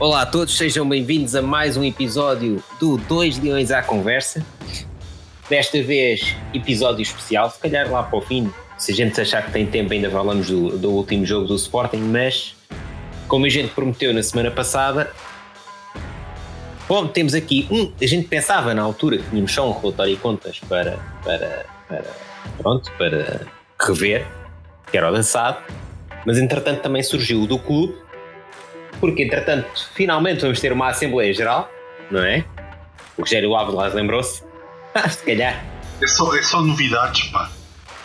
[0.00, 4.42] Olá a todos, sejam bem-vindos a mais um episódio do Dois Leões à Conversa.
[5.46, 9.52] Desta vez, episódio especial, se calhar lá para o fim, se a gente achar que
[9.52, 12.56] tem tempo, ainda falamos do, do último jogo do Sporting, mas
[13.28, 15.12] como a gente prometeu na semana passada,
[16.88, 17.92] bom, temos aqui um.
[18.00, 22.04] A gente pensava na altura que tínhamos só um relatório e contas para, para, para,
[22.56, 23.46] pronto, para
[23.78, 24.26] rever,
[24.90, 25.62] que era o lançado,
[26.24, 27.94] mas entretanto também surgiu o do clube
[28.98, 31.70] porque entretanto, finalmente vamos ter uma Assembleia Geral,
[32.10, 32.44] não é?
[33.16, 34.42] O Rogério Ávila lembrou-se.
[34.94, 35.64] Ah, se calhar.
[36.02, 37.50] É só, é só novidades, pá.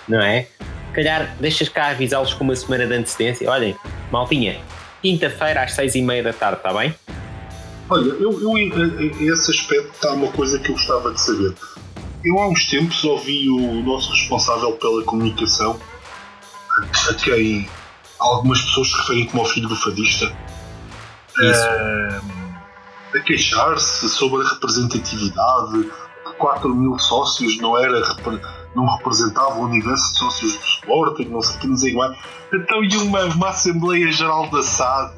[0.07, 0.43] Não é?
[0.43, 3.49] Se calhar deixas cá avisá-los com uma semana de antecedência.
[3.49, 3.75] Olhem,
[4.11, 4.59] maltinha,
[5.01, 6.93] quinta-feira às seis e meia da tarde, está bem?
[7.89, 11.53] Olha, eu, eu esse aspecto está uma coisa que eu gostava de saber.
[12.23, 15.79] Eu há uns tempos ouvi o nosso responsável pela comunicação,
[17.09, 17.69] a quem
[18.19, 20.35] algumas pessoas se referem como ao filho do fadista,
[23.15, 25.83] a queixar-se sobre a representatividade,
[26.25, 28.01] que 4 mil sócios não era
[28.75, 32.13] não representava o universo de sócios do Sporting, não sei o que, não sei igual.
[32.53, 35.15] Então, e uma, uma Assembleia Geral da SAD,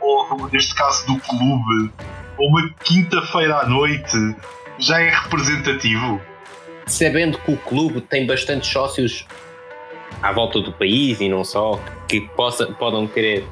[0.00, 1.92] ou neste caso do clube,
[2.36, 4.36] ou uma quinta-feira à noite,
[4.78, 6.20] já é representativo?
[6.86, 9.26] Sabendo que o clube tem bastantes sócios
[10.22, 13.46] à volta do país e não só, que possa, podem querer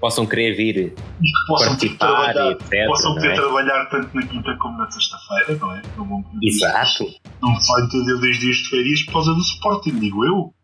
[0.00, 2.86] possam querer vir e que possam participar e etc.
[2.86, 3.34] Possam poder é?
[3.34, 5.82] trabalhar tanto na quinta como na sexta-feira, não é?
[5.96, 7.06] Não Exato.
[7.42, 10.54] Não vai entender dois dias de férias por causa do Sporting, digo eu.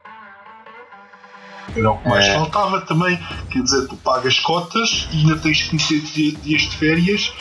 [1.76, 2.34] Era o que mais é.
[2.34, 3.18] faltava também.
[3.50, 7.32] Quer dizer, tu pagas cotas e ainda tens que meter dias de férias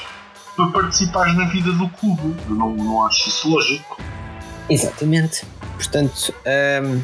[0.55, 2.35] para participares na vida do clube.
[2.47, 3.97] Eu não, não acho isso lógico.
[4.69, 5.45] Exatamente.
[5.75, 6.33] Portanto,
[6.83, 7.01] hum,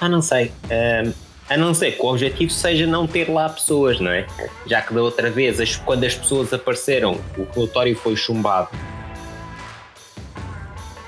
[0.00, 0.52] ah, não sei.
[0.70, 1.12] Hum,
[1.48, 4.26] a não ser que o objetivo seja não ter lá pessoas, não é?
[4.66, 8.68] Já que da outra vez, as, quando as pessoas apareceram, o relatório foi chumbado.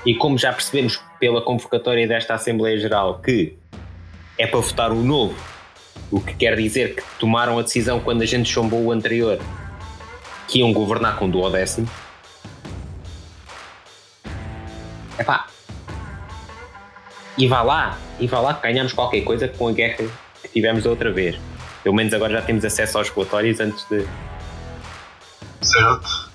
[0.05, 3.57] E como já percebemos pela convocatória desta Assembleia Geral que
[4.37, 5.35] é para votar o novo,
[6.09, 9.37] o que quer dizer que tomaram a decisão quando a gente chumbou o anterior
[10.47, 11.87] que iam governar com duodécimo.
[15.19, 15.47] Epá.
[17.37, 20.05] E vá lá, e vá lá que ganhamos qualquer coisa com a guerra
[20.49, 21.39] que tivemos da outra vez.
[21.83, 24.05] Pelo menos agora já temos acesso aos relatórios antes de.
[25.61, 26.29] Certo.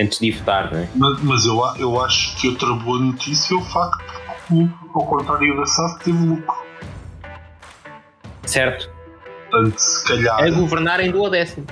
[0.00, 0.88] Antes de votar, não é?
[0.94, 3.98] Mas, mas eu, eu acho que outra boa notícia é o facto
[4.46, 6.56] que, ao contrário da SAF, teve lucro.
[8.46, 8.90] Certo.
[9.50, 10.40] Portanto, se calhar.
[10.40, 11.66] É governar em duodécimo.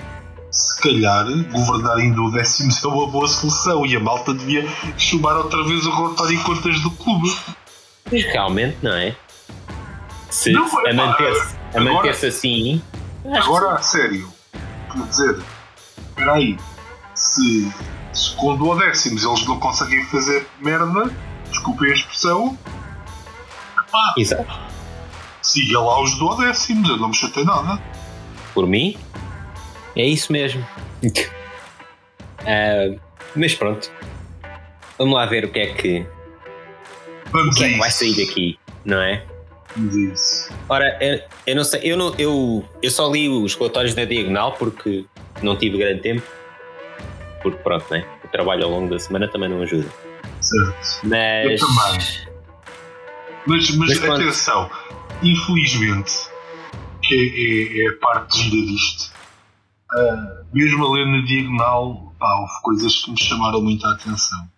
[0.51, 5.63] Se calhar, governar em duodécimo é uma boa solução e a malta devia chamar outra
[5.65, 7.35] vez o relatório em contas do clube.
[8.11, 9.15] Mas realmente, não é?
[10.31, 12.83] Se, não, a manter-se a manter-se assim.
[13.25, 14.33] Agora, a sério,
[14.91, 15.43] quer dizer,
[15.99, 16.57] espera aí,
[17.15, 17.73] se,
[18.13, 21.11] se com duodécimos eles não conseguem fazer merda,
[21.51, 22.59] desculpem a expressão,
[23.91, 24.47] pá, Exato.
[25.43, 27.83] siga lá os duodécimos, eu não me chatei nada.
[28.55, 28.97] Por mim,
[29.97, 30.65] é isso mesmo.
[31.05, 33.01] uh,
[33.35, 33.91] mas pronto,
[34.99, 36.07] vamos lá ver o que é que,
[37.33, 39.27] Vamos o que, é que vai sair daqui, não é?
[39.77, 40.51] Isso.
[40.69, 44.53] Ora, eu, eu, não sei, eu, não, eu, eu só li os relatórios da Diagonal
[44.53, 45.05] porque
[45.43, 46.23] não tive grande tempo.
[47.43, 48.07] Porque pronto, né?
[48.25, 49.89] O trabalho ao longo da semana também não ajuda.
[50.41, 51.01] Certo.
[51.05, 51.61] Mas.
[51.61, 52.37] Eu também.
[53.47, 54.71] Mas, mas, mas atenção,
[55.23, 56.13] infelizmente,
[57.03, 59.15] que é, é, é a parte gira disto.
[59.95, 64.49] Uh, mesmo a ler na diagonal, pá, houve coisas que me chamaram muita atenção.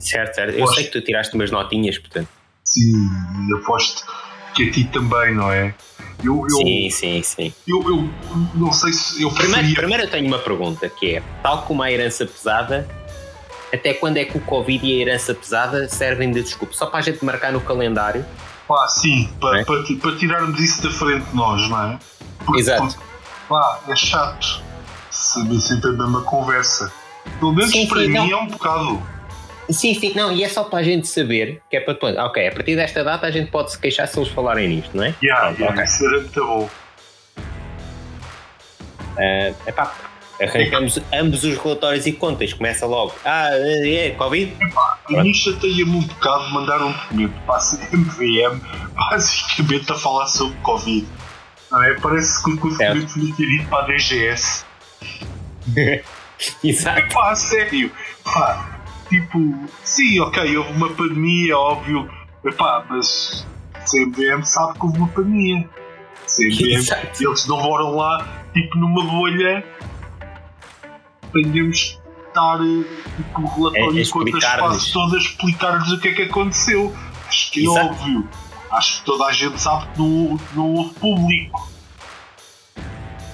[0.00, 0.58] Certo, certo.
[0.58, 2.28] Eu sei que tu tiraste umas notinhas, portanto.
[2.64, 3.08] Sim,
[3.56, 4.04] aposto
[4.54, 5.74] que a ti também, não é?
[6.22, 7.52] Eu, eu, sim, sim, sim.
[7.66, 8.08] Eu, eu
[8.54, 9.54] não sei se eu preferia...
[9.54, 12.88] primeiro, primeiro eu tenho uma pergunta que é, tal como a herança pesada,
[13.72, 16.72] até quando é que o Covid e a herança pesada servem de desculpa?
[16.74, 18.24] Só para a gente marcar no calendário?
[18.66, 19.64] Pá, sim, para, é?
[19.64, 21.98] para, para tirarmos isso da frente de nós, não é?
[22.46, 22.96] Porque, Exato.
[23.48, 24.64] pá, é chato
[25.14, 26.92] sempre a mesma conversa.
[27.38, 28.30] Pelo menos sim, para sim, mim não.
[28.30, 29.02] é um bocado.
[29.70, 32.48] Sim, sim, não, e é só para a gente saber que é para depois, ok,
[32.48, 35.14] a partir desta data a gente pode se queixar se eles falarem nisto, não é?
[35.22, 35.84] Yeah, Pronto, yeah, okay.
[35.84, 36.70] Isso era muito bom.
[39.16, 39.94] Uh, epá,
[40.42, 43.14] arrancamos ambos os relatórios e contas, começa logo.
[43.24, 44.54] Ah, é, Covid?
[44.60, 48.60] Epá, a mim chateia-me um bocado mandar um documento para a MVM
[48.94, 51.06] basicamente a falar sobre Covid.
[51.70, 51.94] Não é?
[51.94, 54.64] Parece que o documento ter ido para a DGS.
[56.62, 56.98] Exato.
[56.98, 57.90] Epá, sério.
[58.24, 58.73] Pá,
[59.08, 59.38] tipo,
[59.82, 62.10] sim, ok, houve uma pandemia, óbvio,
[62.44, 63.46] epá, mas
[63.86, 65.68] CMVM sabe que houve uma pandemia.
[66.26, 66.86] CMVM,
[67.20, 69.64] eles não moram lá, tipo, numa bolha
[71.34, 72.58] de estar
[73.16, 74.60] tipo, o relatório É- é enquanto as explicar-lhes.
[74.66, 76.94] fases todas explicar-lhes o que é que aconteceu.
[77.28, 77.86] Acho que é Exato.
[77.86, 78.28] óbvio.
[78.70, 81.68] Acho que toda a gente sabe que não, não houve público.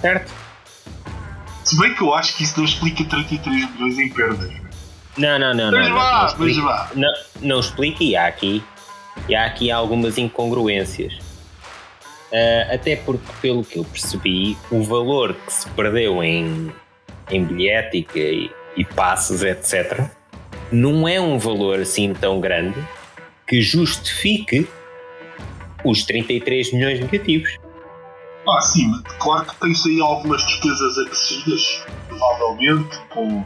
[0.01, 0.33] Certo?
[1.65, 4.51] Se bem que eu acho que isso não explica 33 milhões em perdas.
[5.21, 5.71] Não, não, não.
[5.71, 6.91] Mas não, vá, não, explica, vá.
[6.95, 7.13] não,
[7.43, 8.63] não explica e há aqui,
[9.29, 11.31] e há aqui algumas incongruências.
[12.33, 16.73] Ah, até porque, pelo que eu percebi, o valor que se perdeu em,
[17.31, 20.09] em bilhética e, e passes, etc.,
[20.73, 22.79] não é um valor assim tão grande
[23.47, 24.69] que justifique
[25.85, 27.59] os 33 milhões negativos.
[28.49, 33.45] Ah, sim, mas claro que tens aí algumas despesas acrescidas, provavelmente, com,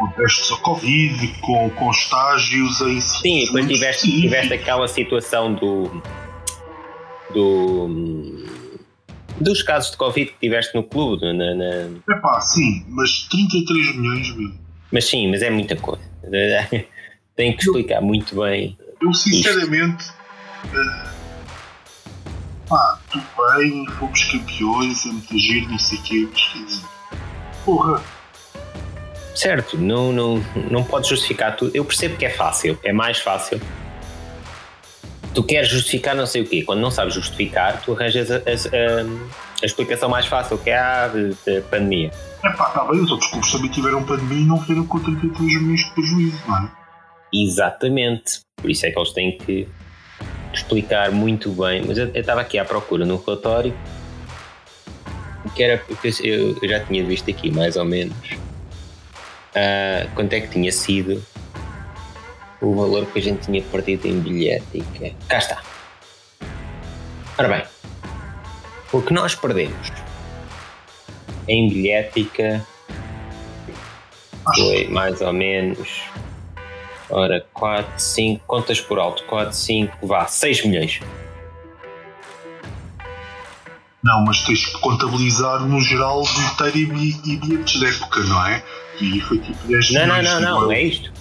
[0.00, 6.02] ao Covid, com, com estágios em Sim, depois tiveste, tiveste aquela situação do.
[7.32, 7.88] do.
[9.40, 11.24] dos casos de Covid que tiveste no clube.
[11.32, 14.34] Na, na- Epá, sim, mas 33 milhões.
[14.92, 16.02] Mas sim, mas é muita coisa.
[17.36, 18.76] Tem que explicar muito bem.
[19.02, 20.06] Eu sinceramente.
[20.74, 21.08] eh,
[22.68, 23.24] pá, tudo
[23.56, 26.86] bem, fomos campeões, é muito giro, não sei o quê, mas quer dizer.
[27.64, 28.02] Porra,
[29.36, 31.70] Certo, não, não, não pode justificar tudo.
[31.74, 33.60] Eu percebo que é fácil, é mais fácil.
[35.34, 36.62] Tu queres justificar não sei o quê.
[36.62, 41.08] Quando não sabes justificar, tu arranjas a, a- a- explicação mais fácil, que é a
[41.08, 42.10] de, de pandemia.
[42.42, 45.80] epá, tá bem, os outros clubes também tiveram pandemia e não viram com 33 milhões
[45.84, 46.70] de prejuízo, não é?
[47.34, 48.40] Exatamente.
[48.56, 49.68] Por isso é que eles têm que
[50.54, 51.84] explicar muito bem.
[51.86, 53.74] Mas eu estava aqui à procura no relatório,
[55.54, 58.16] que era porque eu, eu já tinha visto aqui mais ou menos
[59.56, 61.20] ah, quanto é que tinha sido
[62.60, 65.14] o valor que a gente tinha perdido em bilhética.
[65.28, 65.62] Cá está.
[67.38, 67.62] Ora bem,
[68.92, 69.92] o que nós perdemos
[71.48, 72.64] em bilhética
[74.54, 76.02] foi mais ou menos
[77.08, 81.00] Ora, 4, 5, contas por alto, 4, 5, vá, 6 milhões.
[84.02, 88.62] Não, mas tens que contabilizar no geral bilheteiro bi- e bilhetes de época, não é?
[89.00, 90.70] E foi tipo 10 Não, não, milhões não, de não, euros.
[90.72, 91.12] é isto.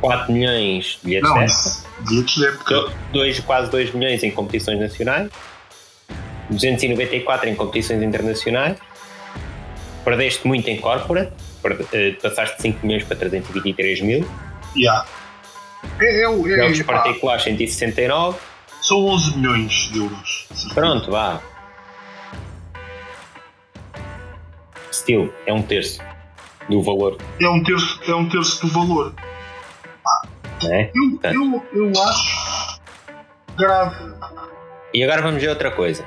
[0.00, 2.92] 4 milhões de bilhetes Não, de bilhetes de época.
[3.12, 5.30] dois, quase 2 milhões em competições nacionais,
[6.50, 8.78] 294 em competições internacionais,
[10.04, 11.32] perdeste muito em corporate,
[11.92, 14.28] eh, passaste de 5 milhões para 323 mil,
[14.76, 15.06] Yeah.
[16.00, 18.38] É, é, o- é, jogos pá, particulares 169,
[18.80, 20.48] são 11 milhões de euros.
[20.74, 21.40] pronto, vá.
[24.90, 26.00] Still, é um terço
[26.68, 29.14] do valor, É um terço, é um terço do valor.
[30.62, 30.90] não é?
[30.94, 31.32] Eu, Tá.
[31.32, 32.80] eu, eu acho
[33.56, 33.96] grave.
[34.94, 36.04] E agora vamos ver outra coisa.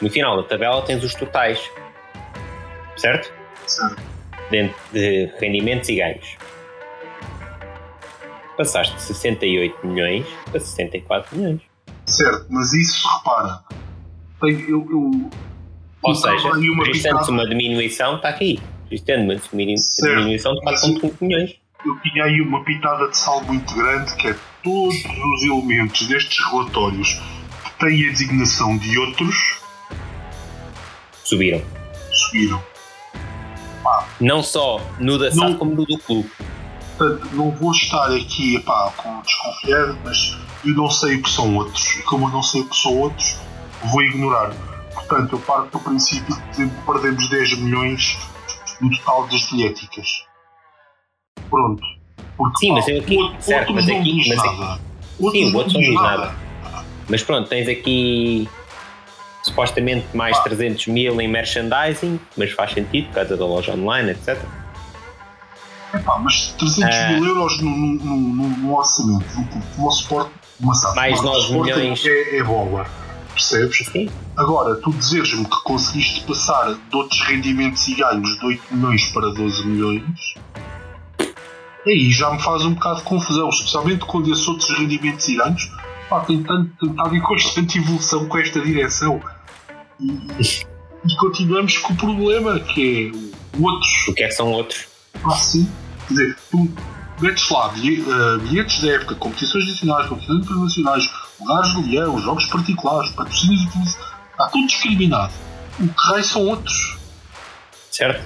[0.00, 1.60] No final da tabela tens os totais,
[2.96, 3.32] certo?
[3.66, 4.02] Certo.
[4.50, 6.36] Dentro de rendimentos e ganhos.
[8.56, 11.60] Passaste de 68 milhões para 64 milhões.
[12.06, 13.60] Certo, mas isso, repara,
[14.42, 15.30] eu, eu,
[16.02, 18.60] Ou seja, aí uma diminuição, está aqui.
[18.90, 21.54] Registrando uma diminuição de 4,5 milhões.
[21.84, 26.38] eu tinha aí uma pitada de sal muito grande que é todos os elementos destes
[26.50, 27.20] relatórios
[27.64, 29.60] que têm a designação de outros
[31.24, 31.62] Subiram.
[32.12, 32.62] subiram.
[34.20, 36.30] Não só no da SAD como no do clube.
[36.98, 41.56] Portanto, não vou estar aqui epá, com desconfiado, mas eu não sei o que são
[41.56, 41.96] outros.
[41.96, 43.36] E como eu não sei o que são outros,
[43.84, 44.52] vou ignorar.
[44.94, 48.18] Portanto, eu parto do princípio que perdemos 10 milhões
[48.80, 50.24] no total das bilhéticas.
[51.48, 51.82] Pronto.
[52.36, 54.80] Porque, Sim, mas eu aqui- o outro, certo, mas aqui- diz mas aqui- nada.
[55.30, 56.34] Sim, o outro não diz diz nada.
[57.08, 58.48] Mas pronto, tens aqui
[59.42, 60.42] supostamente mais Ah.
[60.42, 64.38] 300 mil em merchandising, mas faz sentido por causa da loja online, etc.
[65.92, 67.08] Epá, mas 300 Ah.
[67.12, 70.30] mil euros no, no, no, orçamento, no nosso Sport,
[70.60, 72.06] uma SAF, Mais no nove Sport milhões.
[72.06, 72.86] É, é bola.
[73.40, 73.86] Percebes?
[73.90, 74.10] Sim.
[74.36, 79.30] Agora, tu dizeres-me que conseguiste passar de outros rendimentos e ganhos de 8 milhões para
[79.30, 80.34] 12 milhões,
[81.86, 85.70] aí já me faz um bocado de confusão, especialmente quando esses outros rendimentos e ganhos
[86.10, 89.22] pá, têm estado em constante evolução com esta direção.
[89.98, 90.18] E,
[91.06, 94.08] e continuamos com o problema que é o outros.
[94.08, 94.86] O que é que são outros?
[95.24, 95.66] Ah, sim.
[96.08, 96.70] Quer dizer, tu
[97.20, 103.10] metes lá eh, bilhetes da época, competições nacionais, competições internacionais, lugares de leão, jogos particulares,
[103.12, 103.98] patrocínios e tudo isso.
[104.30, 105.32] Está tudo discriminado.
[105.78, 106.98] O que raio são outros.
[107.90, 108.22] Certo?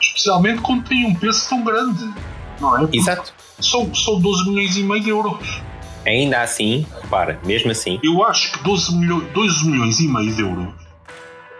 [0.00, 2.12] Especialmente quando tem um peso tão grande.
[2.60, 2.80] Não é?
[2.80, 3.32] Porque Exato.
[3.60, 5.62] São, são 12 milhões e meio de euros.
[6.06, 10.40] Ainda assim, repara, mesmo assim, Eu acho que 12 milhões, 12 milhões e meio de
[10.40, 10.74] euros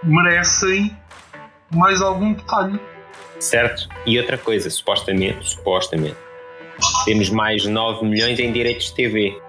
[0.02, 0.96] merecem
[1.70, 2.80] mais algum detalhe.
[3.38, 3.88] Certo?
[4.06, 6.16] E outra coisa, supostamente, supostamente,
[7.04, 9.40] temos mais 9 milhões em direitos de TV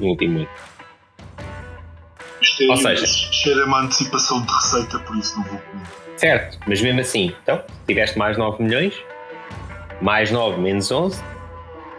[0.00, 0.48] no último ano.
[2.40, 5.86] Isto é, Ou seja- cheira uma antecipação de receita, por isso não vou comer.
[6.16, 8.94] Certo, mas mesmo assim, então, tiveste mais 9 milhões,
[10.00, 11.22] mais 9 menos 11,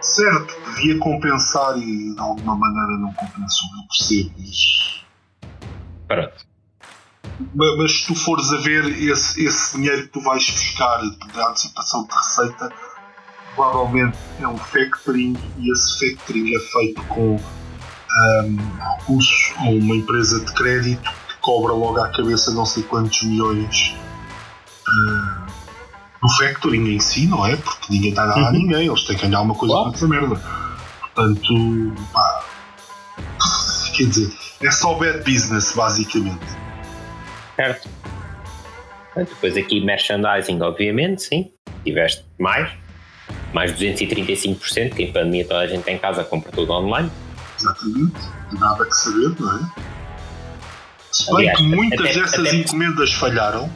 [0.01, 5.03] Certo, devia compensar e de alguma maneira não compensou, eu percebo, mas,
[6.07, 6.45] pronto.
[7.55, 11.01] ma- mas se tu fores a ver esse, esse dinheiro que tu vais buscar
[11.33, 12.71] da antecipação de receita,
[13.55, 17.39] provavelmente é um factoring e esse factoring é feito com
[18.17, 18.57] ahm,
[18.99, 23.95] recursos a uma empresa de crédito que cobra logo à cabeça não sei quantos milhões
[24.87, 25.45] ah,
[26.21, 27.55] no factoring em si, não é?
[27.55, 28.51] Porque ninguém está a dar a Uhum.
[28.53, 29.89] ninguém, eles têm que ganhar uma coisa Claro.
[29.89, 30.41] com essa merda.
[31.15, 32.45] Portanto, pá,
[33.95, 36.45] quer dizer, é só bad business, basicamente.
[37.55, 37.89] Certo.
[39.15, 41.51] Depois aqui merchandising, obviamente, sim.
[41.85, 42.69] Tiveste mais.
[43.53, 47.09] Mais 235%, que em pandemia toda a gente em casa compra tudo online.
[47.59, 48.15] Exatamente,
[48.59, 49.69] nada que saber, não é?
[51.11, 53.71] Se bem Aliás, que muitas até- dessas até- encomendas falharam,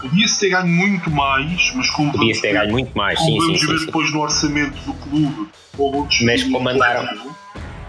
[0.00, 3.40] podia-se ter ganho muito mais, mas como Podia vamos ter ganho muito mais, como sim,
[3.40, 3.86] sim, vamos sim, ver sim.
[3.86, 7.36] depois no orçamento do clube, ou outros Mas clubes como andaram- coletivo,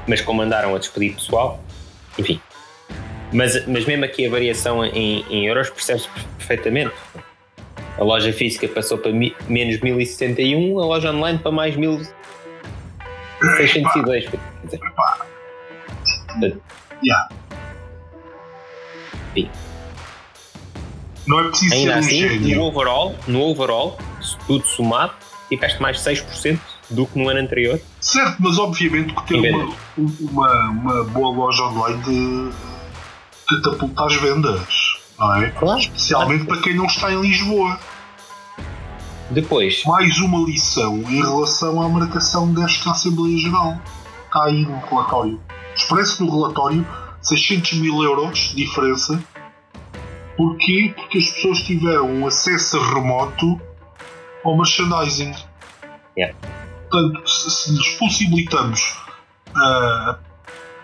[0.08, 1.62] Mas como andaram a despedir pessoal,
[2.18, 2.40] enfim.
[3.34, 6.94] Mas, mas mesmo aqui a variação em, em euros percebe-se perfeitamente.
[7.98, 11.76] A loja física passou para mi- menos 1071, a loja online para mais
[13.42, 14.30] 1602.
[14.30, 16.58] Quer dizer,
[17.04, 17.30] yeah.
[19.34, 19.50] Sim.
[21.28, 23.98] Não é preciso Ainda ser um assim, no overall, no overall,
[24.48, 25.14] tudo somado,
[25.50, 27.80] tiveste mais 6% do que no ano anterior.
[28.00, 32.52] Certo, mas obviamente que ter uma, uma, uma boa loja online de
[33.48, 35.50] catapulta as vendas, não é?
[35.50, 35.80] Claro.
[35.80, 37.78] Especialmente para quem não está em Lisboa.
[39.30, 43.78] Depois, mais uma lição em relação à marcação desta Assembleia Geral.
[44.26, 45.42] Está aí no relatório.
[45.76, 46.88] Expresso no relatório
[47.22, 49.22] 600 mil euros de diferença.
[50.38, 50.94] Porquê?
[50.96, 53.60] Porque as pessoas tiveram um acesso remoto
[54.46, 55.34] ao merchandising.
[56.18, 56.38] Yeah.
[56.90, 58.82] Portanto, se, se lhes possibilitamos
[59.58, 60.20] a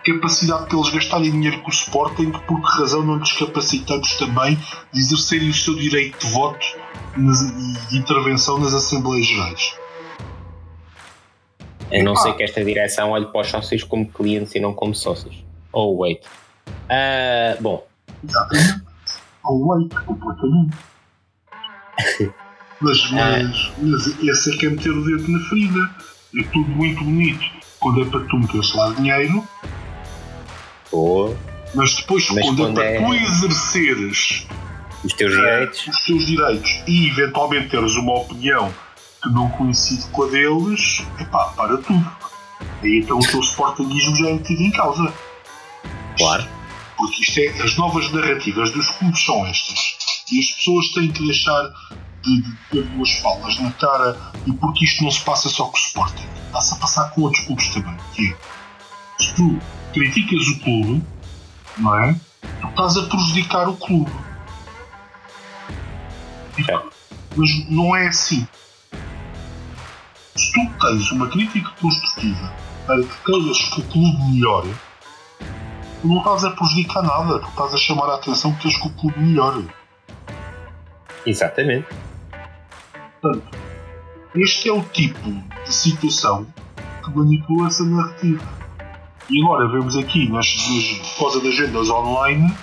[0.04, 4.58] capacidade de eles gastarem dinheiro com o Sporting, por que razão não lhes capacitamos também
[4.92, 6.66] de exercerem o seu direito de voto
[7.18, 9.76] e de intervenção nas Assembleias Gerais?
[11.92, 14.96] a não ser que esta direção olhe para os sócios como clientes e não como
[14.96, 15.44] sócios.
[15.72, 16.24] Oh, wait.
[16.90, 17.86] Ah, bom,
[18.24, 18.84] Exatamente.
[19.44, 20.78] Ao leite, completamente.
[22.82, 25.80] Mas, mas, mas esse é que é meter o dedo na ferida.
[26.38, 27.42] É tudo muito bonito
[27.80, 29.48] quando é para tu meteres lá dinheiro,
[31.74, 34.48] mas depois Mas quando, quando é é- para tu exerceres
[35.04, 35.88] os teus direitos.
[35.88, 38.74] os teus direitos e eventualmente teres uma opinião
[39.22, 42.12] que não coincide com a deles, epá, para tudo.
[42.82, 45.14] Aí então o teu sportinguismo já é metido em causa.
[46.18, 46.46] Claro.
[46.98, 49.98] Porque isto é, as novas narrativas dos clubes são estas.
[50.32, 51.70] E as pessoas têm que deixar
[52.22, 55.76] de, de ter duas falas na cara e porque isto não se passa só com
[55.76, 56.28] o Sporting.
[56.48, 57.98] Está-se a passar com outros clubes também.
[58.14, 58.36] Que é,
[59.24, 59.60] se tu
[59.94, 61.03] criticas o clube,
[61.77, 62.15] não é?
[62.62, 64.12] Tu estás a prejudicar o clube.
[66.56, 66.92] Certo.
[67.36, 68.48] Mas não é assim.
[70.36, 72.53] Se tu tens uma crítica construtiva
[72.86, 74.74] para que queiras que o clube melhore,
[76.01, 78.88] tu não estás a prejudicar nada, tu estás a chamar a atenção que queres que
[78.88, 79.68] o clube melhore.
[81.25, 81.88] Exatamente.
[83.22, 83.58] Portanto,
[84.36, 86.46] este é o tipo de situação
[87.03, 88.62] que manipula essa narrativa.
[89.30, 92.53] E agora vemos aqui, nas, nas, por causa das agendas online,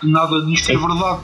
[0.00, 0.86] que nada disto é Sim.
[0.86, 1.20] verdade.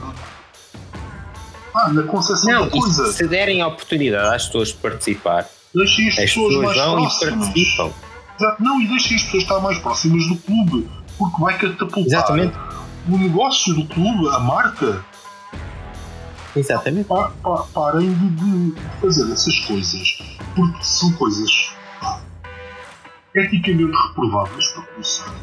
[1.75, 5.45] Ah, na concepção Não, da coisa, se derem a oportunidade às pessoas de participar,
[5.75, 7.45] deixem as as pessoas pessoas mais vão e próximas.
[7.47, 7.91] participam.
[8.39, 8.63] Exato.
[8.63, 12.57] Não, e deixem as pessoas estar mais próximas do clube, porque vai catapultar Exatamente.
[13.09, 15.05] o negócio do clube, a marca.
[16.55, 17.07] Exatamente.
[17.07, 18.29] Pa- pa- parem de,
[18.71, 20.17] de fazer essas coisas,
[20.55, 21.51] porque são coisas
[23.39, 25.33] eticamente reprováveis para começar.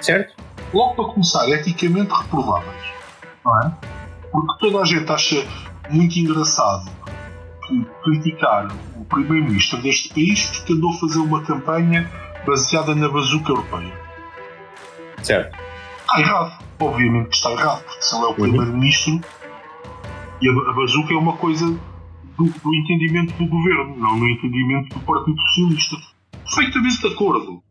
[0.00, 0.34] Certo?
[0.72, 2.84] Logo para começar, eticamente reprováveis,
[3.44, 3.72] não é?
[4.30, 5.46] Porque toda a gente acha
[5.90, 6.90] muito engraçado
[7.66, 12.10] que criticar o primeiro-ministro deste país porque andou a fazer uma campanha
[12.46, 13.92] baseada na bazuca europeia.
[15.22, 15.58] Certo.
[16.00, 16.66] Está errado.
[16.78, 19.20] Obviamente que está errado, porque se ele é o primeiro-ministro
[20.40, 21.66] e a, bazuca é uma coisa
[22.36, 25.96] do, do entendimento do governo, não do entendimento do Partido Socialista.
[26.56, 27.62] Perfeitamente de acordo.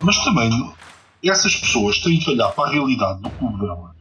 [0.00, 0.74] Mas também
[1.24, 3.92] essas pessoas têm que olhar para a realidade do clube delas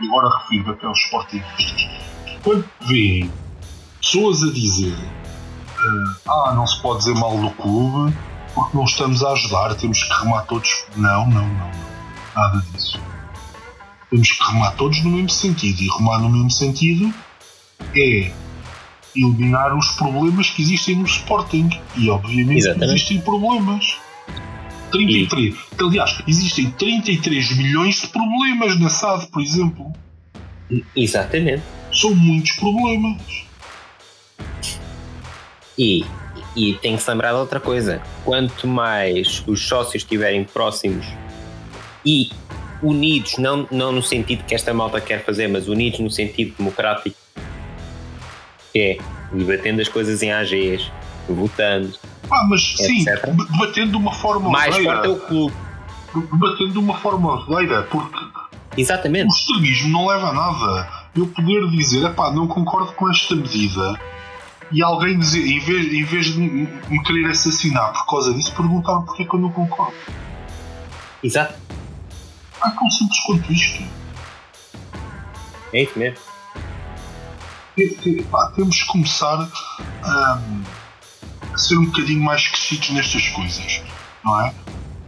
[0.00, 1.86] e agora refiro até aos sportingistas,
[2.42, 3.30] quando veem
[4.00, 8.16] pessoas a dizer uh, ah, não se pode dizer mal do clube
[8.54, 10.86] porque não estamos a ajudar, temos que remar todos.
[10.96, 11.92] Não, não, não, não.
[12.34, 12.98] Nada disso.
[14.10, 15.82] Temos que remar todos no mesmo sentido.
[15.82, 17.12] E remar no mesmo sentido
[17.94, 18.32] é
[19.14, 21.68] eliminar os problemas que existem no Sporting.
[21.96, 22.94] E obviamente Exatamente.
[22.94, 23.96] existem problemas.
[24.90, 25.54] 33.
[25.54, 25.58] E...
[25.82, 29.92] Aliás, existem 33 milhões de problemas na SAD, por exemplo.
[30.96, 31.62] Exatamente.
[31.92, 33.22] São muitos problemas.
[35.78, 36.04] E,
[36.54, 41.06] e tem que se lembrar de outra coisa: quanto mais os sócios estiverem próximos
[42.04, 42.30] e
[42.82, 47.16] unidos, não, não no sentido que esta malta quer fazer, mas unidos no sentido democrático,
[48.74, 48.98] é
[49.32, 50.90] debatendo as coisas em AGs,
[51.28, 51.94] votando.
[52.30, 52.86] Ah, mas etc.
[52.86, 55.54] sim, debatendo de uma forma mais forte é o clube.
[56.14, 58.18] Debatendo de uma forma leira, porque
[58.76, 59.26] Exatamente.
[59.26, 61.02] o extremismo não leva a nada.
[61.14, 63.98] Eu poder dizer, pá, não concordo com esta medida,
[64.70, 69.04] e alguém dizer, em vez, em vez de me querer assassinar por causa disso, perguntar-me
[69.04, 69.94] porque é que eu não concordo.
[71.22, 71.54] Exato.
[72.64, 73.82] É tão simples quanto isto.
[75.72, 76.31] É isso mesmo.
[77.76, 79.48] Temos que começar
[80.02, 80.38] a,
[81.52, 83.82] a ser um bocadinho mais crescidos nestas coisas,
[84.24, 84.54] não é?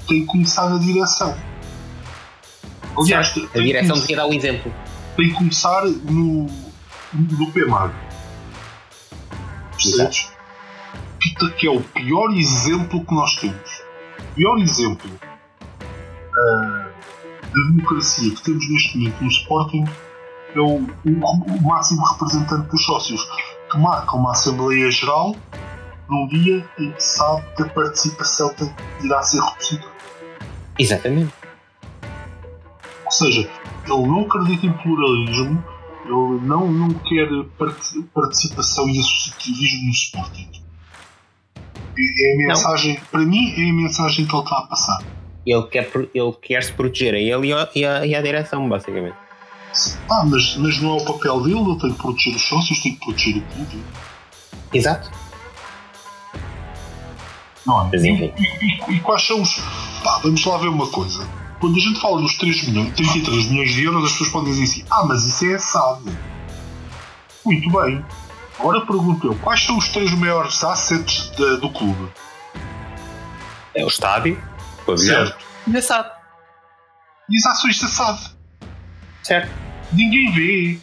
[0.07, 1.37] Tem que começar a direção.
[2.97, 4.73] Aliás, a direção devia dar o exemplo.
[5.17, 6.47] Tem que começar no,
[7.13, 7.93] no PMAG
[9.75, 10.33] percebes?
[11.59, 13.83] Que é o pior exemplo que nós temos.
[14.19, 16.85] O pior exemplo uh,
[17.43, 19.85] da democracia que temos neste momento no Sporting
[20.59, 23.23] é o, o, o máximo representante dos sócios
[23.71, 25.35] que marca uma Assembleia Geral
[26.09, 28.55] num dia em que sabe que a participação
[29.03, 29.85] irá ser reduzida.
[30.79, 31.33] Exatamente.
[33.05, 33.41] Ou seja,
[33.87, 35.65] ele não acredita em pluralismo,
[36.05, 37.29] ele não, não quer
[38.13, 40.51] participação e associativismo no Sporting.
[41.97, 43.05] É a mensagem, não.
[43.07, 44.99] para mim, é a mensagem que ele está a passar.
[45.47, 49.24] Ele quer, ele quer se proteger a ele e e a direção, basicamente.
[50.11, 52.95] Ah, mas, mas não é o papel dele, ele tem que proteger os sócios, tem
[52.95, 53.85] que proteger o clube.
[54.73, 55.11] Exato.
[57.67, 57.97] Não é?
[57.97, 59.55] E, e, e, quais são os.
[60.03, 61.27] Pá, vamos lá ver uma coisa
[61.65, 64.65] quando a gente fala dos 3 milhões, 33 milhões de euros, as pessoas podem dizer
[64.65, 66.19] assim: ah, mas isso é assado.
[67.43, 68.05] Muito bem.
[68.59, 72.13] Agora pergunto eu: quais são os três maiores assets de, do clube?
[73.75, 74.39] É o estádio,
[74.83, 75.33] o pavilhão
[75.67, 76.11] e a SAD.
[77.31, 78.37] E as ações da SAD.
[79.23, 79.64] Certo.
[79.95, 80.79] Ninguém vê.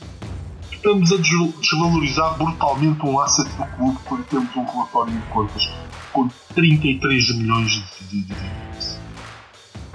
[0.72, 5.70] Estamos a desvalorizar brutalmente um asset do clube quando temos um relatório de contas
[6.12, 8.98] com 33 milhões de dividendos.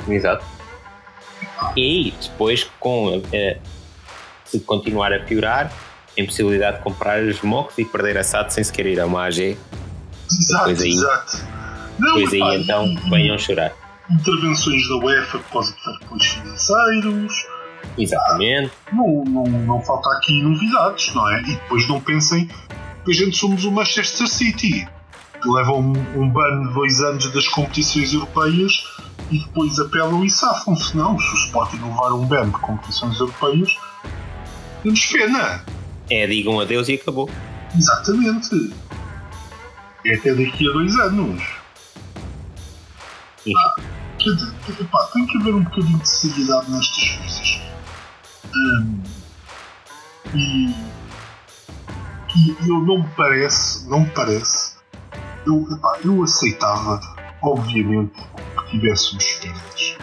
[0.09, 0.45] Exato.
[1.77, 3.59] E depois, com eh,
[4.45, 5.73] se continuar a piorar,
[6.17, 9.27] a impossibilidade de comprar os mocos e perder a SAT sem sequer ir a uma
[9.27, 9.59] AG.
[10.31, 11.39] Exato, aí, exato.
[11.99, 13.73] Não, depois aí pá, então venham chorar.
[14.11, 17.56] Intervenções da UEFA após depois financeiros.
[17.99, 18.73] Exatamente.
[18.87, 21.41] Ah, não, não, não falta aqui novidades, não é?
[21.43, 22.49] E depois não pensem
[23.05, 24.87] que a gente somos o Manchester City,
[25.41, 28.85] que leva um, um ban de dois anos das competições europeias
[29.31, 30.97] e depois apelam e safam-se.
[30.97, 33.77] Não, se o Sporting levar um ban de competições europeias,
[34.83, 35.65] temos pena.
[36.11, 37.31] É, digam adeus e acabou.
[37.77, 38.73] Exatamente.
[40.05, 41.43] É até daqui a dois anos.
[43.49, 43.81] Ah,
[44.91, 47.66] pá, tem que haver um bocadinho de seriedade nestas coisas.
[50.35, 50.75] E,
[52.37, 54.77] e eu não me parece, não me parece,
[55.47, 57.01] eu, epá, eu aceitava,
[57.43, 58.23] obviamente,
[58.71, 59.99] tivéssemos perdas.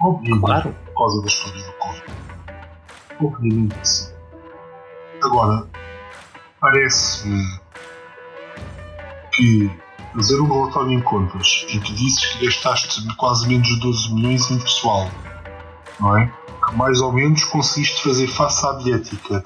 [0.00, 0.76] Obviamente, claro.
[0.86, 2.04] por causa da história do Covid.
[3.20, 4.12] Obviamente que sim.
[5.22, 5.66] Agora,
[6.60, 7.60] parece-me
[9.32, 9.70] que
[10.14, 14.50] fazer um relatório em contas em que dizes que gastaste quase menos de 12 milhões
[14.50, 15.08] em pessoal,
[15.98, 16.32] não é?
[16.70, 19.42] Que mais ou menos conseguiste fazer face à biética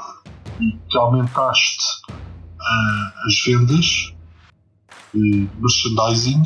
[0.60, 4.14] e que aumentaste uh, as vendas
[5.14, 6.42] de merchandising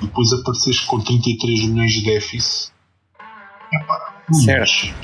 [0.00, 2.72] depois apareceste com 33 milhões de déficit.
[3.72, 4.94] Epá, certo.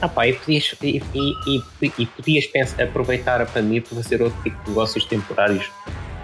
[0.00, 4.42] Ah, pá, e podias, e, e, e, podias pensar, aproveitar a pandemia para fazer outro
[4.42, 5.70] tipo de negócios temporários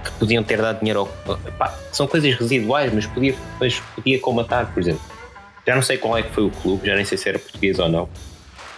[0.05, 1.39] que podiam ter dado dinheiro ao.
[1.93, 5.03] São coisas residuais, mas podia, mas podia comatar, por exemplo.
[5.67, 7.79] Já não sei qual é que foi o clube, já nem sei se era português
[7.79, 8.09] ou não.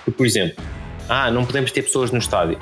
[0.04, 0.62] Que, por exemplo,
[1.08, 2.58] ah, não podemos ter pessoas no estádio.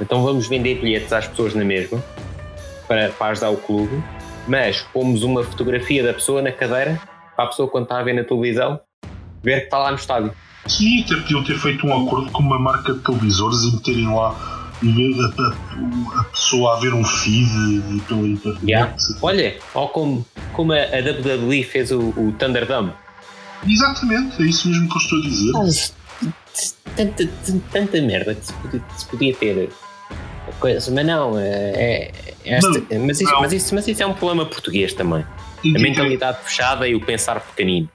[0.00, 2.02] Então vamos vender bilhetes às pessoas na mesma
[2.88, 4.02] para, para ajudar o clube
[4.46, 7.00] mas pomos uma fotografia da pessoa na cadeira
[7.36, 8.80] para a pessoa quando está a ver na televisão
[9.42, 10.32] ver que está lá no estádio.
[10.66, 14.70] Sim, até podiam ter feito um acordo com uma marca de televisores e meterem lá
[14.80, 18.64] em vez da a, a, pessoa a ver um feed pela internet.
[18.64, 18.96] Yeah.
[19.20, 22.92] Olha, ou como, como a, a WWE fez o, o Thunderdome.
[23.66, 25.52] Exatamente, é isso mesmo que eu estou a dizer.
[25.52, 25.94] Mas,
[26.96, 27.28] tanta,
[27.70, 29.70] tanta merda que se podia, que se podia ter.
[30.58, 32.12] Coisa, mas não, é, é
[32.44, 33.40] esta, não, mas, isso, não.
[33.40, 35.24] Mas, isso, mas isso é um problema português também.
[35.64, 37.88] a mentalidade fechada e o pensar pequenino.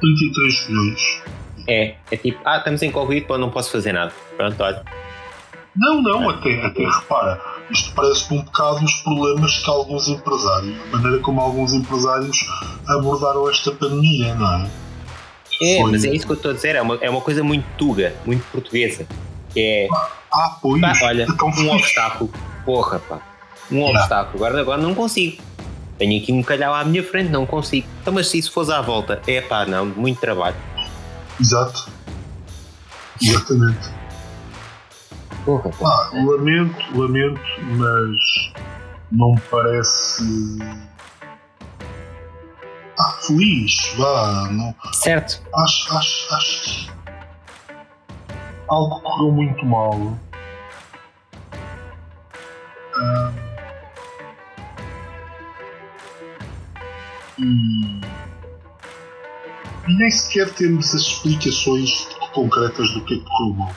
[0.00, 1.22] 33 milhões.
[1.68, 4.12] É, é tipo, ah, estamos em Covid, pô, não posso fazer nada.
[4.36, 4.82] Pronto, olha.
[5.76, 6.34] Não, não, é.
[6.34, 11.40] até, até repara, isto parece-me um bocado os problemas que alguns empresários, a maneira como
[11.40, 12.46] alguns empresários
[12.88, 14.70] abordaram esta pandemia, não é?
[15.62, 15.90] É, Foi...
[15.90, 18.14] mas é isso que eu estou a dizer, é uma, é uma coisa muito tuga,
[18.24, 19.06] muito portuguesa.
[19.52, 19.88] Que é.
[20.32, 20.80] Ah, pois.
[20.80, 22.30] Pá, olha, um obstáculo.
[22.64, 23.20] Porra, pá.
[23.70, 23.98] Um yeah.
[23.98, 24.44] obstáculo.
[24.44, 25.42] Agora, agora não consigo.
[25.96, 27.86] Tenho aqui um calhau à minha frente, não consigo.
[28.02, 30.56] Então, mas se isso fosse à volta, é pá, não, muito trabalho.
[31.40, 31.88] Exato.
[33.22, 33.90] Exatamente.
[35.44, 37.40] Porra, ah, lamento, lamento,
[37.76, 38.16] mas
[39.12, 40.22] não me parece.
[42.98, 44.48] Ah, feliz, vá.
[44.50, 44.74] Não...
[44.92, 45.42] Certo.
[45.54, 46.94] Acho, acho, acho que
[48.68, 50.18] algo correu muito mal.
[52.96, 53.32] Ah,
[57.38, 58.00] e,
[59.88, 63.72] e nem sequer temos as explicações concretas do que é que correu mal.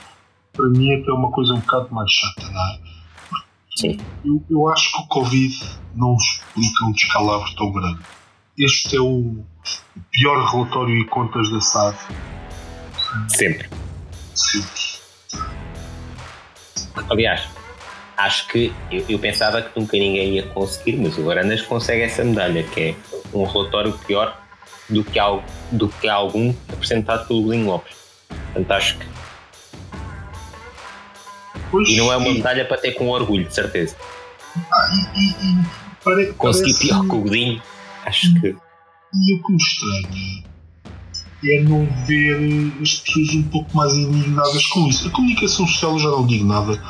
[0.52, 2.78] Para mim é que é uma coisa um bocado mais chata, não é?
[3.76, 3.96] Sim.
[4.24, 5.54] Eu, eu acho que o Covid
[5.94, 8.00] não explica um descalabro tão grande.
[8.58, 9.36] Este é o
[10.10, 11.96] pior relatório e contas da SAD.
[13.28, 13.68] Sempre.
[14.34, 14.98] Sempre.
[17.08, 17.48] Aliás,
[18.16, 22.24] acho que eu, eu, pensava que nunca ninguém ia conseguir, mas o Varandas consegue essa
[22.24, 22.94] medalha, que é
[23.32, 24.36] um relatório pior
[24.88, 27.96] do que, algo, do que algum apresentado pelo Godinho Lopes.
[28.28, 29.06] Portanto, acho que.
[31.70, 33.94] Pois e não é uma medalha para ter com orgulho, de certeza.
[34.56, 35.64] Ah, e, e, e
[36.02, 36.88] pare, Conseguir parece...
[36.88, 37.62] pior que o Godinho,
[38.08, 38.48] acho que.
[39.14, 40.44] E o que me estranha
[41.44, 45.08] é não ver as pessoas um pouco mais indignadas com isso.
[45.08, 46.82] A comunicação social eu já não digo nada,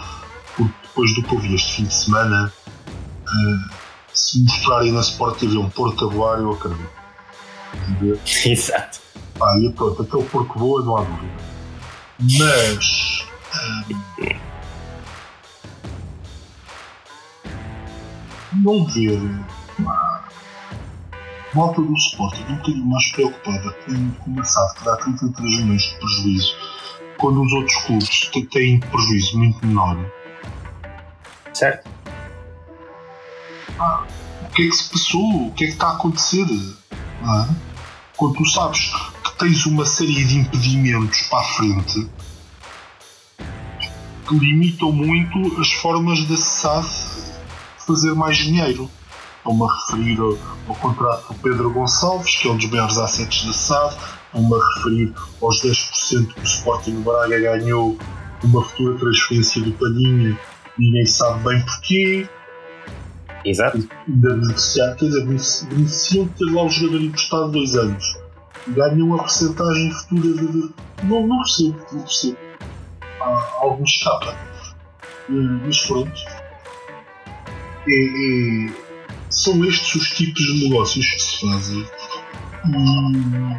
[0.56, 2.52] porque depois do que eu vi este fim de semana,
[2.88, 3.74] uh,
[4.12, 6.90] se mostrarem na Sport TV um porco a voar, eu acredito.
[8.48, 9.00] Exato.
[9.40, 11.32] Ah, e pronto, aquele porco voa, não há dúvida.
[12.18, 13.28] Mas.
[13.54, 14.48] Um,
[18.60, 19.20] não ver
[21.54, 25.60] uma malta do Sporting um bocadinho mais preocupada com, com uma SAD que dá 33
[25.60, 26.56] milhões de prejuízo,
[27.18, 29.98] quando os outros clubes têm prejuízo muito menor.
[31.54, 31.90] Certo.
[33.78, 34.04] Ah,
[34.42, 35.48] o que é que se passou?
[35.48, 36.46] O que é que está a acontecer?
[37.24, 37.48] Ah,
[38.16, 38.92] quando tu sabes
[39.24, 42.08] que tens uma série de impedimentos para a frente
[44.28, 46.88] que limitam muito as formas da SAD
[47.86, 48.90] fazer mais dinheiro.
[49.48, 50.36] Estou-me a referir ao,
[50.68, 54.74] ao, contrato do Pedro Gonçalves, que é um dos maiores assets da SAD, estou-me a
[54.74, 57.96] referir aos 10% que o Sporting Braga ganhou
[58.44, 60.38] uma futura transferência do Palhinha,
[60.76, 62.28] ninguém sabe bem porquê.
[63.42, 63.88] Exato.
[64.06, 68.18] Da beneficiar, quer dizer, beneficiam de ter lá o jogador emprestado dois anos.
[68.68, 70.70] Ganham a porcentagem futura de.
[71.04, 72.36] Não, não percebo, não percebo.
[73.18, 74.36] Há, algum escapa.
[75.30, 76.20] Mas pronto.
[77.86, 78.87] É, é,
[79.30, 81.86] são estes os tipos de negócios que se fazem.
[82.66, 83.56] Hum.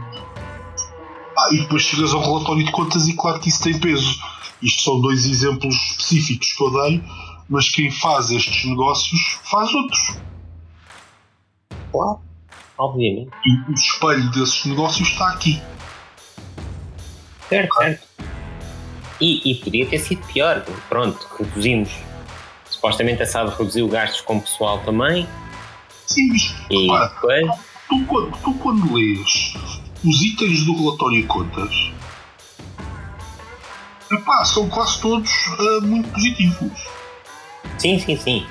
[1.38, 4.20] Ah, e depois chegas ao relatório de contas e claro que isso tem peso.
[4.62, 7.04] Isto são dois exemplos específicos que eu dei
[7.50, 10.18] mas quem faz estes negócios faz outros.
[11.92, 12.20] Claro,
[12.78, 13.32] obviamente.
[13.44, 15.60] E o espelho desses negócios está aqui.
[17.50, 18.08] Certo, certo.
[19.20, 20.64] E, e podia ter sido pior.
[20.88, 21.90] Pronto, reduzimos.
[22.70, 25.28] Supostamente a SAD reduziu gastos com o pessoal também.
[26.10, 26.42] Sim, mas
[26.72, 26.88] e
[27.88, 29.54] tu, quando, tu quando lês
[30.04, 31.92] os itens do relatório de contas,
[34.12, 36.72] epá, são quase todos uh, muito positivos.
[37.78, 38.48] Sim, sim, sim.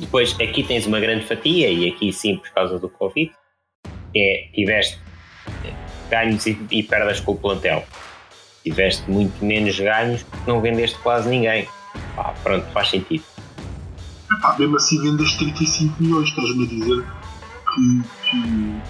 [0.00, 3.30] Depois aqui tens uma grande fatia, e aqui sim por causa do Covid,
[4.16, 4.98] é tiveste
[6.08, 7.84] ganhos e, e perdas com o plantel.
[8.62, 11.68] Tiveste muito menos ganhos porque não vendeste quase ninguém.
[12.16, 13.33] Pá, pronto, faz sentido.
[14.38, 17.04] Epá, mesmo assim vendeste 35 milhões, estás-me a dizer
[17.74, 18.82] que, que,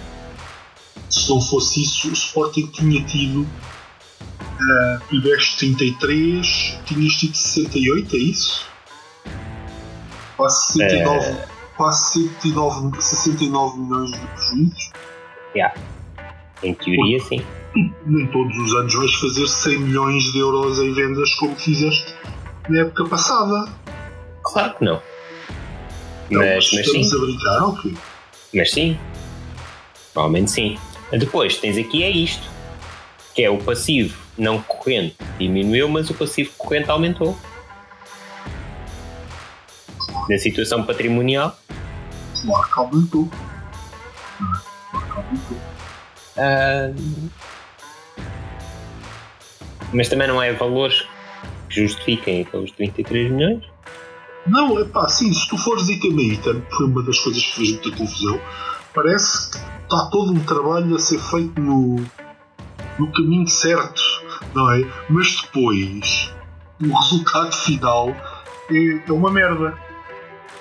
[1.10, 8.18] se não fosse isso o Sporting tinha tido uh, tiveste 33, tinhas tido 68, é
[8.18, 8.66] isso?
[10.36, 11.48] Quase 69, é...
[11.76, 14.90] quase 69, 69 milhões de prejuízos.
[15.54, 15.74] Yeah.
[16.62, 17.44] Em teoria, sim.
[18.06, 22.14] Nem todos os anos vais fazer 100 milhões de euros em vendas como fizeste
[22.68, 23.68] na época passada.
[24.42, 25.13] Claro que não.
[26.38, 27.10] Mas, mas sim.
[27.20, 27.94] brincar, ok.
[28.54, 28.98] Mas sim.
[30.12, 30.78] Provavelmente sim.
[31.12, 32.48] Depois tens aqui é isto.
[33.34, 37.36] Que é o passivo não corrente diminuiu, mas o passivo corrente aumentou.
[40.28, 41.56] Na situação patrimonial,
[42.44, 43.30] Claro que aumentou.
[44.90, 45.56] Claro que aumentou.
[46.36, 46.92] ah,
[49.92, 51.06] mas também não é valores
[51.68, 53.64] que justifiquem aqueles 33 milhões.
[54.46, 57.42] Não, é pá, sim, se tu fores item a item, que foi uma das coisas
[57.42, 58.40] que fez muita confusão,
[58.94, 61.96] parece que está todo um trabalho a ser feito no,
[62.98, 64.02] no caminho certo,
[64.54, 64.86] não é?
[65.08, 66.32] Mas depois,
[66.80, 68.10] o resultado final
[68.70, 69.76] é, é uma merda.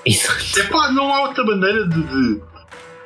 [0.06, 0.60] Exato.
[0.60, 2.42] É pá, não há outra maneira de, de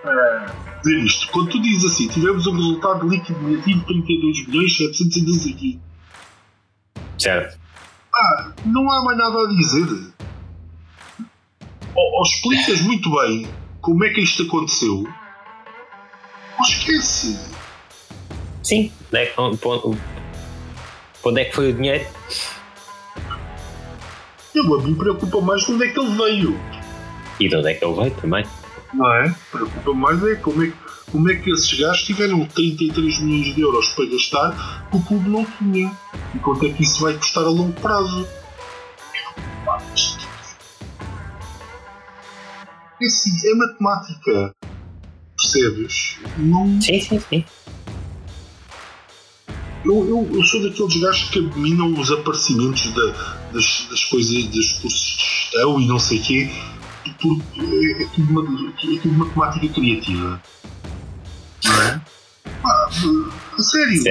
[0.05, 0.45] eh,
[0.83, 1.31] dizer isto.
[1.31, 5.79] Quando tu dizes assim, tivemos um resultado líquido negativo de 32 milhões 712 aqui.
[7.17, 7.57] Certo.
[8.15, 10.16] Ah, não há mais nada a dizer.
[11.97, 13.47] Ou, ou explicas muito bem
[13.81, 15.05] como é que isto aconteceu,
[16.59, 17.39] ou esquece.
[18.63, 18.91] Sim.
[19.09, 20.01] Onde é que, onde, onde-
[21.23, 22.05] onde é que foi o dinheiro?
[24.53, 26.59] Eu, a mim preocupa mais de onde é que ele veio.
[27.39, 28.45] E de onde é que ele veio também?
[28.93, 29.35] Não é?
[29.51, 33.61] Preocupa mais é como é, que- como é que esses gajos tiveram 33 milhões de
[33.61, 35.91] euros para gastar que o clube não tinha.
[36.35, 38.27] E quanto é que isso vai custar a longo prazo?
[43.01, 44.55] É assim, é matemática.
[45.39, 46.17] Percebes?
[46.37, 47.45] Não, Sim, sim, sim.
[49.85, 54.73] Eu, eu, eu sou daqueles gajos que abominam os aparecimentos da- das, das coisas, dos
[54.79, 56.51] cursos de gestão e não sei o quê,
[57.21, 57.27] porque
[57.61, 60.41] é, é tudo, uma, é tudo matemática criativa.
[61.63, 62.01] Não é?
[62.61, 62.89] Pá,
[63.57, 64.03] a sério,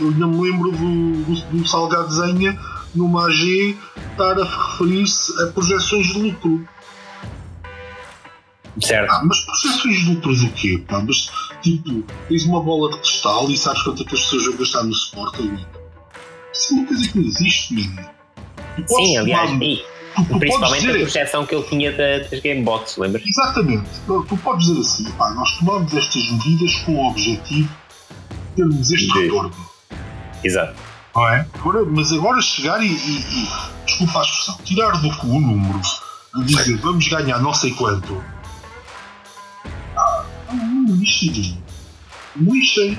[0.00, 2.58] eu ainda me lembro do, do, do Salgado Zenha
[2.94, 3.76] numa AG
[4.12, 6.66] estar a referir-se a projeções de lucro.
[8.80, 9.10] Certo.
[9.10, 9.38] Ah, mas
[9.82, 10.82] de lucro do quê?
[10.88, 11.02] Pá?
[11.06, 11.30] Mas,
[11.62, 14.82] tipo, tens uma bola de cristal e sabes quanto é que as pessoas vão gastar
[14.84, 15.58] no Sporting?
[16.52, 18.10] Isso é uma coisa que não existe, mano.
[18.86, 19.82] Sim, aliás, e
[20.14, 23.22] tu, tu principalmente a dizer, projeção que ele tinha da- das Gamebox, lembras?
[23.26, 23.88] Exatamente.
[24.06, 28.90] Tu tu podes dizer assim, pá, nós tomamos estas medidas com o objetivo de termos
[28.90, 29.52] este retorno.
[30.42, 30.74] Exato.
[31.14, 31.46] Não é?
[31.54, 33.48] Agora, mas agora chegar e, e, e,
[33.84, 35.80] desculpa a expressão, tirar do cu o número
[36.44, 38.22] dizer vamos ganhar não sei quanto.
[40.50, 41.62] Ah, lixem.
[42.36, 42.98] Não lixem.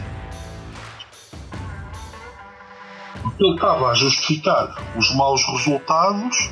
[3.21, 6.49] Porque ele estava a justificar os maus resultados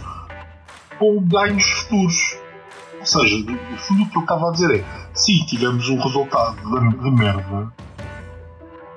[0.98, 2.38] com ganhos futuros.
[3.00, 6.56] Ou seja, no fundo o que ele estava a dizer é sim, tivemos um resultado
[6.58, 7.72] de, de merda,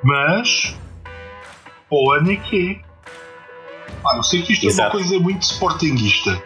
[0.02, 0.76] mas
[1.90, 2.92] o ano é que é.
[4.02, 4.96] Pá, eu sei que isto é Exato.
[4.96, 6.42] uma coisa muito sportinguista.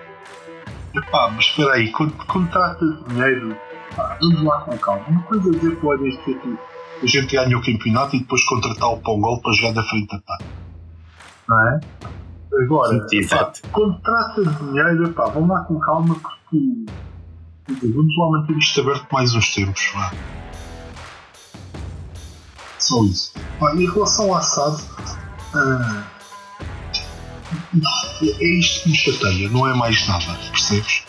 [0.95, 3.57] Epá, mas espera aí, quando, quando trata de dinheiro,
[3.97, 5.05] vamos lá com calma.
[5.09, 6.59] Uma coisa é dizer que o que que
[7.03, 10.21] a gente ganha o campeonato e depois contratar o Pongol para jogar da frente a
[10.21, 10.39] pá.
[11.49, 11.81] Não é?
[12.63, 18.57] Agora, epá, quando trata de dinheiro, epá, vamos lá com calma porque vamos lá manter
[18.57, 19.91] isto aberto mais uns tempos.
[19.95, 20.13] Vá.
[22.79, 23.35] Só isso.
[23.59, 24.83] Pá, em relação à SAD,
[25.55, 26.05] ah,
[28.23, 31.05] é isto que me chateia, não é mais nada, percebes?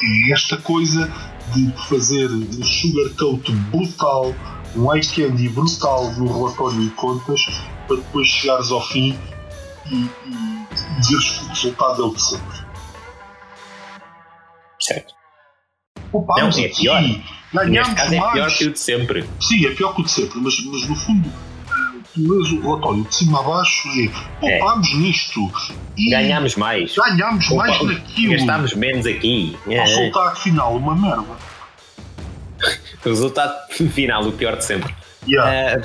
[0.00, 1.10] É esta coisa
[1.54, 4.34] de fazer um sugarcoat brutal,
[4.74, 7.40] um eye candy brutal no relatório de contas
[7.86, 9.18] para depois chegares ao fim
[9.90, 12.66] e, e, e dizeres que o resultado é o de sempre.
[14.80, 15.14] Certo.
[16.10, 17.02] Poupámos Não, é pior.
[17.02, 18.32] Neste ganhámos caso é mais.
[18.32, 19.30] pior que o de sempre.
[19.40, 21.32] Sim, é pior que o de sempre, mas, mas no fundo,
[22.20, 25.50] lês o relatório de cima a baixo e poupámos nisto
[25.96, 26.94] e Ganhámos mais.
[26.94, 28.32] ganhámos mais Poupa- naquilo.
[28.32, 29.56] Gastámos menos aqui.
[29.66, 29.80] O É.
[29.84, 31.36] resultado final, uma merda.
[33.04, 33.54] O resultado
[33.92, 34.94] final, o pior de sempre.
[35.28, 35.82] Yeah.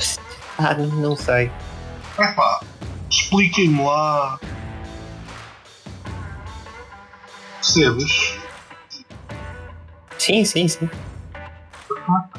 [0.58, 1.52] Ah, ah, não sei.
[2.20, 2.62] Epá,
[3.10, 4.40] expliquem-me lá.
[7.58, 8.40] Percebes?
[10.18, 10.90] Sim, sim, sim.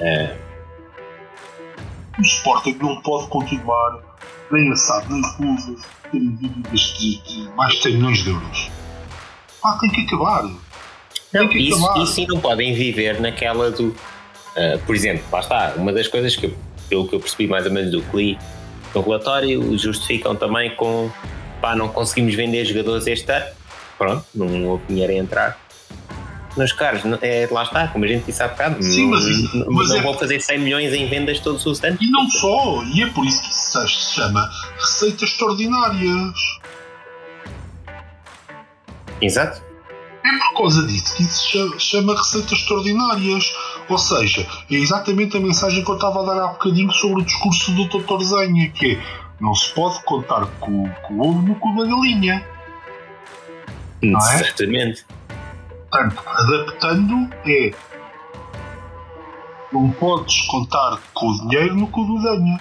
[0.00, 0.36] É,
[2.18, 3.98] O Sporting não pode continuar
[4.50, 5.78] nem assado nem clube
[6.10, 8.70] terem dívidas de, de mais de 100 milhões de euros.
[9.62, 10.42] Pá, tem que acabar.
[10.44, 10.58] Não,
[11.32, 12.02] Tem que isso, acabar.
[12.02, 13.94] isso sim não podem viver naquela do.
[14.56, 16.56] ah, por exemplo, lá está, uma das coisas que, eu-
[16.88, 18.38] pelo que eu percebi mais ou menos do que li
[18.94, 21.10] no relatório, justificam também com
[21.62, 23.46] pá, não conseguimos vender jogadores este ano.
[23.96, 25.58] Pronto, não houve dinheiro a entrar.
[26.56, 29.66] Meus caros, é, lá está, como a gente disse há bocado, Sim, não, mas- não,
[29.72, 31.98] mas não é- vão fazer 100 milhões em vendas todos os anos.
[32.00, 36.34] E não só, e é por isso que isso se chama receitas extraordinárias.
[39.20, 39.62] Exato.
[40.24, 43.44] É por causa disso que isso se chama, receitas extraordinárias.
[43.88, 47.24] Ou seja, é exatamente a mensagem que eu estava a dar há bocadinho sobre o
[47.24, 48.22] discurso do Dr.
[48.22, 49.00] Zenha, que é
[49.40, 52.46] não se pode contar com, com o ovo no cu da galinha.
[54.02, 54.40] Não é?
[54.40, 55.04] Exatamente.
[55.92, 57.70] Portanto, adaptando é
[59.70, 62.58] não podes contar com o dinheiro no cu do Zenha.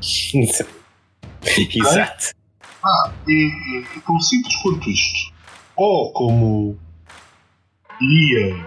[1.44, 2.34] Exato.
[2.82, 5.30] Ah, é, é, é tão simples quanto isto.
[5.76, 6.78] Ou como
[8.00, 8.66] diria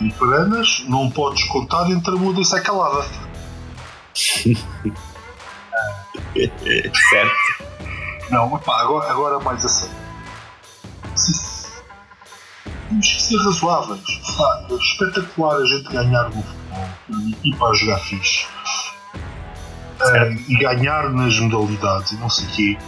[0.00, 3.04] de Paranas, não podes contar entre a muda e a calada.
[7.10, 7.34] certo.
[8.30, 9.94] Não, epá, agora, agora mais a sério.
[13.02, 14.00] Ser razoáveis.
[14.36, 18.46] Pá, é espetacular a gente ganhar no futebol, uma equipa a jogar fixe.
[20.00, 22.78] Ah, e ganhar nas modalidades e não sei o quê.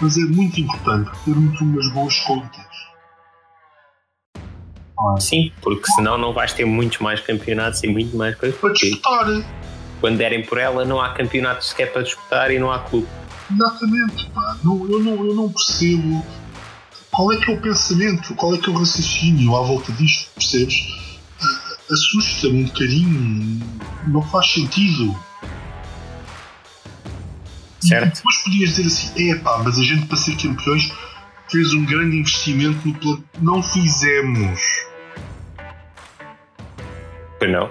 [0.00, 2.64] Mas é muito importante termos umas boas contas.
[4.98, 8.58] Ah, Sim, porque senão não vais ter muitos mais campeonatos e muito mais coisas.
[8.58, 9.26] para disputar.
[10.00, 13.06] quando derem por ela, não há campeonatos sequer para disputar e não há clube.
[13.52, 14.56] Exatamente, pá.
[14.64, 16.24] Não, eu, não, eu não percebo
[17.10, 20.30] qual é que é o pensamento, qual é que é o raciocínio à volta disto,
[20.34, 20.86] percebes?
[21.42, 23.60] Ah, Assusta-me um bocadinho,
[24.06, 25.18] não faz sentido.
[27.82, 28.16] E Certo.
[28.16, 30.92] depois podias dizer assim: é pá, mas a gente para ser campeões
[31.48, 33.24] fez um grande investimento no plano.
[33.40, 34.60] Não fizemos.
[37.38, 37.70] Pois não.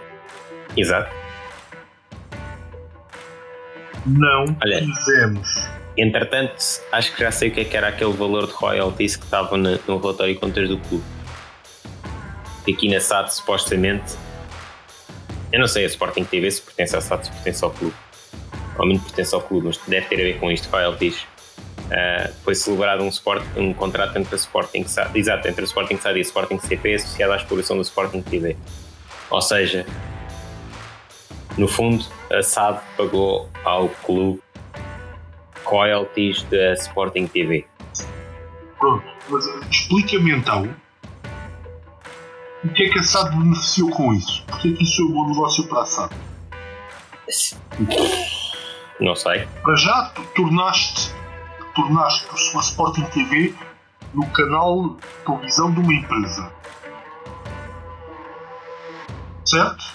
[0.75, 1.15] Exato.
[4.05, 4.79] Não Olha.
[4.83, 5.47] fizemos.
[6.01, 6.55] Entretanto,
[6.93, 9.57] acho que já sei o que é que era aquele valor de royalties que estava
[9.57, 11.03] no, no relatório de contas do clube.
[12.65, 14.15] E aqui na SAD, supostamente,
[15.51, 17.93] eu não sei a Sporting TV se pertence à SAD, se pertence ao clube.
[18.75, 21.27] Provavelmente pertence ao clube, mas deve ter a ver com isto, royalties.
[21.91, 25.97] Ah, foi celebrado um, sport, um contrato entre a Sporting SAD, exato, entre a Sporting
[25.97, 28.55] SAD e a Sporting CP associado à exploração do Sporting TV.
[29.29, 29.85] Ou seja,
[31.57, 34.41] no fundo, a SAD pagou ao clube
[35.69, 37.65] royalties da Sporting TV.
[38.79, 40.73] Pronto, mas explica-me então
[42.63, 44.43] o que é que a SAD beneficiou com isso?
[44.47, 46.15] Porque é que isso é um bom negócio para a SAD?
[48.99, 49.47] Não sei.
[49.63, 51.13] Para já tu tornaste,
[51.73, 53.53] tornaste a Sporting TV
[54.13, 56.51] no canal de televisão de uma empresa.
[59.45, 59.85] Certo?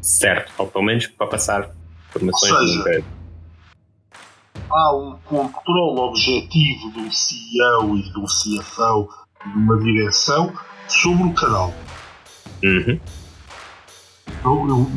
[0.00, 1.70] Certo, ou pelo menos para passar
[2.08, 3.17] informações Ou seja, emprego.
[4.70, 9.08] Há um controle objetivo um CEO e um CFO
[9.46, 10.52] de uma direção
[10.86, 11.72] sobre o canal.
[12.62, 13.00] Uhum.
[14.44, 14.90] Eu, eu,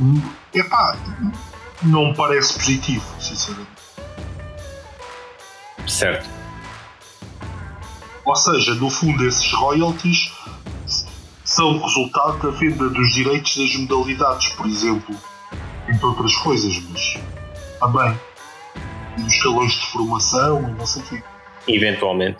[0.53, 0.97] epá,
[1.83, 3.69] não me parece positivo, sinceramente.
[5.87, 6.29] Certo.
[8.25, 10.31] Ou seja, no fundo, esses royalties
[11.43, 15.15] são resultado da venda dos direitos das modalidades, por exemplo,
[15.87, 17.17] entre outras coisas, mas
[17.79, 18.30] também.
[19.21, 21.23] E dos escalões de formação e não sei o quê.
[21.67, 22.39] Eventualmente.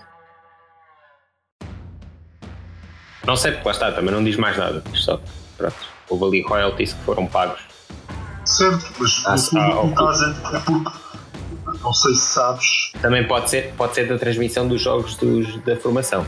[3.25, 4.83] Não sei porque lá está, também não diz mais nada.
[4.93, 5.23] Só que,
[5.57, 5.75] pronto,
[6.09, 7.61] houve ali royalties que foram pagos.
[8.45, 10.91] Certo, mas Ah, fundo, ah, o caso é porque.
[11.83, 12.91] Não sei se sabes.
[13.01, 16.25] Também pode ser, pode ser da transmissão dos jogos dos, da formação.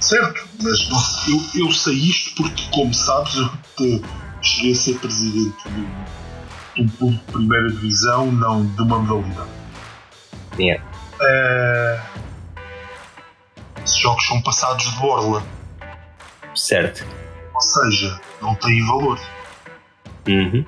[0.00, 0.78] Certo, mas
[1.28, 4.04] eu, eu sei isto porque, como sabes, eu te-
[4.42, 5.86] cheguei a ser presidente de um,
[6.74, 9.48] de um clube de primeira divisão, não de uma modalidade.
[10.58, 10.82] Yeah.
[11.20, 12.00] Eh,
[13.84, 15.42] esses jogos são passados de borla,
[16.54, 17.06] Certo.
[17.54, 19.18] ou seja, não têm valor.
[20.26, 20.64] Uhum.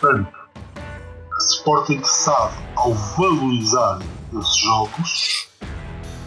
[0.00, 0.34] Portanto,
[0.76, 3.98] a Sporting sabe, ao valorizar
[4.38, 5.48] esses jogos,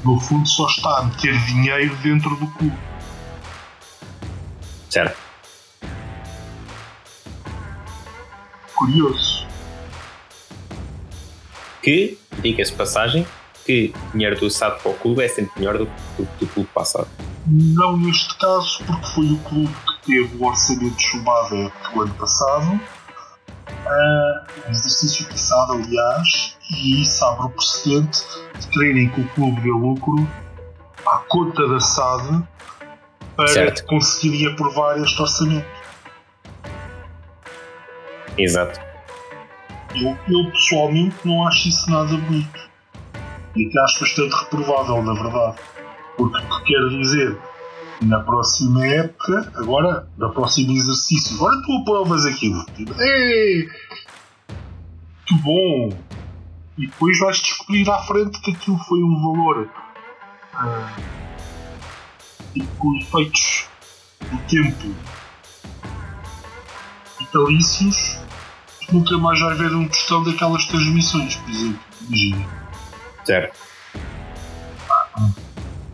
[0.04, 2.78] no fundo só está a meter dinheiro dentro do clube.
[4.90, 5.18] Certo.
[8.76, 9.37] Curioso.
[11.88, 13.26] Que, diga-se de passagem,
[13.66, 16.48] que o dinheiro do SAD para o clube é sempre melhor do que do, do
[16.48, 17.08] clube passado.
[17.46, 22.14] Não neste caso, porque foi o clube que teve o orçamento chumbado época do ano
[22.16, 22.82] passado,
[24.66, 28.22] no exercício passado, aliás, e isso abre o precedente
[28.60, 30.30] de quererem que o clube dê lucro
[31.06, 32.44] à conta da SAD
[33.38, 33.86] para Certo.
[33.86, 35.66] conseguirem aprovar este orçamento.
[38.38, 38.78] Exato.
[40.02, 42.60] Eu, eu pessoalmente não acho isso nada bonito.
[43.56, 45.58] E até acho bastante reprovável, na verdade.
[46.18, 47.38] Porque o que quer dizer
[48.02, 52.64] Na próxima época, agora, no próximo exercício, agora tu aprovas aquilo.
[52.76, 53.68] Tipo, Ei,
[55.26, 55.90] que bom!
[56.78, 59.68] E depois vais descobrir à frente que aquilo foi um valor.
[60.54, 60.96] ah,
[62.56, 63.68] e com efeitos
[64.22, 64.96] do tempo
[67.20, 68.18] vitalícios,
[68.92, 71.80] nunca mais vais ver um tostão daquelas transmissões, por exemplo.
[72.08, 72.46] Imagina.
[73.26, 73.60] Certo.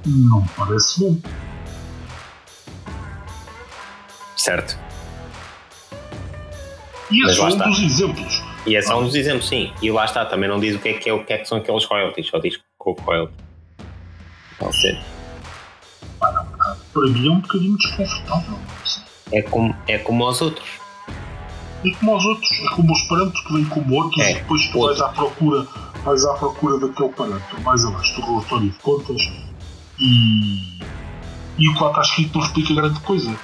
[0.05, 1.17] Não parece bom.
[4.35, 4.77] Certo.
[7.09, 7.65] E Mas esse é um está.
[7.65, 8.43] dos exemplos.
[8.65, 9.71] E é só um dos exemplos, sim.
[9.81, 11.47] E lá está, também não diz o que é que, é, o que, é que
[11.47, 13.37] são aqueles royalties, só diz com royalties.
[14.59, 14.99] Pode ser.
[16.19, 18.59] Para mim é um bocadinho desconfortável.
[19.31, 20.82] É como, é como aos outros.
[21.85, 24.67] É como aos outros, é como os parâmetros que vêm como outros É, e depois
[24.69, 24.97] tu outro.
[24.97, 25.67] vais à procura,
[26.03, 29.21] vais à procura daquele parâmetro mais abaixo do relatório de contas
[29.99, 30.79] e,
[31.57, 33.35] e o que lá está escrito não explica grande coisa.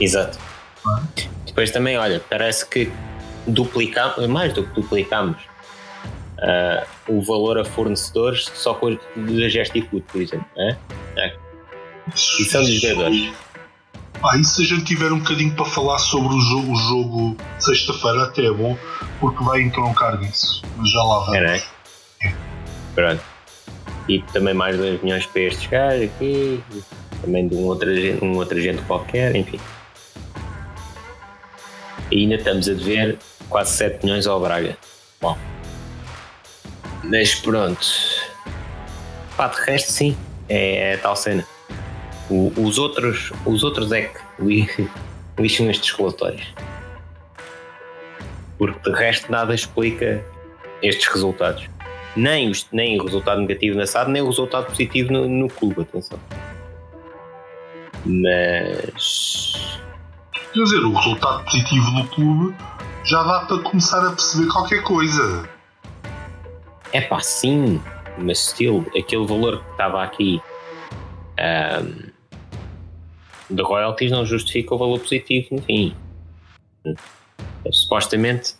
[0.00, 0.38] Exato.
[0.86, 1.02] Ah.
[1.46, 2.90] Depois também, olha, parece que
[3.46, 5.36] duplicamos, mais do que duplicamos,
[6.40, 10.46] ah, o valor a fornecedores só com os da Gestifood, por exemplo.
[10.56, 10.76] né?
[12.40, 13.32] E são dos jogadores.
[14.24, 17.36] Ah, e se a gente tiver um bocadinho para falar sobre o jogo, o jogo
[17.58, 18.78] sexta-feira, até é bom,
[19.18, 20.62] porque vai entroncar nisso.
[20.76, 21.34] Mas já lá vamos.
[21.34, 21.62] É, né?
[22.94, 23.22] Pronto.
[24.08, 26.62] E também mais 2 milhões para estes gajos aqui,
[27.20, 29.58] também de um outro, agente, um outro agente qualquer, enfim.
[32.10, 33.18] E ainda estamos a dever
[33.48, 34.76] quase 7 milhões ao Braga.
[35.20, 35.36] Bom.
[37.04, 37.86] Mas pronto.
[39.36, 40.16] Pá, de resto sim,
[40.48, 41.44] é, é tal cena.
[42.32, 44.88] O- os, outros, os outros é que li-
[45.38, 46.46] lixam estes relatórios.
[48.58, 50.24] Porque de resto nada explica
[50.82, 51.68] estes resultados.
[52.16, 55.82] Nem, os- nem o resultado negativo na SAD, nem o resultado positivo no, no clube,
[55.82, 56.18] atenção.
[58.04, 59.78] Mas.
[60.52, 62.54] Quer dizer, o resultado positivo no clube
[63.04, 65.48] já dá para começar a perceber qualquer coisa.
[66.92, 67.80] É pá, sim,
[68.18, 70.42] mas still, aquele valor que estava aqui
[71.38, 72.11] ahm,
[73.52, 75.94] de royalties não justifica o valor positivo no fim.
[77.70, 78.54] Supostamente,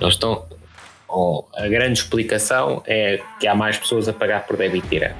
[0.00, 0.44] eles estão.
[1.06, 5.16] ou a grande explicação é que há mais pessoas a pagar por débito direto.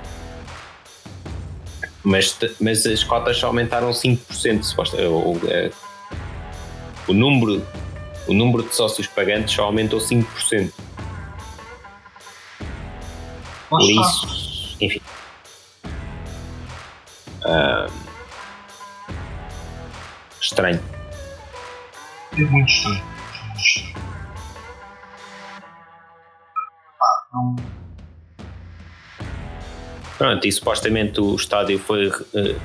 [2.03, 5.71] Mas, mas as cotas só aumentaram 5%, suposta, o, o, eh,
[7.07, 7.67] o número,
[8.27, 10.73] o número de sócios pagantes só aumentou 5%.
[13.71, 15.01] Lá Por isso, enfim.
[17.45, 17.87] Ah,
[20.41, 20.81] estranho.
[22.33, 23.03] É muito estranho.
[23.47, 23.95] Muito estranho.
[27.01, 27.57] Ah, não.
[30.19, 32.57] Pronto, e supostamente o estádio foi eh,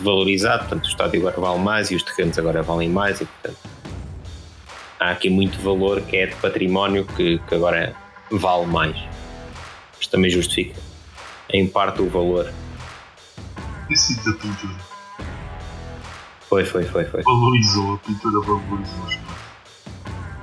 [0.00, 3.58] valorizado, portanto o estádio agora vale mais e os terrenos agora valem mais e portanto
[4.98, 7.94] há aqui muito valor que é de património que, que agora
[8.30, 8.96] vale mais.
[10.00, 10.80] Isto também justifica
[11.50, 12.50] em parte o valor.
[13.94, 14.91] Sido da pintura.
[16.52, 17.22] Foi, foi, foi, foi.
[17.22, 19.06] Valorizou, a pintura valorizou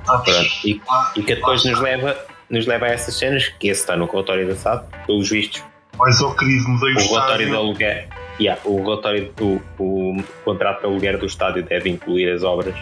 [0.04, 0.50] Pronto.
[0.64, 0.82] E,
[1.14, 2.18] e que depois nos leva,
[2.50, 5.62] nos leva a essas cenas, que esse está no relatório da SAD, pelos vistos,
[5.96, 8.08] Mas ao querido mudei o o relatório de aluguer.
[8.40, 12.74] Yeah, o relatório do o contrato de aluguer do estádio deve incluir as obras.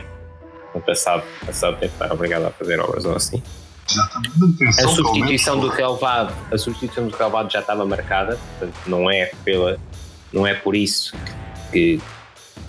[0.72, 3.42] Portanto, a SAD, a SAD deve estar obrigada a fazer obras ou assim.
[4.78, 9.78] A substituição do relevado, a substituição do relevado já estava marcada, portanto não é pela,
[10.32, 11.14] não é por isso
[11.70, 12.00] que,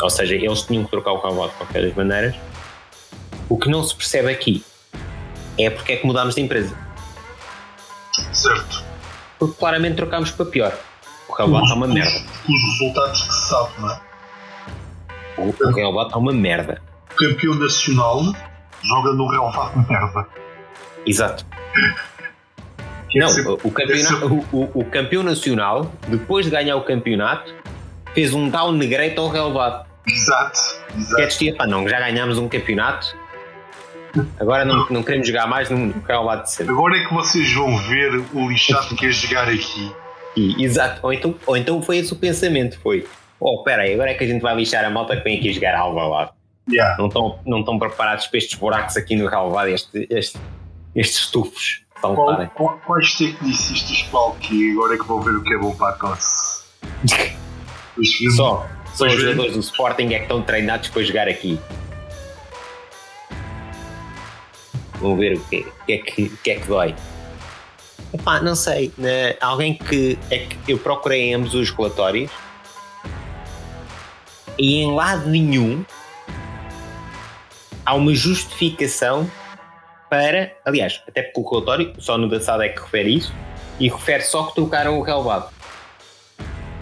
[0.01, 2.35] ou seja, eles tinham que trocar o relevado de qualquer das maneiras.
[3.47, 4.63] O que não se percebe aqui
[5.57, 6.75] é porque é que mudámos de empresa.
[8.33, 8.83] Certo.
[9.37, 10.77] Porque claramente trocámos para pior.
[11.27, 12.19] O relevado está uma os- merda.
[12.47, 14.01] Os resultados que se sabe, não é?
[15.37, 16.81] O, o relevado está uma merda.
[17.11, 18.21] O campeão nacional
[18.83, 20.27] joga no relevado de merda.
[21.05, 21.45] Exato.
[23.15, 27.53] É Não, o, o campeonato, o, o- o campeão nacional, depois de ganhar o campeonato,
[28.13, 29.88] fez um downgrade ao relevado.
[30.13, 31.37] Exato.
[31.37, 33.15] Que é pá, não, já ganhámos um campeonato,
[34.39, 36.73] agora não, não queremos jogar mais no, no relevado de sempre.
[36.73, 39.91] Agora é que vocês vão ver o lixado que é jogar aqui.
[40.35, 40.99] E, exato.
[41.03, 43.07] Ou então, ou então foi esse o pensamento, foi.
[43.39, 45.53] Oh, espera aí, agora é que a gente vai lixar a malta que vem aqui
[45.53, 46.31] jogar ao Alvalade.
[46.69, 46.97] Yeah.
[46.99, 50.37] Não estão, não estão preparados para estes buracos aqui no relevado, este, este-
[50.95, 51.83] estes estufos.
[51.99, 52.15] Qual,
[52.55, 54.71] qual, quais tecnicistas para o quê?
[54.73, 56.63] Agora é que vão ver o que é bom para a tosse.
[58.35, 58.65] Só,
[58.99, 59.23] Pois os é.
[59.23, 61.59] jogadores do Sporting é que estão treinados para jogar aqui.
[64.99, 66.95] Vamos ver o que, o que, é, que, o que é que dói.
[68.13, 68.91] Epá, não sei.
[68.97, 70.17] né, alguém que.
[70.29, 72.31] É que eu procurei em ambos os relatórios
[74.57, 75.85] E em lado nenhum
[77.85, 79.29] há uma justificação
[80.09, 80.53] para.
[80.65, 83.33] Aliás, até porque o relatório, só no da SAD é que refere isso,
[83.79, 85.58] e refere só que trocaram o relevado.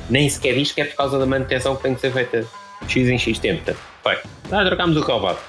[0.10, 2.46] Nem sequer diz que é por causa da manutenção que tem que ser feita
[2.88, 3.74] X em X tempo.
[4.04, 4.18] Foi.
[4.52, 5.40] Ah, trocámos o relevado.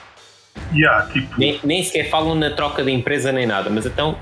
[0.75, 4.19] Yeah, tipo, Nem, nem sequer falam na troca de empresa nem nada, mas então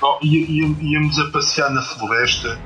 [0.00, 2.58] oh, íamos a passear na floresta.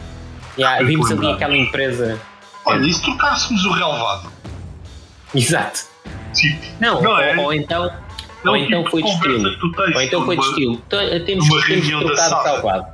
[0.57, 2.21] yeah, vimos ali aquela empresa.
[2.65, 4.31] Olha, e se trocássemos o relevado?
[5.35, 5.81] Exato.
[6.35, 7.37] Tipo, Não, Não ou, é?
[7.37, 9.51] ou então, é ou então tipo foi de estilo.
[9.95, 10.75] Ou então foi de estilo.
[10.87, 12.45] Então, Temos, temos SAD.
[12.45, 12.87] relevado.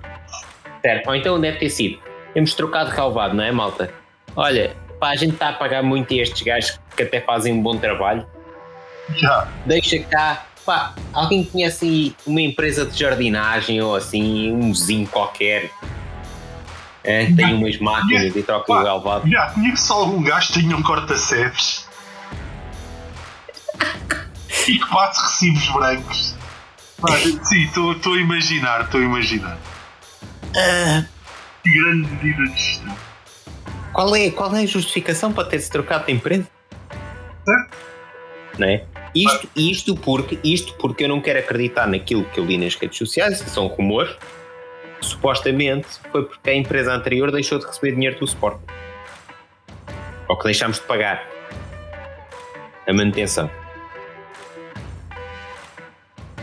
[0.80, 1.08] Certo.
[1.08, 1.98] Ou então deve ter sido.
[2.32, 3.92] Temos trocado de relevado, não é, malta?
[4.36, 7.62] Olha, pá, a gente está a pagar muito a estes gajos que até fazem um
[7.62, 8.26] bom trabalho.
[9.16, 10.44] Já, Deixa cá.
[10.64, 15.70] Pá, alguém conhece aí uma empresa de jardinagem ou assim, um vizinho qualquer?
[17.04, 18.82] É, tem umas máquinas e troca o Pá.
[18.82, 19.30] relevado.
[19.30, 21.86] já, conheço algum gajo que tenha um corta-cepes
[24.66, 26.34] e que passe recibos brancos.
[27.00, 29.56] Pá, sim, estou a imaginar, estou a imaginar.
[31.62, 33.05] Que grande medida de gestão.
[33.96, 36.46] Qual é, qual é a justificação para ter-se trocado de empresa?
[38.58, 38.84] Não é?
[39.14, 42.98] Isto, isto, porque, isto porque eu não quero acreditar naquilo que eu li nas redes
[42.98, 44.14] sociais, que são rumores.
[45.00, 48.60] Supostamente foi porque a empresa anterior deixou de receber dinheiro do suporte.
[50.28, 51.26] Ou que deixámos de pagar
[52.86, 53.50] a manutenção.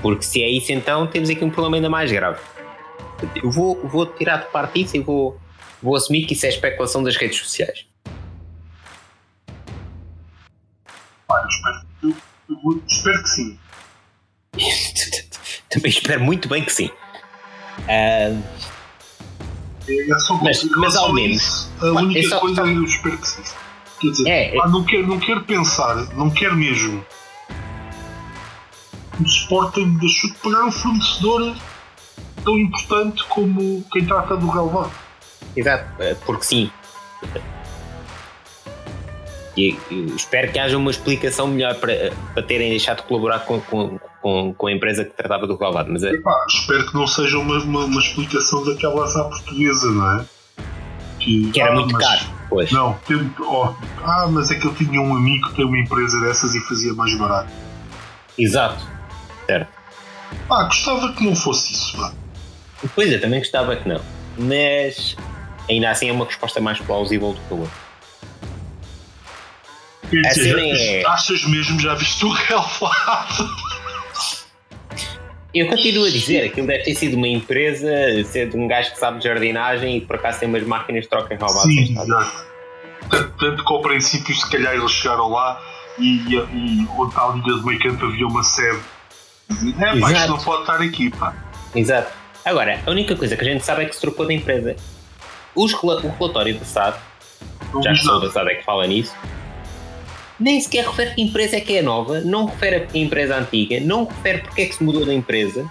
[0.01, 2.39] Porque se é isso, então temos aqui um problema ainda mais grave.
[3.36, 5.39] Eu vou, vou tirar de parte isso e vou,
[5.84, 7.86] vou assumir que isso é especulação das redes sociais.
[11.30, 12.16] Eu espero, eu,
[12.50, 13.60] eu vou- espero que sim.
[15.70, 16.90] Também espero muito bem que sim.
[17.88, 18.32] É
[20.20, 21.70] só Mas- mas ao menos.
[21.82, 23.44] A única é só- coisa eu espero que sim.
[24.00, 27.06] Quer dizer, É, é- não, quero, não quero pensar, não quero mesmo.
[29.20, 31.56] O Sporting deixou de pagar um fornecedor
[32.44, 34.92] tão importante como quem trata do relevado.
[35.56, 36.72] Exato, ah, porque sim.
[39.56, 39.78] E
[40.16, 44.54] espero que haja uma explicação melhor para, para terem deixado de colaborar com, com, com,
[44.54, 45.91] com a empresa que tratava do relvado.
[45.91, 50.26] Mas Epá, espero que não seja uma, uma, uma explicação daquelas à portuguesa, não é?
[51.24, 52.34] que era ah, muito mas- caro.
[52.49, 52.72] Pois.
[52.72, 53.74] Não, tem, oh,
[54.04, 56.93] ah, mas é que eu tinha um amigo que tem uma empresa dessas e fazia
[56.93, 57.51] mais barato.
[58.38, 58.86] Exato.
[59.47, 59.72] Certo.
[60.49, 62.14] Ah, gostava que não fosse isso, pá.
[62.93, 64.01] Pois eu também gostava que não.
[64.38, 65.16] Mas
[65.70, 67.84] ainda assim é uma resposta mais plausível do que a outra.
[70.09, 73.49] Quer A dizer, cena é- Achas mesmo, já viste o relevado?
[75.53, 77.88] Eu continuo a dizer, aquilo deve ter sido uma empresa,
[78.26, 81.09] ser de um gajo que sabe de jardinagem e por acaso tem umas máquinas de
[81.09, 81.61] troca relvado.
[81.61, 82.45] Sim, exato.
[83.09, 85.61] Tanto, tanto que ao princípio, se calhar, eles chegaram lá
[85.99, 88.80] e, e, onde a linha do meio campo havia uma sede.
[89.80, 91.36] É, pá, isto não pode estar aqui, pá.
[91.76, 92.11] Exato.
[92.43, 94.76] Agora, a única coisa que a gente sabe é que se trocou da empresa.
[95.56, 95.88] Os o
[96.20, 96.97] relatório da SAD,
[97.84, 99.16] já que sou da SAD é que fala nisso,
[100.39, 104.06] nem sequer refere que empresa é que é nova, não refere a empresa antiga, não
[104.06, 105.70] refere porque é que se mudou da empresa.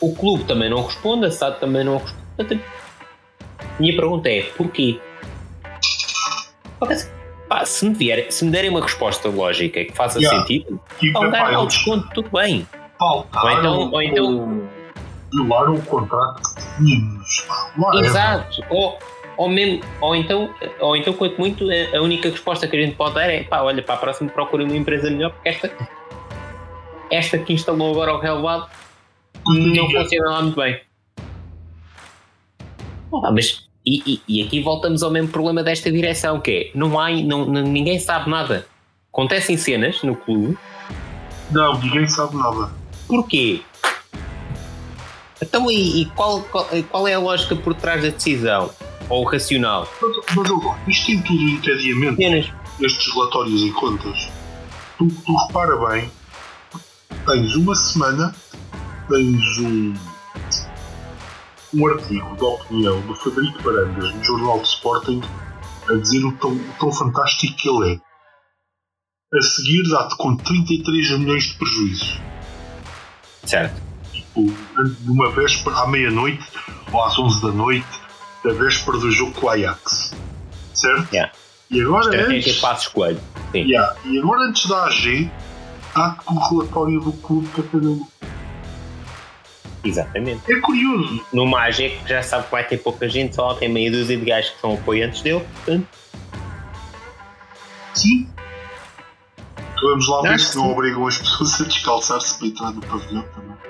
[0.00, 2.60] O clube também não responde, a SAD também não responde.
[3.78, 4.98] Minha pergunta é, porquê?
[6.78, 6.96] Porque,
[7.48, 10.40] pá, se, me vier, se me derem uma resposta lógica que faça Yeah.
[10.40, 10.80] sentido,
[11.14, 12.66] ao eles desconto, tudo bem.
[13.00, 14.68] Ou então- ou então-
[15.32, 17.72] violaram o contrato pá.
[17.78, 18.06] Whatever.
[18.08, 18.62] Exato.
[18.70, 18.98] Ou,
[19.36, 21.64] ou, mesmo, ou, então, ou então, quanto muito,
[21.94, 24.64] a única resposta que a gente pode dar é pá, olha, para a próxima procure
[24.64, 25.70] uma empresa melhor, porque esta,
[27.10, 28.68] esta que instalou agora o relevado
[29.46, 30.80] não funciona lá muito bem.
[33.24, 36.98] Ah, mas e, e- e aqui voltamos ao mesmo problema desta direção, que é não
[36.98, 38.66] há, não- ninguém sabe nada.
[39.12, 40.56] Acontecem cenas no clube,
[41.50, 42.70] Não, ninguém sabe nada.
[43.08, 43.62] porquê?
[45.42, 48.70] Então e, e qual, qual, qual é a lógica por trás da decisão?
[49.08, 49.88] Ou o racional?
[50.00, 52.52] Mas, mas isto tem tudo encadeamento, Cenas.
[52.80, 54.28] estes relatórios e contas.
[54.98, 56.10] Tu, tu repara bem,
[57.26, 58.34] tens uma semana,
[59.08, 59.94] tens um,
[61.74, 65.22] um artigo de opinião do Frederico Barandas no Jornal de Sporting
[65.88, 68.00] a dizer o tão, o tão fantástico que ele é.
[69.36, 72.20] A seguir dá-te com 33 milhões de prejuízos.
[73.44, 73.89] Certo.
[74.34, 74.52] Tipo,
[75.04, 76.44] numa véspera à meia-noite
[76.92, 77.86] ou às 11 da noite,
[78.44, 80.12] da véspera do jogo com o Ajax.
[80.72, 81.12] Certo?
[81.12, 81.32] Yeah.
[81.70, 83.20] E agora Estratégia antes, de passos coelho.
[83.52, 83.58] Sim.
[83.58, 85.30] Yeah, E agora antes da AG,
[85.94, 88.06] há o relatório do clube para cada um.
[89.82, 90.52] Exatamente.
[90.52, 91.24] É curioso.
[91.32, 94.24] Numa AG que já sabe que vai ter pouca gente, só tem meia dúzia de
[94.24, 95.86] gajos que são apoiantes dele, portanto.
[97.94, 98.28] Sim.
[99.82, 103.69] Vamos lá ver se não obrigam as pessoas a descalçar-se para entrar no pavilhão também.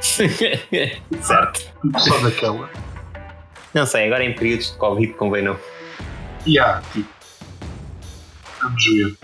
[1.22, 1.66] certo.
[1.98, 2.70] Só daquela.
[3.74, 5.58] Não sei, agora em períodos de Covid convém não.
[6.46, 7.08] E há, tipo.
[8.62, 9.16] Vamos ver.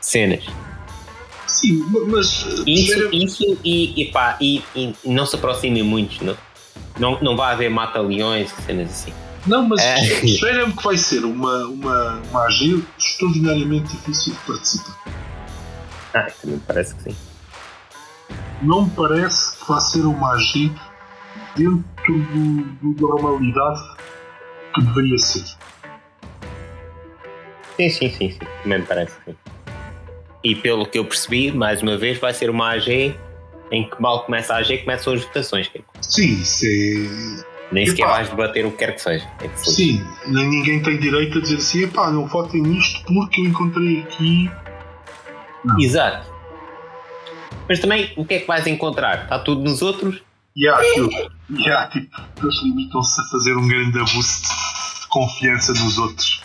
[0.00, 0.44] Cenas.
[1.46, 2.42] Sim, mas.
[2.44, 6.36] uh, Isso, cheira- isso e, e pá, e, e não se aproximem muitos, não,
[6.98, 9.12] não, não vai haver mata-leões, cenas assim.
[9.46, 9.96] Não, mas É.
[10.26, 14.98] cheira-me que vai ser uma, uma, uma AG extraordinariamente difícil de participar.
[16.14, 17.16] Ah, também me parece que sim.
[18.62, 20.72] Não me parece que vai ser uma AG
[21.56, 23.80] dentro do, do- da normalidade
[24.74, 25.44] que deveria ser.
[27.76, 28.38] Sim, sim, sim, sim.
[28.62, 29.36] Também me parece sim.
[30.42, 33.14] E pelo que eu percebi, mais uma vez, vai ser uma AG
[33.70, 35.68] em que mal começa a AG começam as votações.
[35.68, 35.84] Kiko.
[36.00, 37.58] Sim, isso é.
[37.70, 38.12] Nem sequer Epá.
[38.12, 39.28] vais debater o que quer que seja.
[39.42, 39.60] É que.
[39.60, 44.00] Sim, nem ninguém tem direito a dizer assim: epá, não votem nisto porque eu encontrei
[44.00, 44.50] aqui.
[45.78, 46.26] Exato.
[47.68, 49.24] Mas também, o que é que vais encontrar?
[49.24, 50.22] Está tudo nos outros?
[50.56, 51.10] E há aquilo.
[51.50, 54.42] E há, tipo, eles limitam-se a fazer um grande boost
[55.02, 56.42] de confiança nos outros.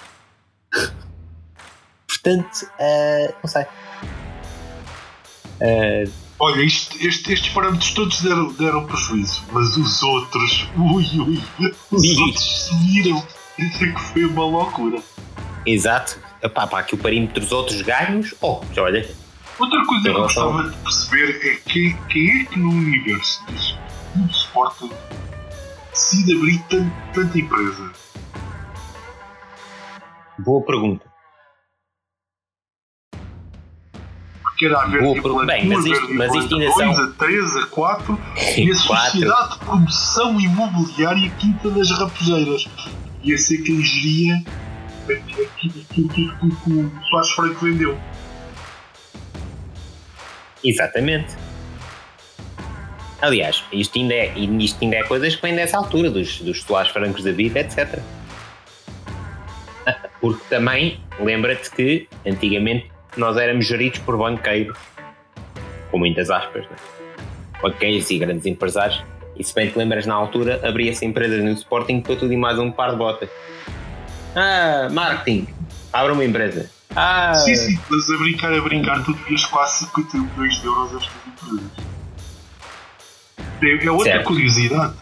[2.08, 3.66] Portanto, eh, não sei.
[5.62, 6.04] Eh,
[6.40, 11.42] Olha, isto- este- estes parâmetros todos deram, deram prejuízo, mas os outros, ui ui,
[11.92, 12.18] os Ih.
[12.22, 13.26] outros subiram.
[13.58, 15.02] Isso é que foi uma loucura.
[15.66, 16.20] exato.
[16.42, 19.10] Epá, para que o parímetro dos outros ganhos, oh, já olha.
[19.60, 23.44] Outra coisa que eu gostava de perceber é quem, quem é que no universo
[24.16, 24.92] do Sporting
[25.92, 27.92] decide abrir tan- tanta empresa.
[30.40, 31.06] Boa pergunta.
[34.42, 35.46] Porque era a Verde Boa pergunta.
[35.46, 38.20] Blanco, Bem, mas a isto- mas isto ainda dois, são- a 3, a 4
[38.58, 38.76] e a.
[38.76, 42.68] Sociedade de Promoção Imobiliária Quinta das Rapejeiras.
[43.24, 44.44] Ia ser quem geria
[45.08, 48.00] aquilo que, o Soares Franco vendeu.
[50.64, 51.36] Exatamente.
[53.22, 56.92] Aliás, isto ainda é, isto ainda é coisas que vêm dessa altura, dos, dos Soares
[56.92, 58.00] Francos da vida, etc.
[60.20, 64.78] Porque também, lembra-te que antigamente nós éramos geridos por banqueiros,
[65.90, 66.76] com muitas aspas, né?
[67.62, 69.02] banqueiros e grandes empresários.
[69.38, 72.60] E se bem te lembras, na altura, abria-se empresas no Sporting para tudo e mais
[72.60, 73.30] um par de botas.
[74.36, 75.48] Ah, marketing,
[75.94, 76.70] abre uma empresa.
[76.96, 80.94] Ah, Sim, sim, mas a brincar, a brincar, tu devias quase 51 milhões de euros
[80.94, 81.72] a estas empresas.
[83.62, 84.28] É, é outra Certo.
[84.28, 84.94] curiosidade.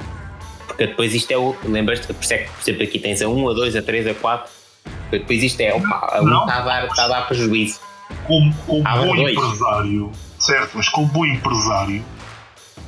[0.67, 1.55] Porque depois isto é o.
[1.63, 2.05] Lembras-te?
[2.05, 2.23] É que, por
[2.61, 4.49] exemplo, aqui tens a 1, a 2, a 3, a 4.
[4.83, 5.73] Porque depois isto é.
[5.73, 6.41] Opa, a 1 Não.
[6.45, 7.79] está a dar, está a dar prejuízo.
[8.25, 9.35] Como, como Abre bom dois.
[9.37, 12.03] empresário, certo, mas como bom empresário,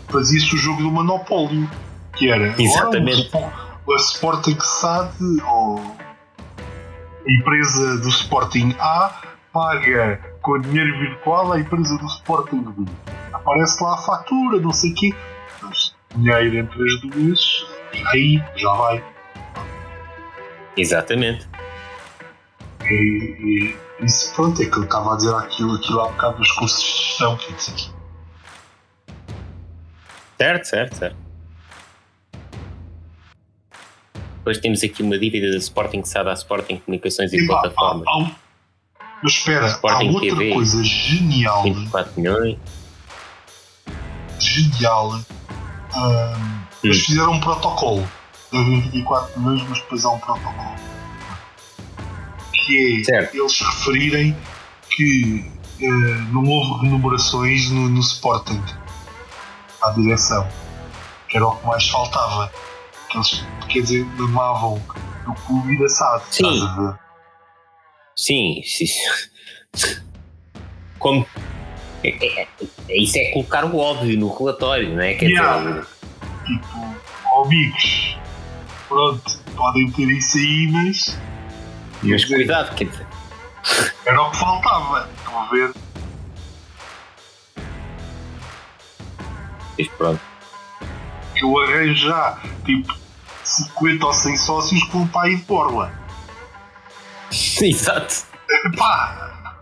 [0.09, 1.69] fazia-se o jogo do monopólio,
[2.15, 3.23] que era agora Exatamente.
[3.27, 3.51] Spo-
[3.91, 5.13] a Sporting SAD
[5.45, 5.95] ou
[7.27, 9.21] empresa do Sporting A
[9.51, 12.91] paga com dinheiro virtual a empresa do Sporting B.
[13.31, 15.13] Aparece lá a fatura, não sei o quê,
[15.61, 17.65] mas dinheiro entre as duas,
[18.07, 19.03] aí já vai.
[20.75, 21.47] Exatamente.
[22.83, 26.51] E, e isso pronto, é que eu estava a dizer aquilo, aquilo há bocado dos
[26.51, 27.39] cursos de gestão.
[30.37, 31.22] Certo, certo, certo.
[34.43, 38.05] Depois temos aqui uma dívida da Sporting SAD à Sporting Comunicações e Epá, Plataformas.
[38.07, 38.31] há- há um-
[39.23, 40.53] Mas espera, há Sporting outra TV.
[40.53, 42.57] coisa genial, 24 milhões.
[44.39, 45.19] genial.
[46.83, 48.05] Eles fizeram um protocolo.
[48.51, 50.75] Devem 24 milhões, mas depois há um protocolo.
[52.65, 53.35] Que é Certo.
[53.37, 54.37] eles referirem
[54.89, 55.49] que
[55.81, 55.85] eh,
[56.31, 58.61] não houve remunerações no, no Sporting
[59.81, 60.47] à direção.
[61.29, 62.51] Que era o que mais faltava.
[63.13, 64.81] Que eles, quer dizer, mamavam
[65.25, 66.23] do clube da SAD.
[66.31, 66.95] Sim.
[68.15, 68.87] Sim, sim.
[70.97, 71.25] Como.
[72.03, 72.47] é- é-
[72.89, 75.13] é- Isso é colocar o óbvio no relatório, não é?
[75.13, 75.57] Quer Yeah.
[75.59, 75.85] dizer,
[76.45, 76.95] tipo,
[77.31, 78.17] ó, amigos,
[78.87, 81.17] pronto, podem ter isso aí, mas
[82.01, 83.07] mas dizer- cuidado, quer dizer.
[84.05, 85.07] era o que faltava.
[85.17, 85.73] Estão a ver?
[89.77, 90.21] Mas pronto.
[91.35, 92.93] Eu arranjo já, tipo,
[93.43, 95.91] 50 ou 100 sócios vão para aí de borla.
[97.61, 98.25] Exato.
[98.77, 99.55] Pá!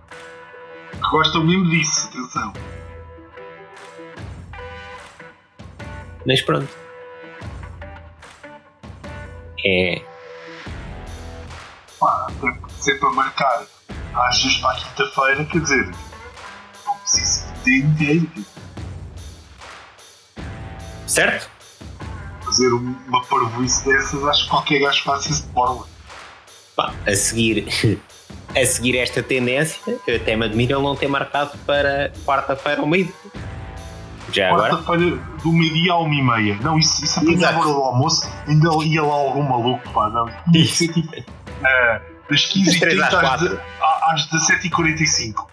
[1.11, 2.53] Gostam mesmo disso, atenção.
[6.25, 6.69] Mas pronto.
[9.65, 10.01] É.
[11.99, 13.65] Pá, até porque se é para marcar
[14.13, 15.91] às vezes para a quinta-feira, quer dizer,
[16.85, 18.45] não preciso ter dinheiro.
[21.07, 21.60] Certo?
[22.51, 25.85] Fazer uma parvoíce dessas, acho que qualquer gajo faz isso de borla.
[26.75, 27.65] Pá, a seguir,
[28.53, 32.87] a seguir esta tendência, eu até me admiro ele não ter marcado para quarta-feira ao
[32.87, 33.13] meio.
[34.33, 34.71] Já agora?
[34.71, 36.57] Quarta-feira do meio-dia ao meia.
[36.61, 40.29] Não, isso, isso apanha a hora do almoço, ainda ia lá algum maluco, pá, não.
[40.51, 41.09] Que ser tipo.
[41.09, 43.41] Uh, das 15h30 às,
[44.11, 45.47] às 17h45.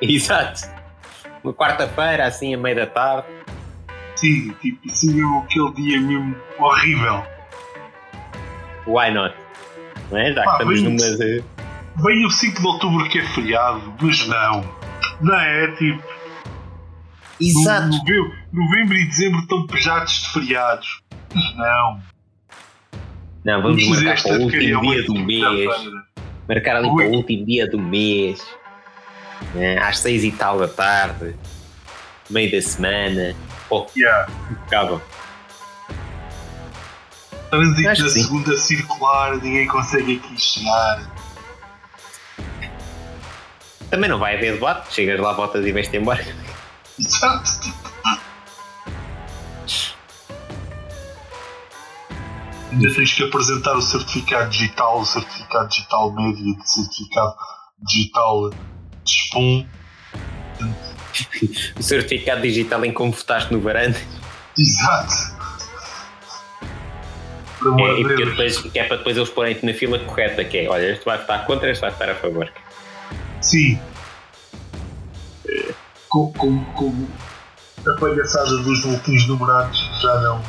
[0.00, 0.70] Exato.
[1.44, 3.28] Uma quarta-feira, assim, a meio da tarde.
[4.20, 7.24] Sim, tipo, assim, aquele dia mesmo horrível.
[8.86, 9.34] Why not?
[10.10, 10.34] Não é?
[10.34, 11.44] Já que estamos numa.
[11.96, 14.74] Vem o 5 de outubro que é feriado, mas não.
[15.22, 15.68] Não é?
[15.72, 16.02] Tipo.
[17.40, 17.86] Exato.
[17.86, 21.00] Novembro, novembro e dezembro estão pejados de feriados.
[21.34, 22.02] Mas não.
[23.42, 25.70] Não, vamos, vamos marcar para o último dia do mês.
[26.46, 28.46] Marcar ali para o último dia do mês.
[29.82, 31.34] Às seis e tal da tarde.
[32.28, 33.34] Meio da semana.
[33.96, 34.32] Yeah.
[34.66, 35.00] Acaba.
[37.50, 41.10] Trânsito na segunda circular, ninguém consegue aqui chegar.
[43.90, 46.24] Também não vai haver debate, chegas lá, botas e vais-te embora.
[46.98, 47.50] Exato.
[52.70, 57.34] Ainda tens que apresentar o certificado digital, o certificado digital médio, o certificado
[57.82, 59.66] digital de SPUM.
[61.78, 63.98] o certificado digital em como votaste no varanda.
[64.58, 65.40] Exato.
[67.78, 70.68] É, e porque depois, que é para depois eles porem-te na fila correta, que é,
[70.68, 72.50] olha, este vai votar contra, este vai votar a favor.
[73.42, 73.78] Sim.
[76.08, 77.06] Com, com, com
[77.86, 80.42] a palhaçada dos voltinhos numerados já não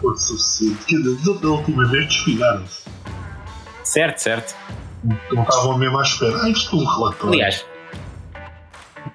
[0.00, 0.84] foi suficiente.
[0.86, 2.82] Quer dizer, da última vez desfilaram-se.
[3.84, 4.54] Certo, certo.
[5.32, 6.42] Não estavam mesmo à espera.
[6.42, 7.34] Ah, isto é um relatório.
[7.34, 7.66] Aliás,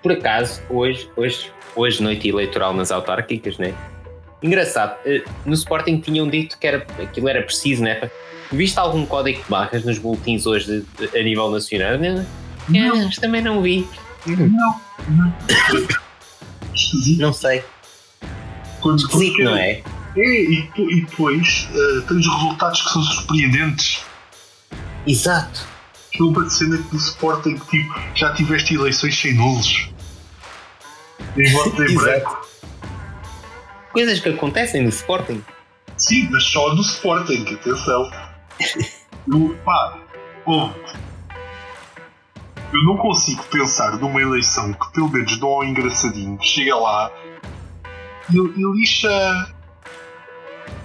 [0.02, 3.74] por acaso, hoje, hoje, hoje noite eleitoral nas autárquicas, né?
[4.42, 8.10] Engraçado, eh, no Sporting tinham dito que era, aquilo era preciso, né?
[8.52, 11.98] Viste algum código de barras nos boletins hoje de, de, a nível nacional?
[11.98, 12.26] Não.
[12.70, 13.10] não.
[13.12, 13.88] também não vi.
[14.28, 14.48] Não,
[15.10, 15.34] não.
[17.18, 17.64] não sei.
[18.82, 19.82] Quando, Esquisito, não é?
[20.18, 24.02] É, e, e depois uh, tens resultados que são surpreendentes.
[25.08, 25.68] Exato.
[26.16, 29.90] Aquilo para cena do Sporting que tipo, já tiveste eleições sem nulos.
[31.38, 32.46] Em voto em branco
[33.96, 35.42] coisas que acontecem no Sporting.
[35.96, 38.12] Sim, mas só no Sporting, atenção.
[39.26, 39.98] eu, pá,
[40.46, 40.70] oh,
[42.74, 47.10] eu não consigo pensar numa eleição que pelo menos dá um engraçadinho, que chega lá
[48.30, 49.56] e, e lixa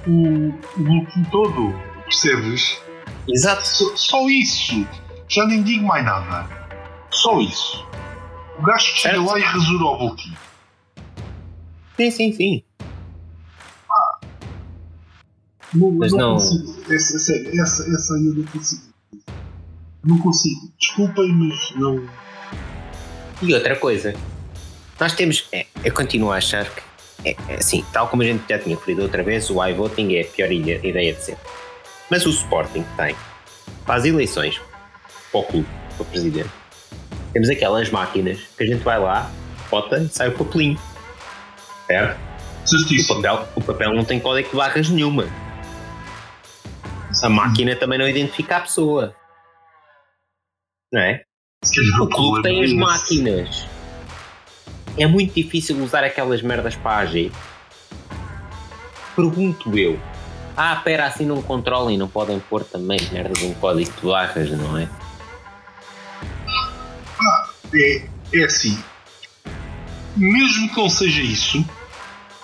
[0.07, 1.75] o, o todo,
[2.05, 2.81] percebes?
[3.27, 3.67] Exato.
[3.67, 4.87] Só, só, isso.
[5.31, 6.49] Já nem digo mais nada.
[7.13, 7.87] Só isso.
[8.59, 10.37] O gajo chega lá e rasura o boletim.
[11.97, 12.65] Sim, sim, sim.
[15.73, 16.35] Não, mas não, não.
[16.35, 16.93] Consigo.
[16.93, 18.83] Essa, essa, essa aí eu não consigo.
[20.05, 20.73] Não consigo.
[20.81, 22.09] Desculpem, mas não.
[23.41, 24.15] E outra coisa,
[24.99, 25.47] nós temos.
[25.53, 26.83] É, eu continuo a achar que,
[27.25, 30.23] é, é, assim, tal como a gente já tinha referido outra vez, o iVoting é
[30.23, 31.39] a pior ideia de ser.
[32.11, 33.15] Mas o Sporting tem,
[33.87, 34.61] para as eleições,
[35.31, 36.51] para o clube, para o presidente,
[37.33, 39.31] temos aquelas máquinas que a gente vai lá,
[39.71, 40.79] bota sai o papelinho.
[41.87, 42.19] Certo?
[42.65, 43.19] Certíssimo.
[43.19, 45.27] O papel, o papel não tem código de barras nenhuma
[47.23, 49.15] a máquina também não identifica a pessoa.
[50.93, 51.23] Não é?
[52.01, 53.67] O clube tem as máquinas.
[54.97, 57.33] É muito difícil usar aquelas merdas para agir.
[59.15, 60.01] Pergunto eu.
[60.57, 64.51] Ah, pera, assim não controlam e não podem pôr também merdas em código de barras,
[64.51, 64.89] não é?
[67.75, 68.03] É,
[68.33, 68.79] é assim.
[70.17, 71.65] Mesmo que não seja isso,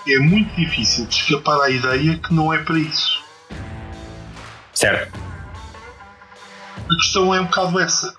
[0.07, 3.23] é muito difícil de escapar à ideia que não é para isso.
[4.73, 5.19] Certo.
[6.77, 8.15] A questão é um bocado essa.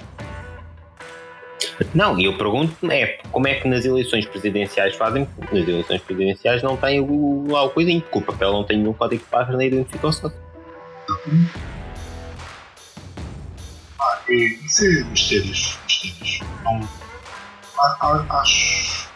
[1.95, 6.63] Não, e eu pergunto é como é que nas eleições presidenciais fazem, nas eleições presidenciais
[6.63, 9.69] não tem o, lá o coisinho, porque o papel não tem nenhum código de nem
[9.69, 10.33] identificação.
[14.01, 15.79] Ah, é, isso é mistérios.
[15.85, 16.41] Mistérios.
[16.65, 16.89] Não,
[18.31, 19.09] acho.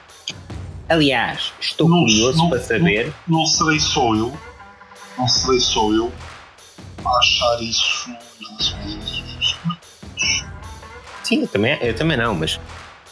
[0.88, 3.12] Aliás, estou não, curioso não, para saber.
[3.26, 4.36] Não, não serei só eu.
[5.16, 6.12] Não serei só eu
[7.04, 8.10] achar isso
[11.22, 12.60] Sim, eu também, eu também não, mas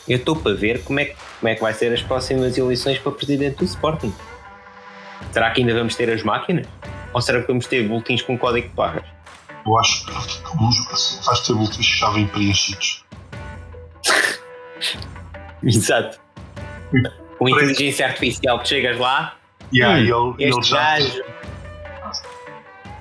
[0.09, 2.99] eu estou para ver como é, que, como é que vai ser as próximas eleições
[2.99, 4.13] para presidente do Sporting.
[5.33, 6.67] Será que ainda vamos ter as máquinas?
[7.13, 9.05] Ou será que vamos ter boletins com código de barras?
[9.65, 10.13] Eu acho que
[11.25, 13.05] vais ter boletins que já vêm preenchidos.
[15.67, 16.19] Exato.
[17.39, 19.37] Com inteligência artificial, que chegas lá,
[19.73, 20.77] Yeah, hum, ele, este ele já.
[20.99, 21.23] gajo.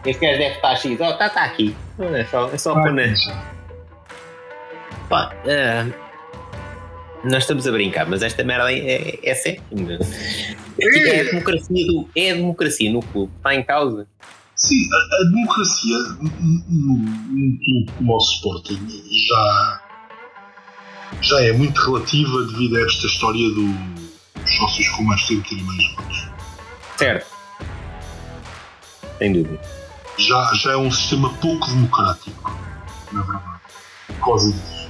[0.05, 0.99] Este gajo deve estar X.
[1.01, 1.75] Oh, está tá aqui.
[1.99, 2.95] É só, é só Ah, pôr.
[5.09, 5.87] Pá, ah,
[7.23, 9.61] nós estamos a brincar, mas esta merda é, é sério.
[9.71, 9.97] meu.
[10.79, 13.31] É, a democracia do, é a democracia no clube.
[13.37, 14.07] Está em causa.
[14.55, 18.87] Sim, a, a democracia num clube como o Sporting
[19.27, 19.81] já,
[21.21, 25.63] já é muito relativa devido a esta história do- dos sócios com mais tempo terem
[25.63, 26.29] mais votos.
[26.97, 27.27] Certo.
[29.17, 29.61] Sem dúvida.
[30.17, 32.57] Já, já é um sistema pouco democrático,
[33.11, 33.61] na verdade,
[34.07, 34.89] por causa disso.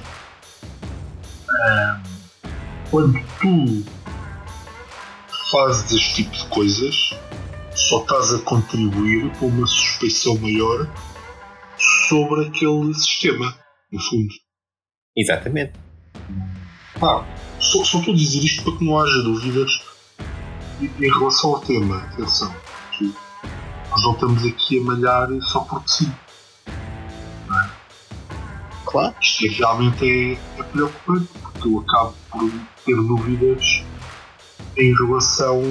[1.50, 2.02] Ahm,
[2.90, 3.84] quando tu
[5.52, 7.10] fazes este tipo de coisas,
[7.74, 10.88] só estás a contribuir para uma suspeição maior
[12.08, 13.56] sobre aquele sistema,
[13.92, 14.34] no fundo.
[15.16, 15.72] Exatamente.
[17.00, 17.24] Pá,
[17.58, 19.70] só, só estou a dizer isto para que não haja dúvidas
[20.80, 21.96] em relação ao tema.
[22.12, 22.54] Atenção,
[22.98, 23.14] que
[23.90, 26.12] nós não estamos aqui a malhar só porque sim.
[28.84, 29.14] Claro.
[29.22, 32.52] Isto é, realmente é, é preocupante, porque eu acabo por
[32.84, 33.82] ter dúvidas
[34.76, 35.62] em relação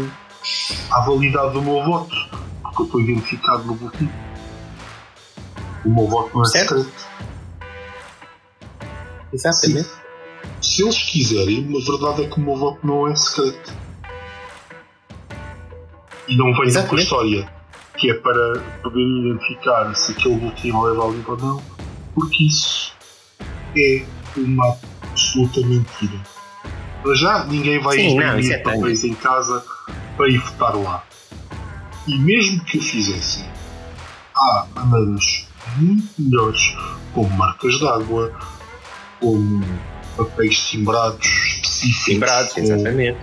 [0.90, 2.16] à validade do meu voto,
[2.64, 4.10] porque eu estou identificado no boletim.
[5.86, 6.78] O meu voto não é Certo.
[6.78, 7.08] secreto.
[9.32, 9.88] Exatamente.
[9.88, 9.99] Se,
[10.62, 13.74] se eles quiserem, a verdade é que o meu voto não é secreto.
[16.28, 17.60] E não vem com a história
[18.00, 21.64] que é para poder identificar se aquele boletim é válido ou não,
[22.16, 22.94] porque isso
[23.76, 24.06] é
[24.38, 26.20] uma absoluta mentira.
[27.04, 29.64] Para já, ninguém vai Sim, imprimir é papéis em casa
[30.16, 31.04] para ir votar lá.
[32.08, 33.46] E mesmo que o fizessem,
[34.36, 35.48] há maneiras
[35.78, 36.76] muito melhores,
[37.14, 38.34] como marcas de água,
[39.20, 39.62] como
[40.26, 43.18] papéis timbrados específicos, Timbrados, com, exatamente.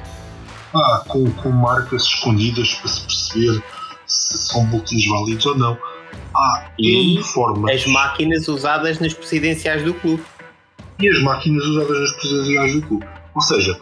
[0.74, 3.62] ah, com, com marcas escondidas para se perceber
[4.06, 5.78] se são boletins válidos ou não.
[6.34, 7.74] Há E N formas.
[7.74, 10.22] As máquinas usadas nas presidenciais do clube.
[10.98, 13.06] e as máquinas usadas nas presidenciais do clube.
[13.34, 13.80] Ou seja,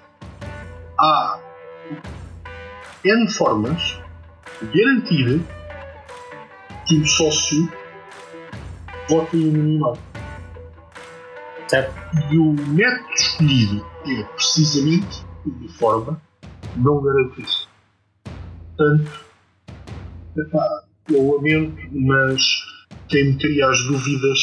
[0.99, 1.39] há
[3.05, 3.99] N formas
[4.63, 5.41] de garantir
[6.87, 7.73] que o sócio
[9.09, 10.01] vote em anonimato.
[11.69, 11.95] Certo?
[12.31, 16.21] E o método escolhido é precisamente de forma
[16.77, 17.03] não
[17.39, 17.69] isso.
[18.77, 19.11] Portanto,
[20.37, 22.43] epá, eu lamento, mas
[23.09, 24.39] quem me cria as dúvidas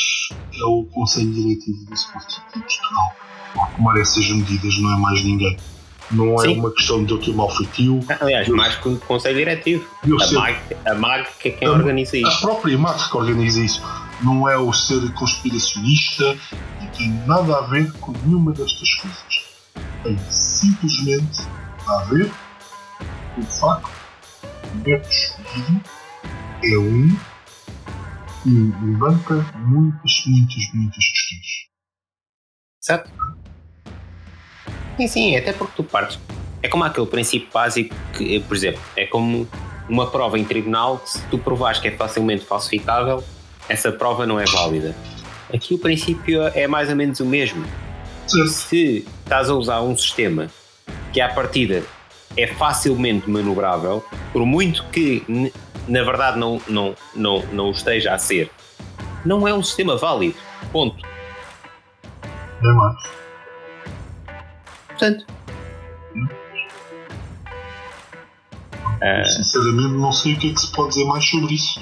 [0.60, 3.16] é o Conselho Diretivo do Sporting de Portugal.
[3.56, 5.58] Ao tomar essas medidas não é mais ninguém.
[6.12, 6.60] Não é Sim.
[6.60, 8.00] uma questão de eu ter mau feitio.
[8.20, 9.86] Aliás, mais que o Conselho Diretivo.
[10.06, 12.42] Eu A MAG, a MAG que é quem A- organiza A isso.
[12.42, 13.82] própria MAC que organiza isso
[14.24, 16.38] não é o ser conspiracionista
[16.98, 19.52] tem nada a ver com nenhuma destas coisas.
[20.04, 21.42] Tem simplesmente
[21.88, 22.32] a ver
[23.36, 23.92] com o facto
[24.42, 25.82] que o método escolhido
[26.64, 27.10] é um
[28.44, 31.70] que levanta muitas, muitas, muitas questões.
[32.82, 33.12] Certo?
[34.98, 36.20] Sim, sim, até porque tu partes.
[36.64, 39.48] É como aquele princípio básico que, por exemplo, é como
[39.90, 43.24] uma prova em tribunal que se tu provares que é facilmente falsificável,
[43.68, 44.96] essa prova não é válida.
[45.54, 47.66] Aqui o princípio é mais ou menos o mesmo.
[48.48, 50.48] Se estás a usar um sistema
[51.12, 51.84] que à partida
[52.38, 55.52] é facilmente manobrável, por muito que
[55.88, 58.50] na verdade não, não, não, não o esteja a ser,
[59.26, 60.38] não é um sistema válido.
[60.72, 61.06] Ponto.
[62.62, 63.04] Não é mais?
[64.88, 65.26] Portanto.
[69.28, 71.80] Sinceramente, não sei o que é que se pode dizer mais sobre isso.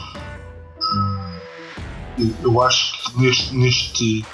[2.43, 4.26] Eu- acho que neste, neste,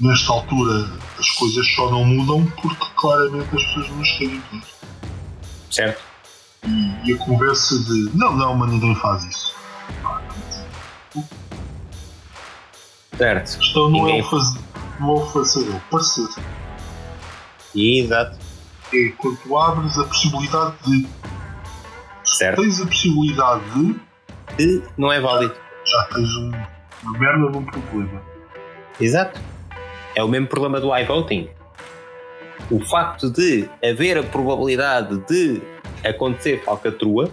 [0.00, 4.62] nesta altura as coisas só não mudam porque claramente as pessoas não as querem ver.
[5.70, 6.02] certo?
[7.04, 9.54] E a conversa de não, não, mas ninguém faz isso.
[13.16, 13.54] Certo.
[13.54, 14.58] A questão não é Ninguém- o fazer,
[15.00, 16.28] não é o fazer, é o parecer.
[17.74, 18.38] Exato.
[18.92, 21.06] É quando tu abres a possibilidade de.
[22.24, 22.62] Certo.
[22.62, 24.00] Tens a possibilidade de.
[24.56, 25.54] Que não é válido.
[25.86, 26.52] Já tens um,
[27.04, 28.22] uma merda de um problema.
[29.00, 29.40] Exato.
[30.14, 31.48] É o mesmo problema do iVoting.
[32.70, 35.60] O facto de haver a probabilidade de
[36.04, 37.30] acontecer falcatrua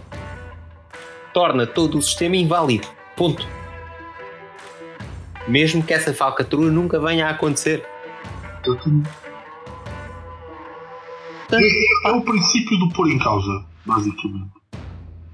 [1.33, 2.87] torna todo o sistema inválido.
[3.15, 3.47] Ponto.
[5.47, 7.85] Mesmo que essa falcatrua nunca venha a acontecer.
[11.51, 14.51] É, é o princípio do pôr em causa, basicamente.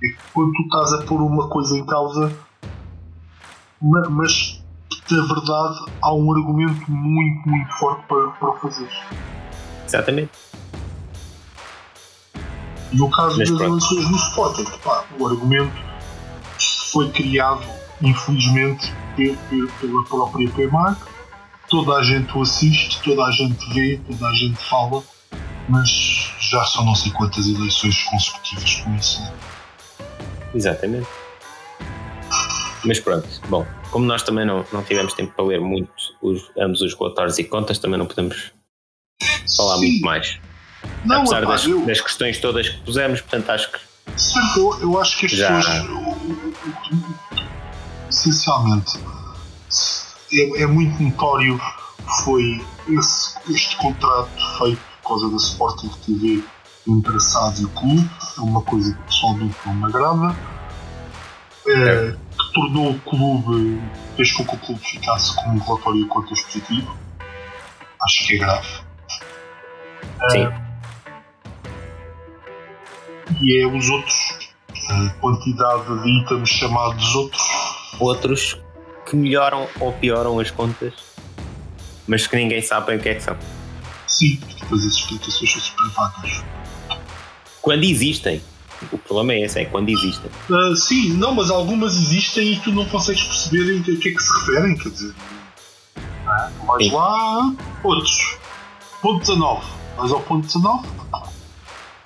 [0.04, 2.32] É que quando tu estás a pôr uma coisa em causa,
[3.82, 4.62] mas
[5.10, 8.90] na verdade há um argumento muito, muito forte para, para o fazer.
[9.86, 10.32] Exatamente.
[12.94, 15.74] No caso das eleições no Sporting, pá, o argumento
[16.92, 17.64] foi criado,
[18.02, 20.98] infelizmente, pela própria PMAC.
[21.70, 25.04] Toda a gente o assiste, toda a gente vê, toda a gente fala,
[25.68, 25.90] mas
[26.40, 29.22] já são não sei quantas eleições consecutivas com isso.
[29.22, 29.34] Né?
[30.56, 31.08] Exatamente.
[32.84, 35.90] Mas pronto, bom, como nós também não, não tivemos tempo para ler muito
[36.22, 38.52] os, ambos os relatórios e contas, também não podemos
[39.56, 39.88] falar Sim.
[39.88, 40.40] muito mais.
[41.06, 41.86] Não, Apesar das, eu...
[41.86, 43.80] das, questões todas que pusemos, portanto acho que.
[44.16, 45.58] Certo, eu, eu acho que as já...
[45.58, 45.88] pessoas.
[48.10, 48.98] Essencialmente,
[50.34, 51.60] é, é, muito notório
[52.24, 56.44] foi esse, este contrato feito por causa da Sporting TV
[56.88, 60.36] interessado e o clube, é uma coisa que pessoalmente não me agrada.
[61.68, 62.18] É, que
[62.54, 63.82] tornou o clube,
[64.16, 66.98] fez com que o clube ficasse com um relatório de contas positivo.
[68.02, 68.68] Acho que é grave.
[70.30, 70.46] Sim.
[70.46, 70.68] É,
[73.42, 74.50] e é os outros,
[74.90, 77.44] a quantidade de itens chamados outros.
[78.00, 78.58] Outros
[79.10, 80.94] que melhoram ou pioram as contas,
[82.08, 83.38] mas que ninguém sabe bem o que é que são.
[84.08, 86.44] Sim, depois as explicações são super vagas.
[87.62, 88.42] Quando existem.
[88.92, 90.30] O problema é esse, é quando existem.
[90.50, 94.20] Uh, sim, não, mas algumas existem e tu não consegues perceber em que, é que
[94.20, 95.16] se referem, quer dizer.
[96.66, 96.92] Vais sim.
[96.92, 97.54] lá,
[97.84, 98.38] outros.
[99.02, 99.66] Ponto 19.
[99.98, 100.88] Vais ao ponto 19?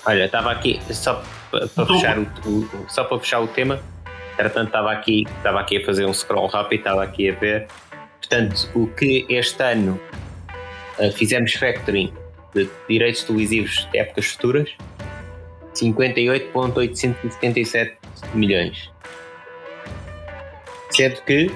[0.05, 3.80] Olha, estava aqui, só para fechar o, o, só para fechar o tema,
[4.34, 7.67] entretanto estava aqui, estava aqui a fazer um scroll rápido, estava aqui a ver.
[8.17, 9.99] Portanto, o que este ano
[10.99, 12.11] uh, fizemos factoring
[12.53, 14.69] de direitos televisivos de épocas futuras,
[15.76, 17.97] 58.877
[18.34, 18.89] milhões.
[20.89, 21.51] Sendo que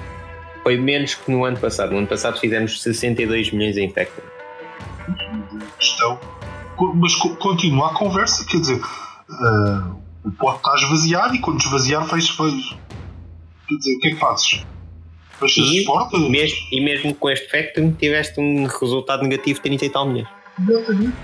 [0.62, 1.92] foi menos que no ano passado.
[1.92, 4.28] No ano passado fizemos 62 milhões em factoring.
[5.78, 6.18] Questão
[6.94, 12.06] mas continua a conversa, quer dizer, uh, o pote está a esvaziar e quando esvaziar
[12.06, 12.62] faz feio.
[13.68, 14.64] Quer dizer, o que é que fazes?
[15.38, 16.20] Fechas as portas?
[16.28, 20.28] Mesmo, e mesmo com este factoring tiveste um resultado negativo de 30 e tal milhões.
[20.68, 21.16] Exatamente.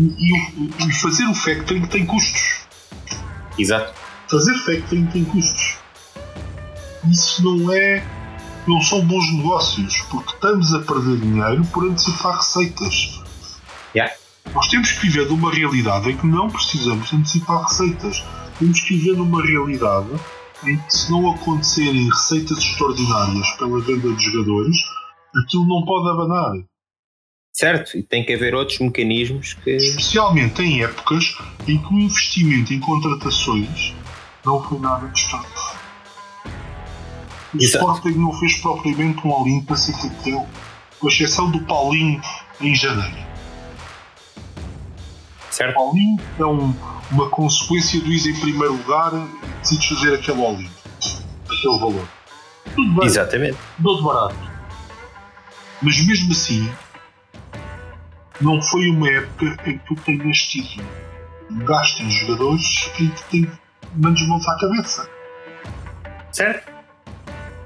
[0.00, 2.60] E, e, fazer o factoring tem custos.
[3.58, 3.92] Exato.
[4.30, 5.76] Fazer factoring tem custos.
[7.10, 8.02] Isso não é.
[8.66, 13.20] não são bons negócios, porque estamos a perder dinheiro por antecipar receitas.
[13.94, 14.14] Yeah.
[14.54, 18.24] Nós temos que viver numa realidade em que não precisamos antecipar receitas.
[18.58, 20.08] Temos que viver numa realidade
[20.64, 24.76] em que, se não acontecerem receitas extraordinárias pela venda de jogadores,
[25.44, 26.69] aquilo não pode abanar.
[27.52, 29.70] Certo, e tem que haver outros mecanismos que.
[29.70, 31.36] Especialmente em épocas
[31.66, 33.94] em que o investimento em contratações
[34.44, 35.80] não foi nada destacado.
[37.52, 40.48] O Sporting não fez propriamente um all para ser campeão,
[41.00, 42.20] com exceção do Paulinho
[42.60, 43.30] em janeiro.
[45.50, 45.76] Certo.
[45.76, 46.72] All-in é um,
[47.10, 50.70] uma consequência do ir em primeiro lugar e decides fazer aquele all-in,
[51.44, 52.08] aquele valor.
[52.74, 53.06] Tudo bem.
[53.06, 53.58] Exatamente.
[53.82, 54.50] Tudo barato.
[55.82, 56.70] Mas mesmo assim,
[58.40, 60.82] não foi uma época em que tu tenhas tido
[61.50, 63.50] um gasto em jogadores em que tem
[63.94, 65.10] menos mãos à cabeça.
[66.32, 66.72] Certo.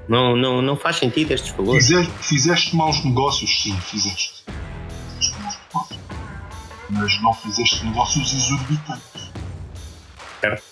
[0.07, 1.87] Não, não, não faz sentido estes valores.
[1.87, 4.45] Fizeste, fizeste maus negócios, sim, fizeste
[6.89, 9.31] mas não fizeste negócios exorbitantes.
[10.39, 10.63] Certo.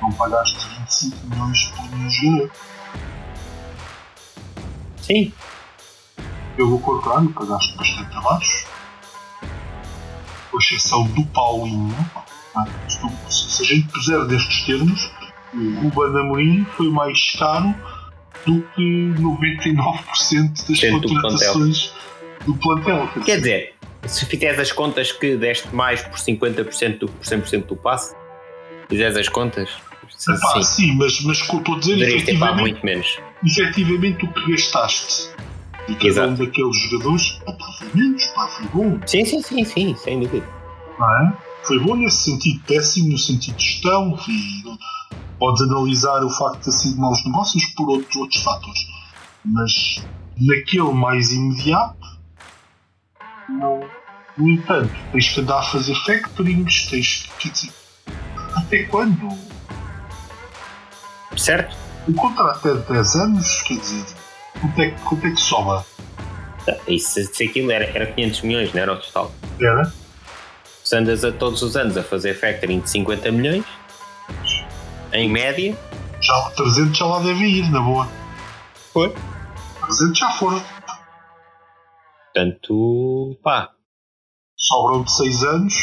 [0.00, 2.50] Não pagaste 25 milhões por um jogador.
[5.02, 5.32] Sim.
[6.56, 8.66] Pelo contrário, pagaste bastante abaixo.
[10.58, 11.94] Com exceção do Paulinho.
[13.28, 15.08] Se a gente puser destes termos,
[15.54, 17.72] o Ruben Amorim foi mais caro
[18.44, 21.92] do que 99% das contratações
[22.44, 23.08] do plantel.
[23.24, 27.66] Quer dizer, se fizeres as contas que deste mais por 50% do que por 100%
[27.66, 28.16] do passe,
[28.88, 29.70] fizeres as contas.
[30.28, 30.62] Epá, sim.
[30.64, 33.16] sim, mas, mas estou a dizer efetivamente, muito menos.
[33.44, 35.28] efetivamente o que gastaste
[35.88, 36.28] e cada Exato.
[36.28, 37.40] um daqueles jogadores
[37.78, 39.00] foi menos, pá, foi bom.
[39.06, 40.46] Sim, sim, sim, sim, sem dúvida.
[40.98, 41.36] Não é?
[41.62, 44.62] Foi bom nesse sentido, péssimo no sentido de gestão e
[45.38, 48.80] podes analisar o facto de ter sido maus negócios por outros, outros fatores.
[49.44, 50.02] Mas
[50.36, 51.98] naquele mais imediato
[53.48, 53.80] não.
[54.36, 57.50] No entanto, tens que andar a fazer factorings, tens que.
[57.50, 57.72] Dizer,
[58.54, 59.28] até quando?
[61.36, 61.76] Certo?
[62.06, 64.04] O contrato é de 10 anos, quer dizer,
[64.60, 65.84] quanto é, quanto é que sobra?
[66.86, 69.32] Isso, se aquilo era, era 500 milhões, não era o total?
[69.60, 69.92] Era?
[70.84, 73.64] Se andas a todos os anos a fazer factoring de 50 milhões,
[75.12, 75.76] em média.
[76.20, 78.08] Já 300 já lá devem ir, na boa.
[78.92, 79.14] Foi?
[79.86, 80.62] 300 já foram.
[82.34, 83.70] Portanto, pá.
[84.56, 85.74] Sobram de 6 anos.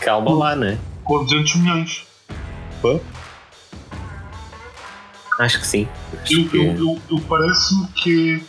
[0.00, 0.78] Calma lá, não é?
[1.04, 2.06] Com 200 milhões.
[2.82, 3.00] Pô?
[5.38, 5.88] Acho que sim.
[6.22, 8.44] Acho Eu, que- eu, eu, eu parece-me que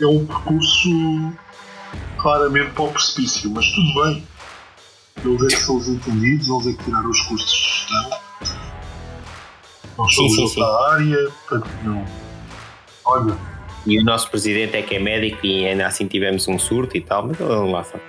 [0.00, 1.32] é um percurso
[2.18, 4.26] claramente para o precipício, mas tudo bem.
[5.24, 8.10] Eles é que são os entendidos, eles é que tiraram os custos de gestão.
[9.98, 12.04] Nós Sim, somos sim, outra área, portanto não.
[13.04, 13.36] Olha,
[13.86, 17.00] E o nosso presidente é que é médico e ainda assim tivemos um surto e
[17.00, 18.02] tal, mas ele lá sabe.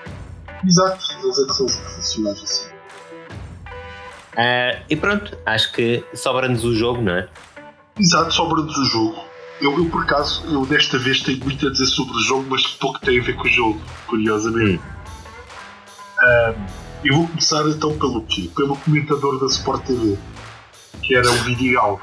[0.66, 2.69] exato, eles é que são os profissionais assim.
[4.40, 7.28] Ah, e pronto, acho que sobra-nos o jogo, não é?
[8.00, 9.26] Exato, sobra-nos o jogo.
[9.60, 12.66] Eu, eu, por acaso, eu desta vez tenho muito a dizer sobre o jogo, mas
[12.66, 14.82] pouco tem a ver com o jogo, curiosamente.
[16.22, 16.56] Ahm,
[17.04, 18.50] eu vou começar então pelo quê?
[18.56, 20.18] Pelo comentador da Sport TV,
[21.04, 22.00] que era o Vidigal.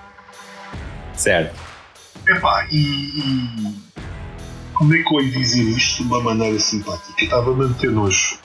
[1.14, 1.58] Certo.
[2.28, 3.74] Epá, e, e
[4.74, 7.14] como é que eu ia dizer isto de uma maneira simpática?
[7.24, 8.38] Estava a manter nojo.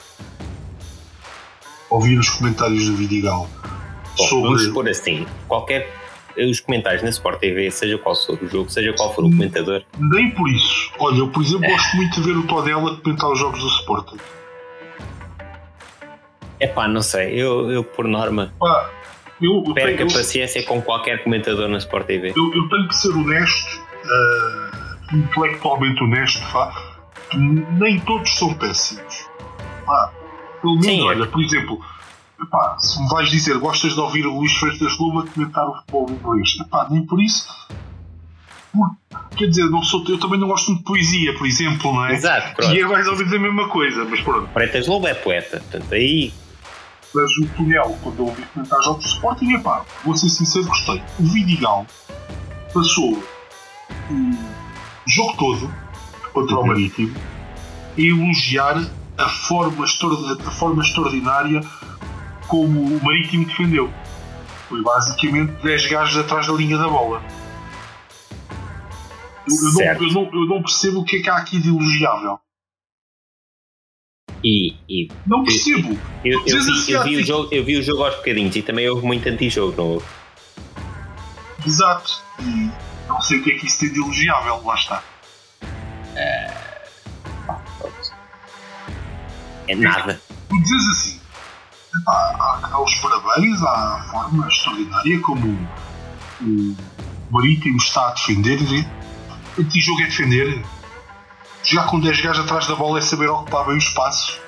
[1.90, 3.50] Ouvir os comentários do Vidigal
[4.16, 4.74] Bom, vamos sobre.
[4.74, 6.02] pôr assim: qualquer.
[6.34, 9.82] Os comentários na Sport TV, seja qual for o jogo, seja qual for o comentador,
[9.98, 10.90] Nem por isso.
[10.98, 14.16] Olha, eu por exemplo gosto muito de ver o Todela comentar os jogos do Sporting.
[16.58, 18.88] é pá, não sei, eu, eu por norma Pá,
[19.42, 22.32] eu, eu, perco tenho, a paciência com qualquer comentador na Sport TV.
[22.34, 26.72] eu, eu tenho que ser honesto, ah, intelectualmente honesto, pá,
[27.30, 29.28] que nem todos são péssimos.
[29.84, 30.12] Pá,
[30.62, 31.04] pelo menos, Sim, é.
[31.04, 31.78] olha, por exemplo,
[32.42, 36.10] epá, se me vais dizer gostas de ouvir o Luís Freitas a comentar o futebol
[36.10, 37.46] inglês, epá, nem por isso.
[38.72, 38.90] Por-
[39.36, 42.14] quer dizer, não sou, eu também não gosto muito de poesia, por exemplo, não é?
[42.14, 42.74] Exato, pronto.
[42.74, 44.48] E é mais ou menos a mesma coisa, mas pronto.
[44.52, 46.32] Freitas Lobo é poeta, portanto aí
[47.14, 51.02] Mas o Tunel, quando eu ouvi comentar jogos de Sporting, epá, vou ser sincero, gostei.
[51.18, 51.86] O Vidigal
[52.72, 53.12] passou
[54.10, 54.30] o
[55.06, 55.70] jogo todo
[56.32, 56.66] contra o Uhum.
[56.68, 57.14] Marítimo
[57.98, 58.82] a elogiar
[59.18, 61.60] a forma, a forma extraordinária
[62.48, 63.92] como o Marítimo defendeu.
[64.68, 67.22] Foi basicamente 10 gajos atrás da linha da bola.
[69.48, 71.68] Eu, eu não, eu, não, eu não percebo o que é que há aqui de
[71.68, 72.38] elogiável.
[74.42, 75.98] e, e Não percebo.
[76.24, 78.62] eu, eu, vi, eu, vi o assim, jogo, eu vi o jogo aos bocadinhos e
[78.62, 80.06] também houve muito anti-jogo, não houve?
[81.66, 82.22] Exato.
[82.40, 82.70] E
[83.08, 85.02] não sei o que é que isso tem de elogiável, lá está.
[89.68, 90.20] É nada.
[90.48, 91.20] Tu dizes assim,
[92.00, 95.68] epá, há os parabéns à forma extraordinária como
[96.40, 96.76] o
[97.30, 98.58] Marítimo está a defender.
[99.58, 100.62] E jogo é defender.
[101.64, 104.40] Jogar com 10 gajos atrás da bola é saber ocupar bem o espaço.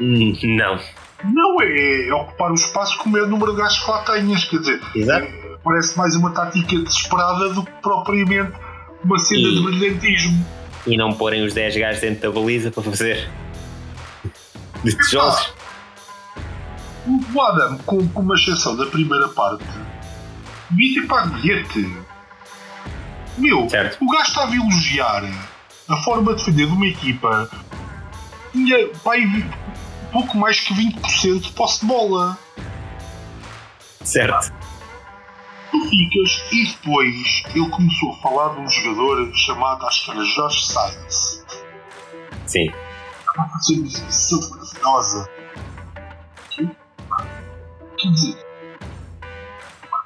[0.00, 0.78] Hum, Não.
[1.24, 4.44] Não é, é ocupar o espaço como é o número de gajos que lá tenhas.
[4.44, 5.24] Quer dizer, Exato.
[5.26, 8.52] é- parece mais uma tática desesperada do que propriamente
[9.02, 10.46] uma cena E- de brilhantismo.
[10.86, 13.28] E não porem os 10 gajos dentro da baliza para fazer
[14.84, 15.52] de tijolos.
[17.34, 19.64] O Adam, com, com uma exceção da primeira parte,
[20.70, 21.96] devia ter pago bilhete.
[23.38, 24.04] Meu, Certo.
[24.04, 25.24] o gajo estava a elogiar
[25.88, 27.48] a forma de defender de uma equipa.
[28.52, 29.22] Tinha pai,
[30.12, 32.38] pouco mais que 20% de posse de bola.
[34.04, 34.52] Certo.
[35.70, 40.24] Tu ficas e depois ele começou a falar de um jogador chamado, acho que era
[40.24, 41.44] Jorge Sainz.
[42.46, 42.70] Sim.
[43.18, 45.37] Estava a fazer uma exibição maravilhosa.
[47.98, 48.38] Que- Quer dizer,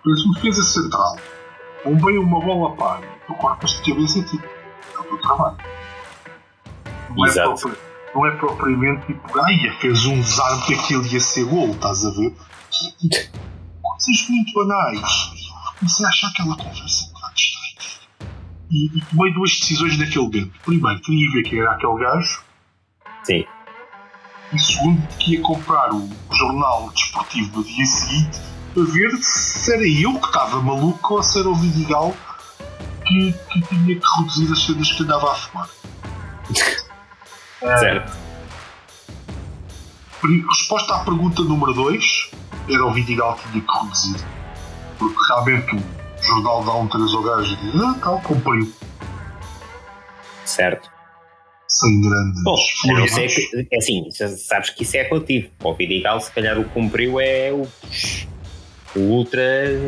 [0.04, 1.16] tens uma defesa central,
[1.84, 5.56] bombeia uma bola para tu cortas de cabeça e tipo, é o teu trabalho.
[7.10, 7.60] Não é, Exato.
[7.60, 7.78] propri-
[8.14, 12.10] não é propriamente tipo, ai, fez um desarme que aquilo ia ser gol, estás a
[12.10, 12.34] ver?
[13.82, 15.32] Coisas muito banais.
[15.78, 18.32] Comecei a achar aquela conversa um bocado estranha.
[18.70, 20.52] E, e tomei duas decisões naquele momento.
[20.64, 22.42] Primeiro, queria ver quem era aquele gajo.
[23.24, 23.44] Sim.
[24.52, 28.40] E segundo, que ia comprar o jornal desportivo no dia seguinte
[28.74, 32.14] para ver se era eu que estava maluco ou se era o Vidigal
[33.06, 35.68] que, que tinha que reduzir as cenas que andava a fumar.
[37.78, 38.12] Certo.
[40.20, 42.30] Pri- Resposta à pergunta número 2
[42.68, 44.24] era o Vidigal que tinha que reduzir.
[44.98, 48.72] Porque realmente o jornal dá um 3 ao gajo e diz: Ah, tal, cumpriu.
[50.44, 50.90] Certo.
[51.72, 52.54] Sem grandes Bom,
[53.04, 55.48] isso é, que- é assim, sabes que isso é relativo.
[55.58, 57.66] Para o Vidigal, se calhar o que cumpriu é o,
[58.94, 59.40] o ultra,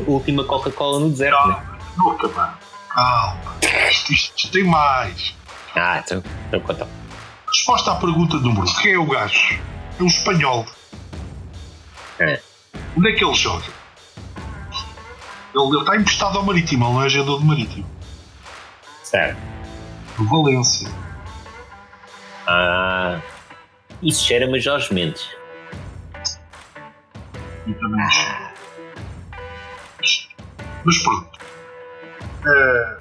[0.06, 1.46] última Coca-Cola no deserto.
[1.48, 1.62] né?
[1.98, 2.58] Não, não acabar.
[2.88, 3.56] Calma.
[3.90, 5.34] Isto, isto- isto tem mais.
[5.74, 6.88] Ah, então, então conta.
[7.48, 8.74] Resposta à pergunta número 1.
[8.80, 9.58] Quem é o gajo?
[9.98, 10.64] É um espanhol.
[12.18, 12.40] É.
[12.96, 13.64] Onde é que ele joga?
[15.54, 17.86] Ele, ele está emprestado ao Marítimo, ele não é jogador do Marítimo.
[19.02, 19.36] Certo.
[20.16, 20.88] Do Valência.
[22.46, 23.20] Ah,
[24.02, 25.26] isso cheira-me Jorge Mendes.
[27.66, 28.44] Eu também acho.
[30.84, 31.38] Mas pronto.
[32.42, 33.00] Uh,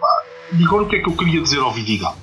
[0.00, 0.22] pá,
[0.52, 2.16] e agora o que é que eu queria dizer ao Vidigal?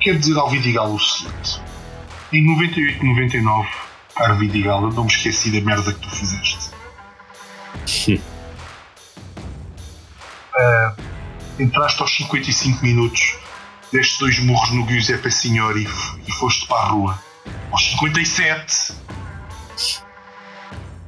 [0.00, 1.60] Quero dizer ao Vidigal o seguinte.
[2.32, 3.68] Em 98 e 99,
[4.14, 6.70] caro Vidigal, eu não me esqueci da merda que tu fizeste.
[7.86, 8.22] Sim.
[10.58, 11.05] Uh,
[11.58, 13.36] entraste aos 55 minutos,
[13.92, 17.22] deste dois murros no Giuseppe Signori e, e foste para a rua.
[17.70, 18.92] Aos 57,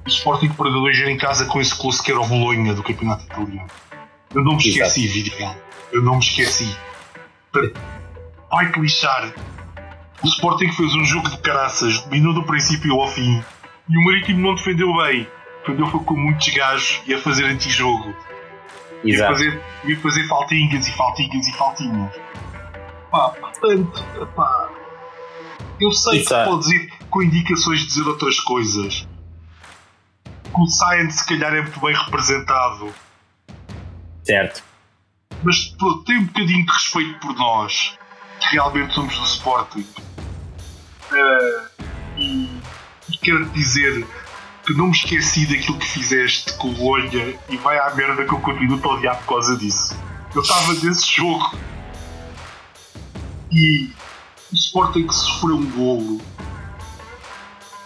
[0.06, 3.24] o Sporting perdeu 2 em casa com esse close que era o Bolonha do Campeonato
[3.24, 3.68] Italiano.
[4.34, 5.56] Eu não me esqueci, Vidigal.
[5.92, 6.74] Eu não me esqueci.
[8.50, 9.32] Vai-te lixar.
[10.22, 13.42] O Sporting fez um jogo de caraças, dominou do princípio ao fim.
[13.88, 15.28] E o Marítimo não defendeu bem.
[15.60, 18.14] Defendeu foi com muitos gajos e a fazer antijogo.
[19.04, 22.14] Ia fazer, ia fazer faltinhas e faltinhas e faltinhas.
[23.10, 24.04] Pá, portanto,
[24.34, 24.70] pá.
[25.80, 26.44] Eu sei Exato.
[26.44, 29.08] que podes ir com indicações de dizer outras coisas.
[30.24, 32.92] Que o Science, se calhar, é muito bem representado.
[34.24, 34.62] Certo.
[35.42, 37.96] Mas pronto, tem um bocadinho de respeito por nós,
[38.40, 39.86] que realmente somos do Sporting.
[41.12, 41.84] Uh,
[42.18, 42.60] e,
[43.08, 44.06] e quero dizer
[44.68, 48.34] que não me esqueci daquilo que fizeste com o Bolonha e vai à merda que
[48.34, 49.96] eu continuo a odiar por causa disso.
[50.34, 51.56] Eu estava nesse jogo
[53.50, 53.90] e
[54.52, 56.20] o Sporting sofreu um golo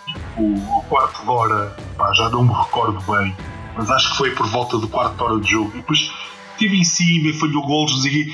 [0.06, 3.36] tipo, ao quarto de hora, pá, já não me recordo bem,
[3.76, 5.70] mas acho que foi por volta do quarto hora de jogo.
[5.74, 6.10] E depois
[6.54, 8.26] esteve em cima, falhou golos e,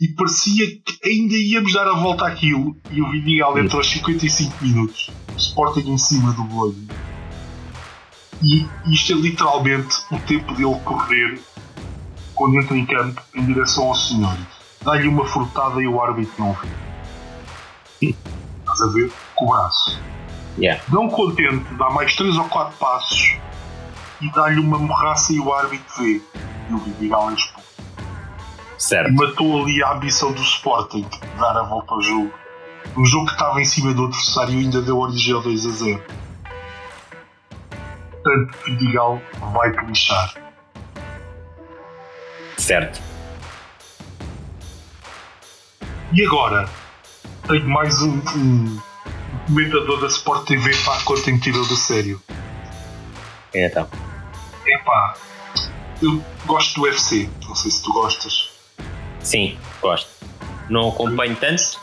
[0.00, 2.76] e parecia que ainda íamos dar a volta àquilo.
[2.88, 7.15] E o Vinial entrou aos 55 minutos, Sporting em cima do Bolonha
[8.42, 11.40] e isto é literalmente o tempo dele correr
[12.34, 14.36] quando entra em campo em direção ao senhor.
[14.82, 18.14] Dá-lhe uma furtada e o árbitro não vê.
[18.60, 19.10] Estás a ver?
[19.34, 20.00] Com o braço.
[20.58, 20.82] Yeah.
[20.90, 23.36] Não contente, dá mais 3 ou 4 passos
[24.20, 26.22] e dá-lhe uma morraça e o árbitro vê.
[26.70, 27.66] E o Vidigal é expulso.
[28.78, 29.12] Certo.
[29.14, 32.32] Matou ali a ambição do Sporting de dar a volta ao jogo.
[32.96, 36.02] Um jogo que estava em cima do adversário ainda deu origem ao 2 a 0
[38.26, 39.22] portanto, Vidigal
[39.52, 40.34] vai-te lixar.
[42.56, 43.00] Certo.
[46.12, 46.68] E agora?
[47.46, 48.80] Tenho mais um, um
[49.46, 52.20] comentador da Sport TV para quando tenho tirou do sério.
[53.54, 53.88] É então.
[54.66, 55.14] Epá,
[56.02, 58.50] eu gosto do UFC, não sei se tu gostas.
[59.20, 60.10] Sim, gosto.
[60.68, 61.80] Não acompanho tanto,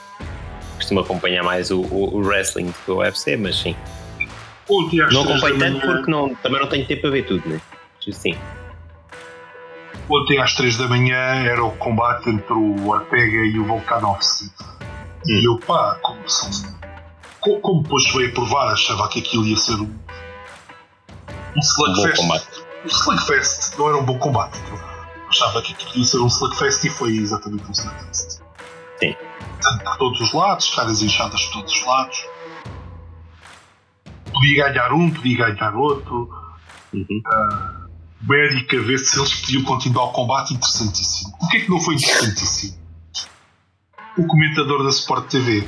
[0.75, 3.75] costumo acompanhar mais o, o, o wrestling do que o UFC, mas sim.
[5.11, 7.61] Não acompanho tanto porque não, também não tenho tempo para ver tudo, né?
[8.11, 8.37] Sim.
[10.09, 14.51] Ontem às 3 da manhã era o combate entre o Ortega e o Volkanovski.
[15.25, 15.53] E hum.
[15.53, 16.19] eu, pá, como,
[17.39, 19.99] como, como depois veio a provar, achava que aquilo ia ser um,
[21.55, 22.21] um slugfest.
[22.21, 24.59] Um um slugfest, não era um bom combate.
[25.29, 28.41] achava que aquilo ia ser um slugfest e foi exatamente um slugfest.
[28.99, 29.15] Sim.
[29.61, 32.32] Tanto por todos os lados, caras inchadas por todos os lados
[34.33, 36.29] podia ganhar um, podia ganhar outro.
[36.93, 37.21] Uhum.
[37.25, 37.83] Uh,
[38.21, 41.33] Bérica, ver se eles podiam continuar o combate, interessantíssimo.
[41.41, 42.77] O que é que não foi interessantíssimo?
[44.17, 45.67] O comentador da Sport TV.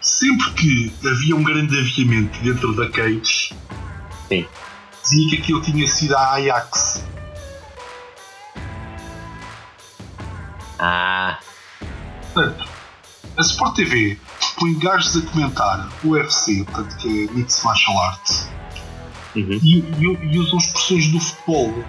[0.00, 3.52] Sempre que havia um grande aviamento dentro da cage,
[4.28, 4.46] Sim.
[5.02, 7.04] dizia que aquilo tinha sido a Ajax.
[10.78, 11.38] Ah.
[12.32, 12.68] Portanto,
[13.36, 14.18] a Sport TV
[14.58, 18.48] põe gajos a comentar o UFC, portanto, que é Mixed Martial Arts,
[19.34, 19.60] uhum.
[19.62, 21.84] e, e, e, usam expressões do futebol.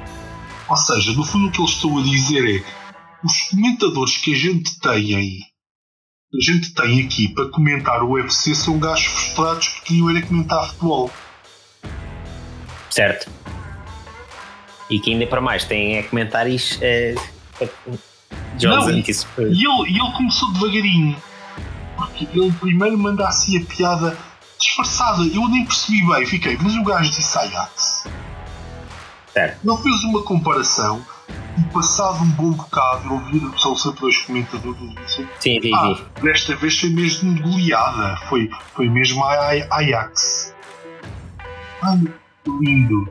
[0.70, 2.64] Ou seja, no fundo o que eles estão a dizer é
[3.24, 5.40] os comentadores que a gente tem aí,
[6.34, 10.68] a gente tem aqui para comentar o UFC são gajos frustrados que queriam era comentar
[10.68, 11.12] futebol.
[12.90, 13.32] Certo.
[14.90, 16.78] E que ainda para mais têm é comentários.
[16.82, 17.16] É,
[18.62, 19.04] Não, e,
[19.54, 21.16] e, ele, e ele começou devagarinho
[21.98, 24.18] porque ele primeiro manda assim a piada
[24.60, 25.24] disfarçada.
[25.24, 28.08] Eu nem percebi bem, fiquei, mas o gajo disse Ajax.
[29.36, 29.56] É.
[29.64, 31.06] Ele fez uma comparação
[31.58, 36.06] e passado um bom bocado, ouvir, são sempre dois comentadores sim, sim, ah, sim.
[36.22, 40.54] desta vez foi mesmo goleada, foi, foi mesmo a Ajax.
[41.82, 42.02] Ai,
[42.48, 43.10] lindo.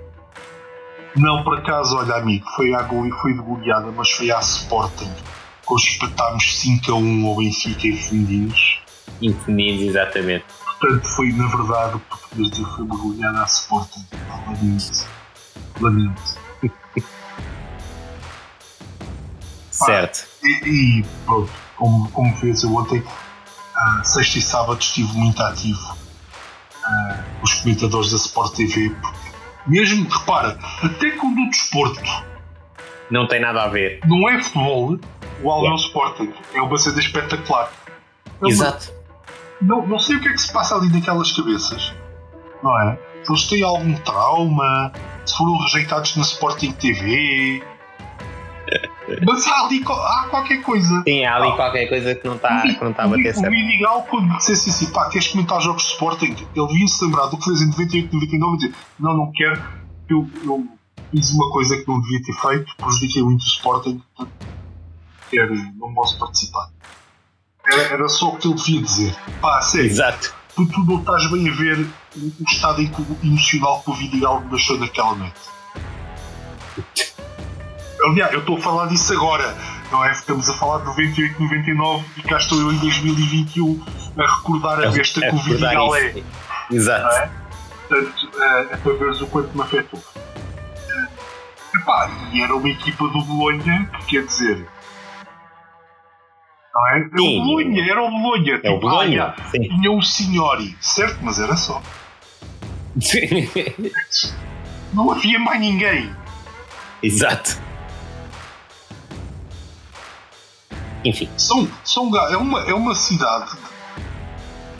[1.16, 2.86] Não, por acaso, olha amigo, foi, a,
[3.20, 5.12] foi de goleada, mas foi à Sporting
[5.66, 8.80] com espetámos 5 a 1 ao Benfica em Fundinhos.
[9.20, 10.44] Em Fundinhos, exatamente.
[10.64, 12.00] Portanto, foi na verdade
[12.36, 14.06] o dizer, foi uma goleada à Sporting.
[14.46, 15.06] Lamento.
[15.80, 16.22] Lamento.
[19.70, 20.26] certo.
[20.42, 23.02] e, e, pronto, como, como fez eu ontem,
[23.76, 25.92] Uh, sexta e sábado estive muito ativo.
[25.92, 28.90] Uh, os comentadores da Sport TV,
[29.66, 32.00] mesmo, repara, até quando o desporto
[33.10, 34.98] não tem nada a ver, não é futebol,
[35.42, 35.76] o yeah.
[35.76, 37.70] Sporting é uma cena espetacular.
[38.42, 38.92] É Exato.
[39.60, 41.94] Não, não sei o que é que se passa ali naquelas cabeças,
[42.62, 42.98] não é?
[43.28, 44.92] Eles têm algum trauma,
[45.24, 47.62] se foram rejeitados na Sporting TV,
[49.24, 51.02] mas há ali há qualquer coisa.
[51.06, 52.62] Sim, há ali ah, qualquer coisa que não está
[52.94, 53.46] tá a bater certo.
[53.46, 56.36] O Minigal, quando dissesse assim, pá, queres comentar jogos de Sporting?
[56.54, 59.62] Ele devia-se lembrar do que fez em 98, 99 e dizer: Não, não quero,
[60.08, 60.66] eu, eu
[61.12, 64.02] fiz uma coisa que não devia ter feito, prejudiquei muito o Sporting,
[65.36, 66.70] quero, não posso participar.
[67.70, 69.16] Era, era só o que ele devia dizer.
[69.40, 69.90] Pá, sério.
[69.90, 70.34] Exato.
[70.54, 71.78] Tu, tu não estás bem a ver
[72.16, 72.80] o, o estado
[73.22, 75.40] emocional que o Vidigal deixou naquela noite.
[78.02, 79.54] Aliás, eu estou a falar disso agora,
[79.90, 80.12] não é?
[80.12, 83.84] Estamos a falar de 98, 99 e cá estou eu em 2021
[84.16, 86.22] a recordar a besta que o Vidigal é.
[86.70, 87.16] Exato.
[87.16, 87.30] É?
[87.88, 90.02] Portanto, é, é para veres o quanto me afetou.
[91.74, 94.66] Epá, e era uma equipa do Bolonha, que quer dizer.
[96.76, 96.98] Não é?
[97.00, 98.54] Era o Bolonha, era o Bolonha.
[98.54, 99.34] É tipo, o Bolonha.
[99.38, 101.18] Ah, tinha o Signori, certo?
[101.22, 101.80] Mas era só.
[104.92, 106.14] Não havia mais ninguém.
[107.02, 107.58] Exato.
[111.02, 111.30] Enfim.
[111.38, 113.56] São, são, é, uma, é uma cidade.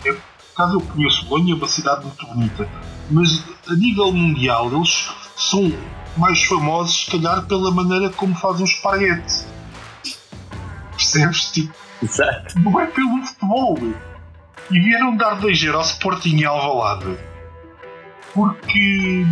[0.05, 0.15] É,
[0.55, 2.69] caso eu conheço Bolonha, é uma cidade muito bonita.
[3.11, 5.73] Mas a nível mundial, eles são
[6.17, 9.47] mais famosos, se calhar, pela maneira como fazem os espaguete.
[10.93, 11.53] Percebes?
[11.53, 12.59] Tipo, Exato.
[12.59, 13.79] Não é pelo futebol.
[14.71, 17.17] E vieram dar 2 ao Sporting em Alvalade.
[18.35, 19.25] Porque.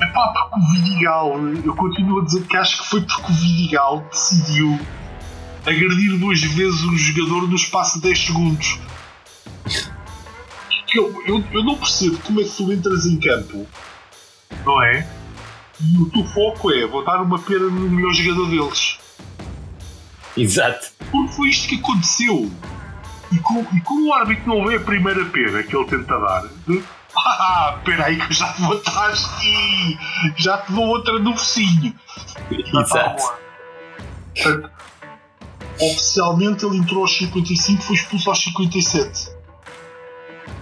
[0.00, 3.34] É pá, porque o Vidigal, eu continuo a dizer que acho que foi porque o
[3.34, 4.78] Vidigal decidiu
[5.64, 8.78] agredir duas vezes um jogador no espaço de 10 segundos.
[10.92, 13.66] Eu, eu, eu não percebo como é que tu entras em campo,
[14.64, 15.08] não é?
[15.80, 18.98] E o teu foco é botar uma pena no melhor jogador deles.
[20.42, 20.92] Exato.
[21.10, 22.50] Porque foi isto que aconteceu.
[23.32, 26.42] E como, e como o árbitro não vê a primeira pena que ele tenta dar,
[26.66, 26.82] de,
[27.16, 29.98] ah, espera aí que eu já te vou atrás e
[30.36, 31.94] já te dou outra no focinho.
[32.50, 33.22] Exato.
[34.34, 34.70] Portanto,
[35.80, 39.30] Oficialmente ele entrou aos 55 e foi expulso aos 57.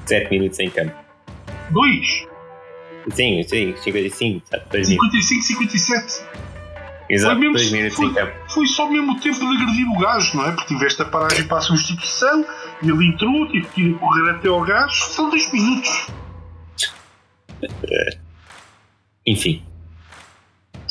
[0.07, 0.95] 7 minutos em campo.
[1.71, 2.27] 2?
[3.15, 6.25] Sim, sim, 55, 2 55, 57.
[7.13, 8.33] Exato, 2 minutos foi, em campo.
[8.49, 10.53] Foi só mesmo o tempo de agredir o gajo, não é?
[10.53, 12.47] Porque tiveste a paragem para a substituição,
[12.83, 16.07] ele entrou, tive que ir correr até ao gajo, são 2 minutos.
[19.27, 19.63] Enfim.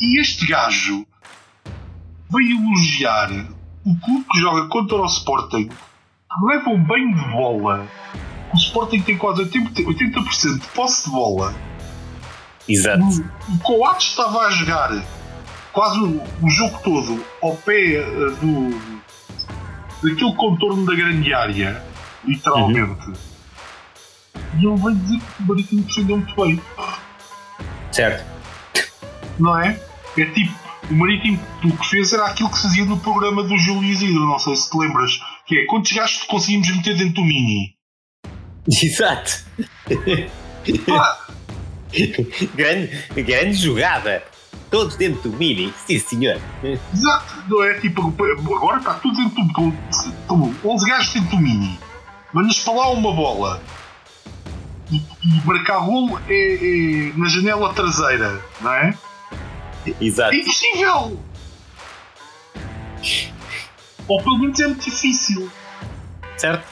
[0.00, 1.04] E este gajo
[2.30, 3.30] veio elogiar
[3.84, 5.68] o clube que joga contra o Sporting
[6.40, 7.86] leva um banho de bola.
[8.54, 11.54] O Sporting tem quase 80% de posse de bola.
[12.68, 13.02] Exato.
[13.02, 15.04] O, o Coates estava a jogar
[15.72, 19.02] quase o, jogo todo ao pé uh, do
[20.02, 21.82] daquele contorno da grande área,
[22.24, 23.08] literalmente.
[23.08, 23.14] Uhum.
[24.58, 26.60] E ele vai dizer que o Marítimo defendeu muito bem.
[27.92, 28.24] Certo.
[29.38, 29.80] Não é?
[30.18, 30.52] É tipo,
[30.90, 34.26] o Marítimo o que fez era aquilo que se fazia no programa do Júlio Isidro,
[34.26, 37.76] não sei se te lembras, que é quantos gajos conseguimos meter dentro do Mini?
[38.68, 39.44] Exato.
[42.54, 44.22] grande, grande jogada.
[44.72, 46.40] Todos dentro do Mini, sim senhor.
[46.64, 48.08] Exato, não é tipo,
[48.56, 49.72] agora está tudo dentro do.
[50.26, 51.78] Como 11 gajos dentro do Mini.
[52.32, 53.62] Mandas para lá uma bola
[54.90, 58.94] e, e marcar golo é, é na janela traseira, não é?
[60.00, 60.34] Exato.
[60.34, 61.20] É impossível!
[64.08, 65.50] Ou pelo menos é muito difícil.
[66.38, 66.66] Certo?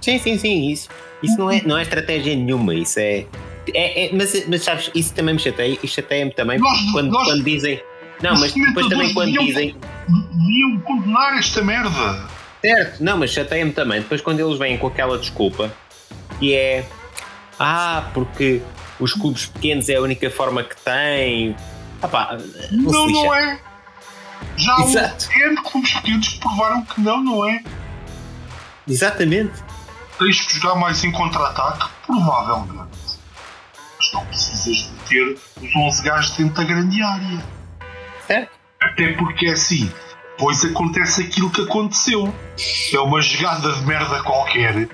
[0.00, 0.70] Sim, sim, sim.
[0.70, 0.88] Isso,
[1.22, 2.74] isso não, é, não é estratégia nenhuma.
[2.74, 3.26] Isso é.
[3.74, 5.78] É, é mas, mas sabes, isso também me chateia.
[5.82, 7.80] Isso chateia-me também nós, quando, nós, quando dizem.
[8.22, 9.76] Não, mas depois também quando deviam, dizem.
[10.08, 12.28] Deviam condenar esta merda.
[12.60, 14.00] Certo, não, mas chateia-me também.
[14.00, 15.72] Depois quando eles vêm com aquela desculpa
[16.38, 16.84] que é.
[17.58, 18.62] Ah, porque
[19.00, 21.56] os clubes pequenos é a única forma que têm
[22.02, 22.38] Epá,
[22.70, 23.60] não, não é.
[24.56, 25.28] Já há Exato.
[25.28, 27.62] um N clubes pequenos que provaram que não, não é?
[28.86, 29.62] Exatamente.
[30.18, 31.86] Tens que jogar mais em contra-ataque?
[32.06, 32.87] Provavelmente.
[34.08, 37.44] Mas não precisas de ter os 11 gajos dentro da grande área.
[38.28, 38.48] É.
[38.80, 39.90] Até porque é assim.
[40.38, 42.32] Pois acontece aquilo que aconteceu.
[42.92, 44.88] É uma jogada de merda qualquer.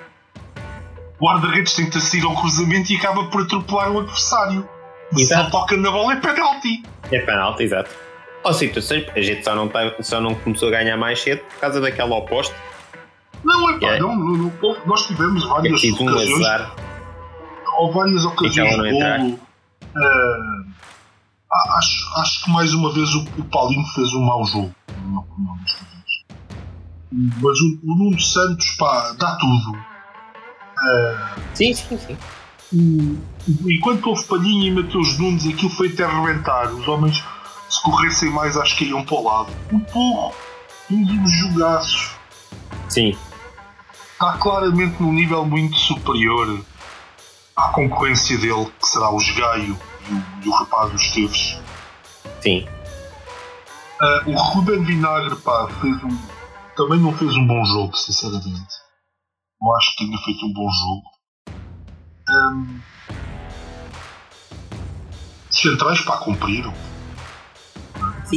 [1.20, 4.68] O guarda-redes tenta sair ao cruzamento e acaba por atropelar o adversário.
[5.16, 5.44] Exato.
[5.44, 6.82] Se toca na bola é penalti.
[7.12, 7.90] É penalti, exato.
[8.42, 11.60] Ou situações, a gente só não, tá, só não começou a ganhar mais cedo por
[11.60, 12.54] causa daquela oposta
[13.42, 14.02] Não, é pá, yeah.
[14.02, 16.30] não, não, não, nós tivemos várias tive ocasiões.
[16.30, 16.93] Um azar.
[17.78, 19.40] Ou várias ocasiões de golo.
[19.96, 20.74] Uh,
[21.76, 25.20] acho, acho que mais uma vez o, o Paulinho fez um mau jogo, na minha
[25.20, 25.58] opinião,
[27.12, 29.72] Mas o, o Nuno Santos, pá, dá tudo.
[29.72, 32.16] Uh, sim, sim, sim.
[33.66, 36.72] enquanto houve Palhinha e Mateus Nunes, aquilo foi até arrebentar.
[36.72, 37.22] Os homens,
[37.68, 39.52] se corressem mais, acho que iam para o lado.
[39.72, 40.34] O Porro,
[40.90, 42.16] um dos jogaços.
[42.88, 43.16] Sim
[44.14, 46.60] está claramente num nível muito superior
[47.56, 49.78] à concorrência dele, que será o Gaio
[50.08, 51.58] e o, o rapaz dos Teves.
[52.40, 52.68] Sim.
[54.00, 56.18] Uh, o Ruben Vinagre pá, fez um,
[56.76, 58.74] também não fez um bom jogo, sinceramente.
[59.60, 61.02] Não acho que tenha feito um bom jogo.
[62.28, 62.80] Um,
[65.50, 66.74] centrais para cumpriram.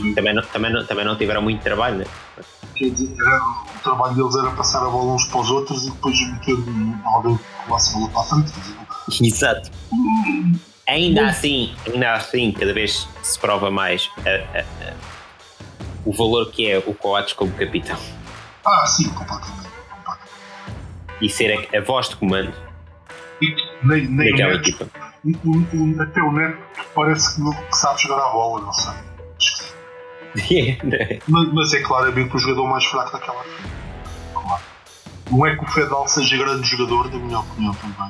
[0.01, 2.05] Sim, também não, também, não, também não tiveram muito trabalho, né?
[2.79, 6.55] O trabalho deles era passar a bola uns para os outros e depois meter
[7.05, 8.53] alguém que passe a bola para a frente.
[9.21, 9.71] Exato.
[10.87, 14.93] Ainda assim, ainda assim, cada vez se prova mais a, a, a,
[16.05, 17.97] o valor que é o Coates como capitão.
[18.65, 19.67] Ah, sim, completamente.
[21.19, 22.53] E ser a, voz de comando
[23.41, 24.87] e, nem, nem daquela equipa.
[25.99, 26.57] até o Neto
[26.93, 28.93] parece que, que sabe jogar a bola, não sei.
[31.27, 33.43] Mas, mas, é claramente o jogador mais fraco daquela
[34.33, 34.63] claro.
[35.31, 38.09] Não é que o Fedal seja grande jogador, da minha opinião também.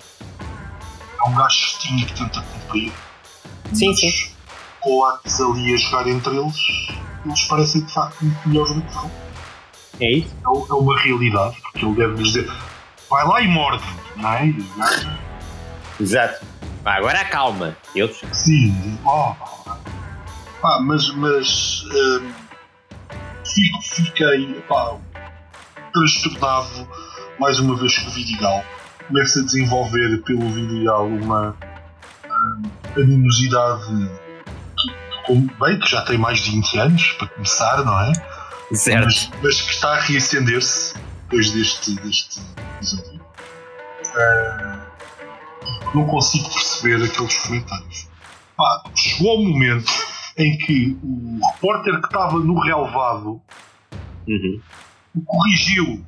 [1.19, 2.93] É um gajo festinho que tenta cumprir.
[3.73, 4.11] Sim, sim.
[4.81, 6.57] Coates ali a jogar entre eles,
[7.25, 9.11] eles parecem de facto muito melhores do que são.
[9.99, 10.35] É isso?
[10.35, 12.47] É, é uma realidade, porque ele deve dizer
[13.09, 13.83] vai lá e morde,
[14.15, 14.53] não é?
[15.99, 16.45] Exato.
[16.85, 17.75] Agora calma.
[17.95, 18.13] Eu...
[18.31, 19.33] Sim, oh,
[20.61, 22.31] Pá, mas mas hum,
[23.45, 24.97] fico, fiquei pá,
[25.93, 26.87] transtornado
[27.39, 28.63] mais uma vez com o Vidigal.
[29.07, 31.55] Começa a desenvolver pelo Vidigal uma
[32.25, 32.61] hum,
[32.95, 34.09] animosidade
[35.25, 38.13] que, bem, que já tem mais de 20 anos, para começar, não é?
[38.73, 39.05] Certo.
[39.05, 42.41] Mas, mas que está a reacender-se depois deste, deste
[42.75, 43.21] episódio.
[44.15, 44.77] Uh,
[45.93, 48.07] não consigo perceber aqueles comentários.
[48.55, 49.91] Pá, chegou o momento
[50.37, 53.41] em que o repórter que estava no relevado
[54.27, 54.61] uhum.
[55.15, 56.05] o corrigiu.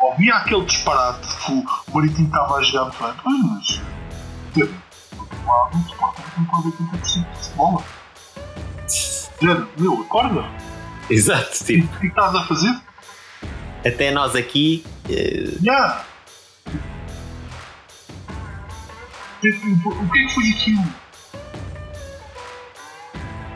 [0.00, 2.90] Ouvia aquele disparate o Marítimo estava a jogar
[3.24, 3.80] bem, mas.
[4.56, 7.84] No Sporting tem quase 80% de bola.
[9.78, 10.44] Meu, acorda!
[11.08, 11.82] Exato, sim.
[11.82, 12.80] O que estás a fazer?
[13.86, 14.84] Até nós aqui.
[15.06, 15.64] Uh...
[15.64, 16.04] Yeah.
[19.42, 20.84] O que é que foi aquilo?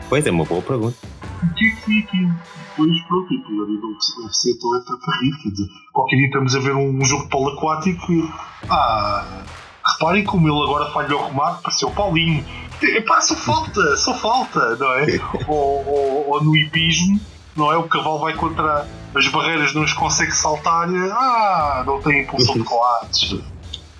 [0.09, 0.97] Pois é, uma boa pergunta.
[1.41, 2.35] O que é que foi aquilo?
[2.71, 3.87] Depois, pronto, e por ali do
[4.21, 5.37] UFC toda é para rir.
[5.41, 8.29] Quer dizer, qualquer dia estamos a ver um, um jogo de polo aquático e.
[8.69, 9.45] Ah,
[9.85, 12.43] reparem como ele agora falhou o remate, pareceu o Paulinho.
[12.81, 15.05] Epá, só falta, só falta, não é?
[15.47, 17.17] ou, ou, ou, no hipismo,
[17.55, 17.77] não é?
[17.77, 18.85] O cavalo vai contra
[19.15, 20.89] as barreiras, não as consegue saltar.
[21.13, 23.39] Ah, não tem impulsão de coates.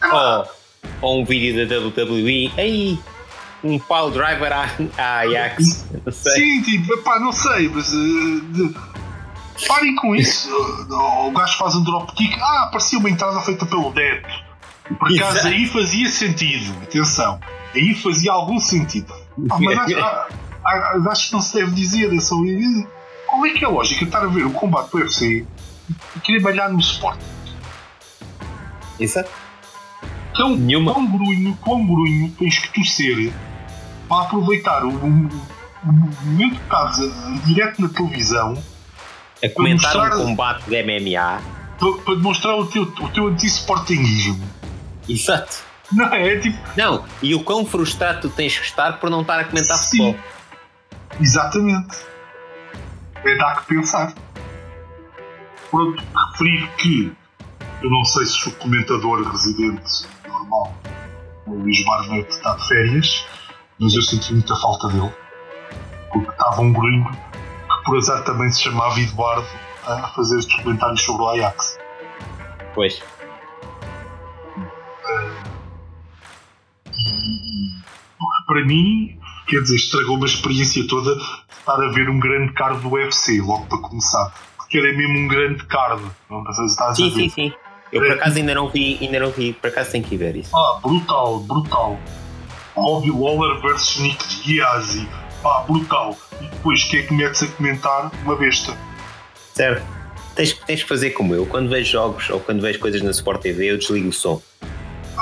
[0.01, 0.57] Ah, oh
[1.01, 2.99] ou um vídeo da WWE, aí
[3.63, 5.85] um pau driver à, à Ajax.
[6.05, 6.31] Não sei.
[6.33, 8.75] Sim, tipo, pá, não sei, mas uh, de,
[9.67, 10.49] parem com isso.
[10.89, 14.47] o gajo faz um dropkick, ah, parecia uma entrada feita pelo Deto.
[14.87, 15.47] Por acaso Exato.
[15.47, 17.39] aí fazia sentido, atenção,
[17.75, 19.13] aí fazia algum sentido.
[19.49, 20.27] Ah, mas acho, ah,
[20.65, 22.35] ah, acho, que não se deve dizer, é só,
[23.27, 25.45] qual é que é a lógica de estar a ver o combate do UFC
[26.15, 27.19] e querer balhar no Sport?
[28.99, 29.46] Exato.
[30.37, 30.93] Quão, Nenhuma.
[30.93, 33.33] quão, grunho, quão grunho tens que tu ser
[34.07, 35.29] para aproveitar o, o,
[35.83, 36.97] o momento que estás
[37.43, 38.63] direto na televisão
[39.43, 41.41] a comentar mostrar, um combate de MMA
[41.79, 44.47] para, para demonstrar o teu, o teu anti-sportingismo.
[45.09, 45.63] Exato.
[45.91, 46.33] Não é?
[46.33, 46.39] é?
[46.39, 46.57] Tipo...
[46.77, 50.13] Não, e o quão frustrado tu tens que estar por não estar a comentar Sim.
[50.13, 50.15] futebol.
[51.19, 51.97] Exatamente.
[53.25, 54.13] É dar que pensar.
[55.71, 57.11] Pronto, referir que
[57.81, 60.07] eu não sei se o comentador residente
[60.47, 60.73] normal.
[61.45, 63.25] O Luís Barnett está de férias,
[63.79, 65.13] mas eu senti muita falta dele.
[66.11, 69.47] Porque estava um gringo que, por azar, também se chamava Eduardo
[69.85, 71.77] a fazer estes comentários sobre o Ajax.
[72.73, 73.01] Pois.
[78.47, 81.11] para mim, quer dizer, estragou uma experiência toda
[81.49, 84.33] estar a ver um grande card do UFC, logo para começar.
[84.55, 86.01] Porque era mesmo um grande card.
[86.29, 87.23] Não estás sim, a ver.
[87.23, 87.53] sim, sim.
[87.91, 90.55] Eu por acaso ainda não vi, ainda não vi, por acaso tenho que ver isso.
[90.55, 91.97] Ah, brutal, brutal.
[92.75, 95.05] Robbie Waller versus Nick Diaz,
[95.41, 96.15] pá, brutal.
[96.41, 98.11] E depois quem é que metes a comentar?
[98.23, 98.77] Uma besta.
[99.53, 99.83] Certo.
[100.35, 101.45] Tens, tens que fazer como eu.
[101.47, 104.41] Quando vejo jogos ou quando vejo coisas na Sport TV, eu desligo o som.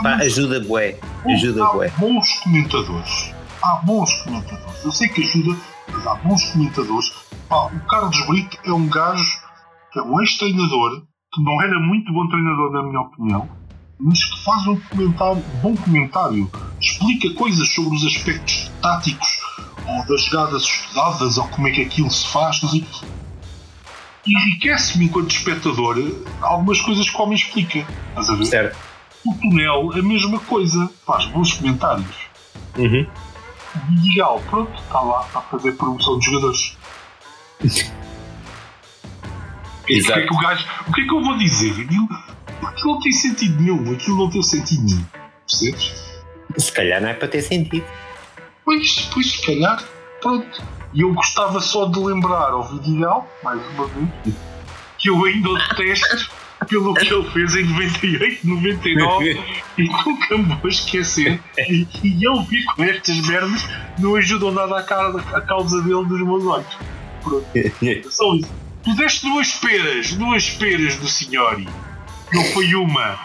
[0.03, 0.97] Pá, ajuda bué.
[1.25, 1.89] Ajuda há bué.
[1.97, 3.33] bons comentadores.
[3.63, 4.83] Há bons comentadores.
[4.83, 5.57] Eu sei que ajuda,
[5.91, 7.13] mas há bons comentadores.
[7.47, 9.45] Pá, o Carlos Brito é um gajo
[9.93, 11.03] que é um ex-treinador,
[11.35, 13.49] que não era muito bom treinador, na minha opinião,
[13.99, 16.49] mas que faz um comentário, bom comentário.
[16.79, 19.27] Explica coisas sobre os aspectos táticos
[19.85, 22.61] ou das jogadas estudadas ou como é que aquilo se faz.
[22.61, 22.85] Não sei.
[24.25, 25.97] Enriquece-me enquanto espectador
[26.41, 27.85] algumas coisas que o homem explica.
[28.09, 28.45] Estás a ver?
[28.45, 28.77] Certo.
[29.25, 30.89] O Tunel, a mesma coisa.
[31.05, 32.15] Faz bons comentários.
[32.77, 33.05] Uhum.
[33.89, 36.77] Vidigal, pronto, está lá, está a fazer promoção de jogadores.
[39.85, 40.25] O que, é Exato.
[40.25, 41.71] que o, gajo, o que é que eu vou dizer?
[41.71, 42.07] Aquilo,
[42.63, 43.93] aquilo não tem sentido nenhum.
[43.93, 45.05] Aquilo não tem sentido nenhum.
[45.47, 45.93] Percebes?
[46.57, 47.85] Se calhar não é para ter sentido.
[48.63, 49.83] Pois, pois, se calhar,
[50.21, 50.63] pronto.
[50.91, 54.35] E eu gostava só de lembrar ao Vidigal, mais uma vez,
[54.97, 56.31] que eu ainda o detesto
[56.67, 59.39] pelo que ele fez em 98, 99
[59.77, 61.39] e nunca me vou esquecer.
[61.59, 63.67] E, e ele vir com estas merdas
[63.99, 66.77] não ajudam nada a, cara, a causa dele dos meus olhos.
[67.21, 67.45] Pronto.
[68.09, 68.64] Só isso.
[68.85, 71.67] Tu deste duas peras, duas peras do Signori.
[72.31, 73.19] Não foi uma.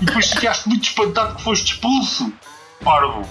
[0.00, 2.32] E depois ficaste muito espantado que foste expulso.
[2.82, 3.22] Parvo.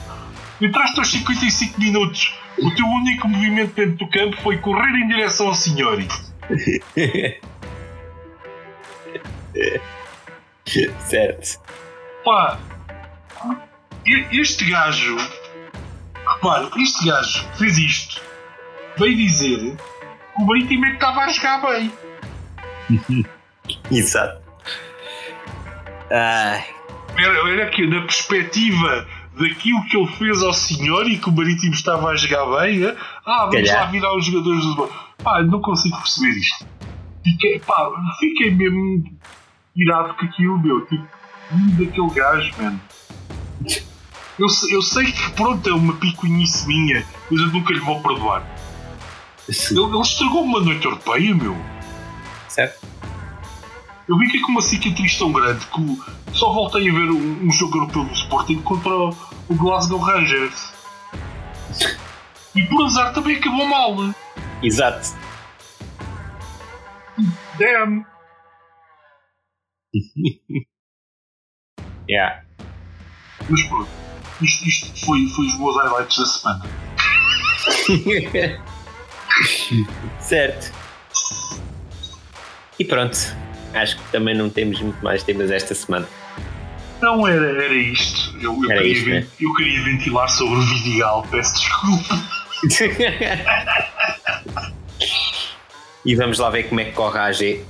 [0.62, 2.34] Entraste aos 55 minutos.
[2.58, 6.08] O teu único movimento dentro do campo foi correr em direção ao Signori.
[11.00, 11.60] certo.
[12.24, 12.58] Pá,
[14.32, 15.18] este gajo,
[16.26, 18.22] repara, este gajo fez isto,
[18.98, 19.76] veio dizer
[20.38, 21.92] o é que estava a jogar bem.
[23.92, 24.42] Exato.
[26.12, 26.66] Ai,
[27.18, 29.08] Era, era que na perspectiva
[29.38, 32.96] daquilo que ele fez ao senhor e que o Marítimo estava a jogar bem, é?
[33.26, 33.86] ah, vamos Calhar.
[33.86, 35.08] lá virar os jogadores do banco.
[35.24, 36.68] Pá, não consigo perceber isto.
[37.24, 37.90] Fiquei, pá,
[38.20, 39.04] fiquei mesmo
[39.76, 40.86] irado com aquilo, meu.
[40.86, 41.08] Tipo,
[41.52, 42.82] daquele gajo, mano.
[44.40, 48.44] Eu, eu sei que, pronto, é uma picuinhice minha, mas eu nunca lhe vou perdoar.
[49.50, 51.56] Ele, ele estragou uma noite europeia, meu.
[52.48, 52.86] certo?
[54.08, 57.46] Eu vi que é com uma cicatriz tão grande que só voltei a ver um,
[57.48, 59.10] um jogo europeu do Sporting contra o,
[59.50, 60.74] o Glasgow Rangers.
[62.56, 63.96] E por azar também acabou mal.
[64.02, 64.14] né?
[64.62, 65.10] Exato.
[67.58, 68.06] Damn!
[72.10, 72.44] Yeah.
[73.50, 73.90] Mas pronto,
[74.42, 76.66] isto, isto foi, foi os meus highlights da semana.
[80.20, 80.72] certo.
[82.80, 83.18] E pronto.
[83.74, 86.08] Acho que também não temos muito mais temas esta semana.
[87.02, 88.38] Não era, era isto.
[88.40, 89.28] Eu, eu Era queria, isto, né?
[89.42, 92.16] eu queria ventilar sobre o Vidigal, peço desculpa.
[96.06, 97.66] e vamos lá ver como é que corre a AG.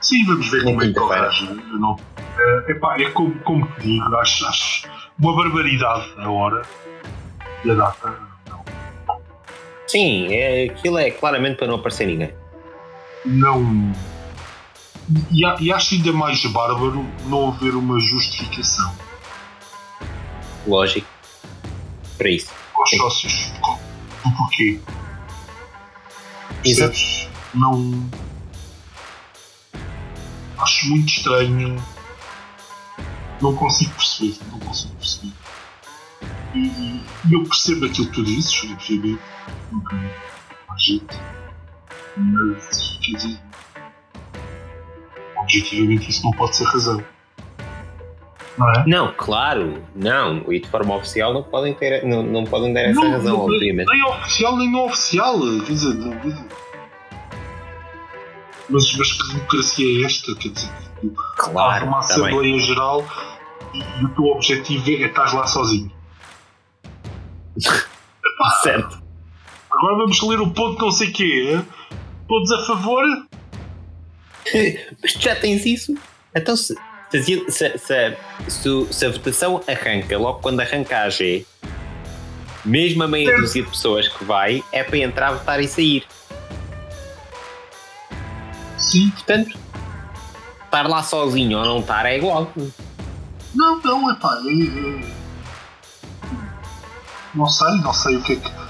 [0.00, 1.46] Sim, vamos ver como é que corre.
[1.48, 1.98] Eu não-
[2.36, 6.62] É, epá, é como, como te digo, acho, acho uma barbaridade a hora
[7.64, 8.12] e a data.
[9.94, 12.34] Sim, é, aquilo é claramente para não aparecer ninguém.
[13.24, 13.92] não.
[15.30, 18.92] E, e acho ainda mais bárbaro não haver uma justificação
[20.66, 21.06] Lógico.
[22.18, 22.50] Para isso.
[22.74, 22.96] aos Sim.
[22.96, 23.52] sócios
[24.24, 24.80] do porquê.
[26.64, 26.92] Exato.
[26.94, 27.28] Percebes?
[27.54, 28.10] Não.
[30.58, 31.76] Acho muito estranho.
[33.42, 34.38] Não consigo perceber.
[34.50, 35.32] Não consigo perceber.
[36.54, 36.58] E,
[37.28, 39.20] e eu percebo aquilo que tu dizes, obviamente.
[40.68, 41.20] Há gente.
[42.16, 43.40] Mas, dizer.
[45.36, 47.04] Objetivamente, isso não pode ser razão.
[48.56, 48.84] Não é?
[48.86, 50.52] Não, claro, não.
[50.52, 53.44] E de forma oficial não podem ter, não, não podem dar essa Não, razão, não,
[53.44, 53.88] obviamente.
[53.88, 55.40] Nem oficial, nem não oficial.
[55.66, 55.96] Quer dizer.
[58.70, 60.34] Mas, mas que democracia é esta?
[60.36, 62.24] Quer dizer, há Claro, uma está bem.
[62.26, 63.04] Assembleia Geral
[63.74, 65.90] e, o teu objetivo é estás lá sozinho.
[68.62, 69.03] Certo.
[69.78, 71.50] Agora vamos ler o ponto não sei quê.
[71.52, 71.66] hein?
[72.28, 73.04] Todos a favor?
[75.02, 75.94] Mas tu já tens isso?
[76.34, 76.74] Então se,
[77.10, 78.16] se, se, se,
[78.48, 81.46] se, se a votação arranca logo quando arranca a AG,
[82.64, 86.04] mesmo a meia dúzia de pessoas que vai, é para entrar, votar e sair.
[88.78, 89.10] Sim.
[89.10, 89.58] Portanto,
[90.64, 92.50] estar lá sozinho ou não estar é igual.
[93.54, 94.40] Não, não, é pá.
[94.44, 95.24] É, é...
[97.34, 98.63] Não sei, não sei o que é que.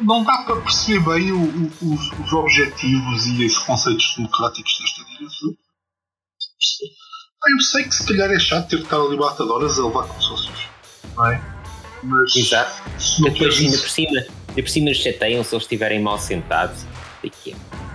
[0.00, 5.04] Não dá para perceber bem o- o- os, os objetivos e os conceitos democráticos desta
[5.10, 5.54] direção.
[7.46, 10.20] Eu sei que se calhar é chato ter que estar ali batadoras a levar com
[10.20, 10.58] sócios,
[11.16, 11.40] não é?
[12.02, 12.82] Mas Exato.
[13.20, 14.10] não Depois ainda por cima,
[14.48, 16.84] ainda por cima nos chateiam se eles estiverem mal sentados.
[17.24, 17.30] É.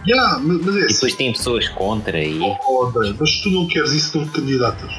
[0.06, 0.93] Yeah, mas, mas é E assim.
[0.95, 2.39] depois tem pessoas contra e.
[2.68, 4.91] Oh, André, mas se tu não queres isso, não te candidatas.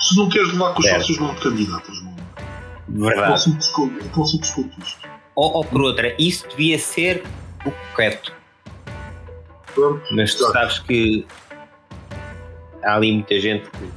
[0.00, 1.00] Se não queres levar com os Certo.
[1.00, 1.96] sócios, não te candidatas.
[2.88, 3.42] É Verdade.
[3.42, 5.08] simples co- é tão simples quanto isto.
[5.34, 7.24] Ou, ou por outra, isso devia ser
[7.64, 8.32] o correto.
[9.74, 11.26] Pronto, Mas tu sabes que
[12.84, 13.90] há ali muita gente que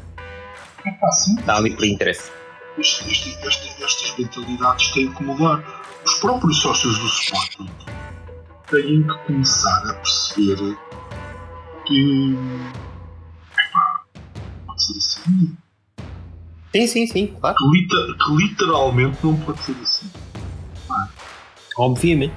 [0.87, 1.39] é pá, sim.
[1.39, 2.31] está ali por interesse.
[2.77, 5.63] Este- este- este- estas mentalidades têm que mudar.
[6.05, 7.69] Os próprios sócios do Sporting
[8.71, 10.77] têm que começar a perceber
[11.85, 12.35] que.
[13.51, 14.03] epá,
[14.65, 15.57] pode ser assim.
[16.71, 17.55] Sim, sim, sim, claro.
[17.55, 20.09] Que, lita- que literalmente não pode ser assim.
[21.77, 22.33] Obviamente.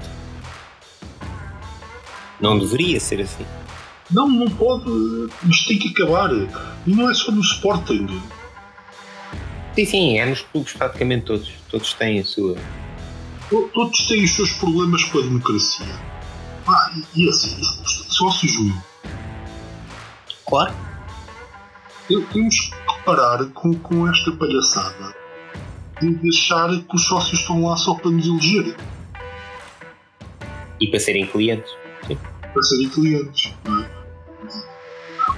[2.40, 3.44] Não deveria ser assim.
[4.10, 4.84] Não, não pode.
[5.48, 6.30] Isto tem que acabar.
[6.32, 8.06] E não é só no Sporting.
[9.74, 11.50] Sim, sim, é nos clubes praticamente todos.
[11.70, 12.56] Todos têm a sua.
[13.48, 15.86] To- Todos têm os seus problemas com a democracia.
[16.66, 18.82] Ah, e, e assim, os sócios Júnior.
[20.48, 20.74] Claro.
[22.09, 22.70] Tem- Temos que
[23.04, 25.14] parar com, com esta palhaçada
[26.00, 28.76] de deixar que os sócios estão lá só para nos eleger,
[30.80, 31.70] E para serem clientes.
[32.52, 33.52] para serem clientes.
[33.64, 33.90] Não é?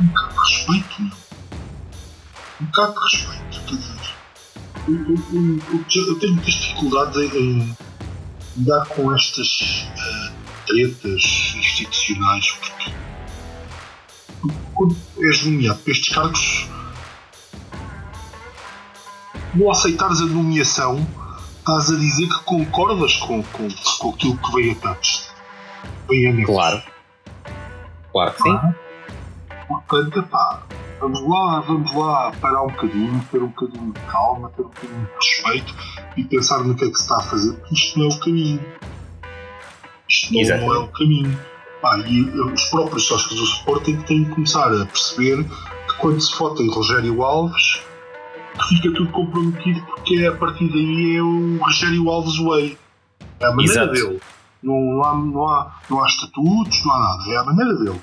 [0.01, 1.17] Um bocado de respeito, não.
[2.61, 4.15] Um bocado de respeito, quer dizer.
[4.87, 7.77] Eu, eu- eu- eu te- eu tenho muitas dificuldades em, em
[8.57, 10.33] lidar com estas eh,
[10.67, 12.93] tretas institucionais, porque
[14.75, 16.69] quando és nomeado para estes cargos,
[19.55, 21.07] não aceitares a nomeação,
[21.59, 23.69] estás a dizer que concordas com, com,
[23.99, 25.31] com aquilo que veio a taxas.
[26.09, 26.53] Vem anexo.
[26.53, 26.83] Claro.
[28.13, 28.59] Claro que sim.
[29.67, 30.63] Portanto, pá,
[31.01, 35.07] vamos lá, vamos lá parar um bocadinho, ter um bocadinho de calma, ter um bocadinho
[35.07, 35.75] de respeito
[36.17, 38.21] e pensar no que é que se está a fazer, porque isto não é o
[38.21, 38.65] caminho.
[40.09, 40.75] Isto não, Exatamente.
[40.75, 41.41] é o caminho.
[41.81, 46.21] Pá, e eh, os próprios sócios do Sporting têm que começar a perceber que quando
[46.21, 47.83] se vota em Rogério Alves,
[48.69, 52.79] fica tudo comprometido porque a partir daí é o Rogério Alves Way.
[53.41, 53.93] É a maneira Exato.
[53.93, 54.21] dele.
[54.63, 57.31] Não, não, há, não, há, não há estatutos, não há nada.
[57.31, 58.01] É a maneira dele.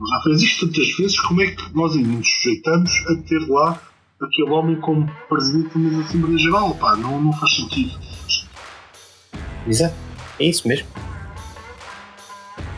[0.00, 3.40] Ele já fez isto tantas vezes, como é que nós ainda nos sujeitamos a ter
[3.48, 3.80] lá
[4.22, 6.74] aquele homem como presidente da mesa da Assembleia Geral?
[6.76, 7.98] Pá, não, não faz sentido.
[9.66, 9.94] Exato.
[10.38, 10.86] É isso mesmo.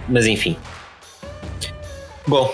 [0.08, 0.56] Mas enfim.
[2.26, 2.52] Bom.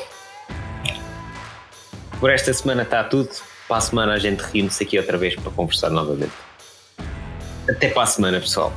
[2.18, 3.30] Por esta semana está tudo.
[3.68, 6.32] Para a semana a gente reúne-se aqui outra vez para conversar novamente.
[7.68, 8.72] Até para a semana, pessoal.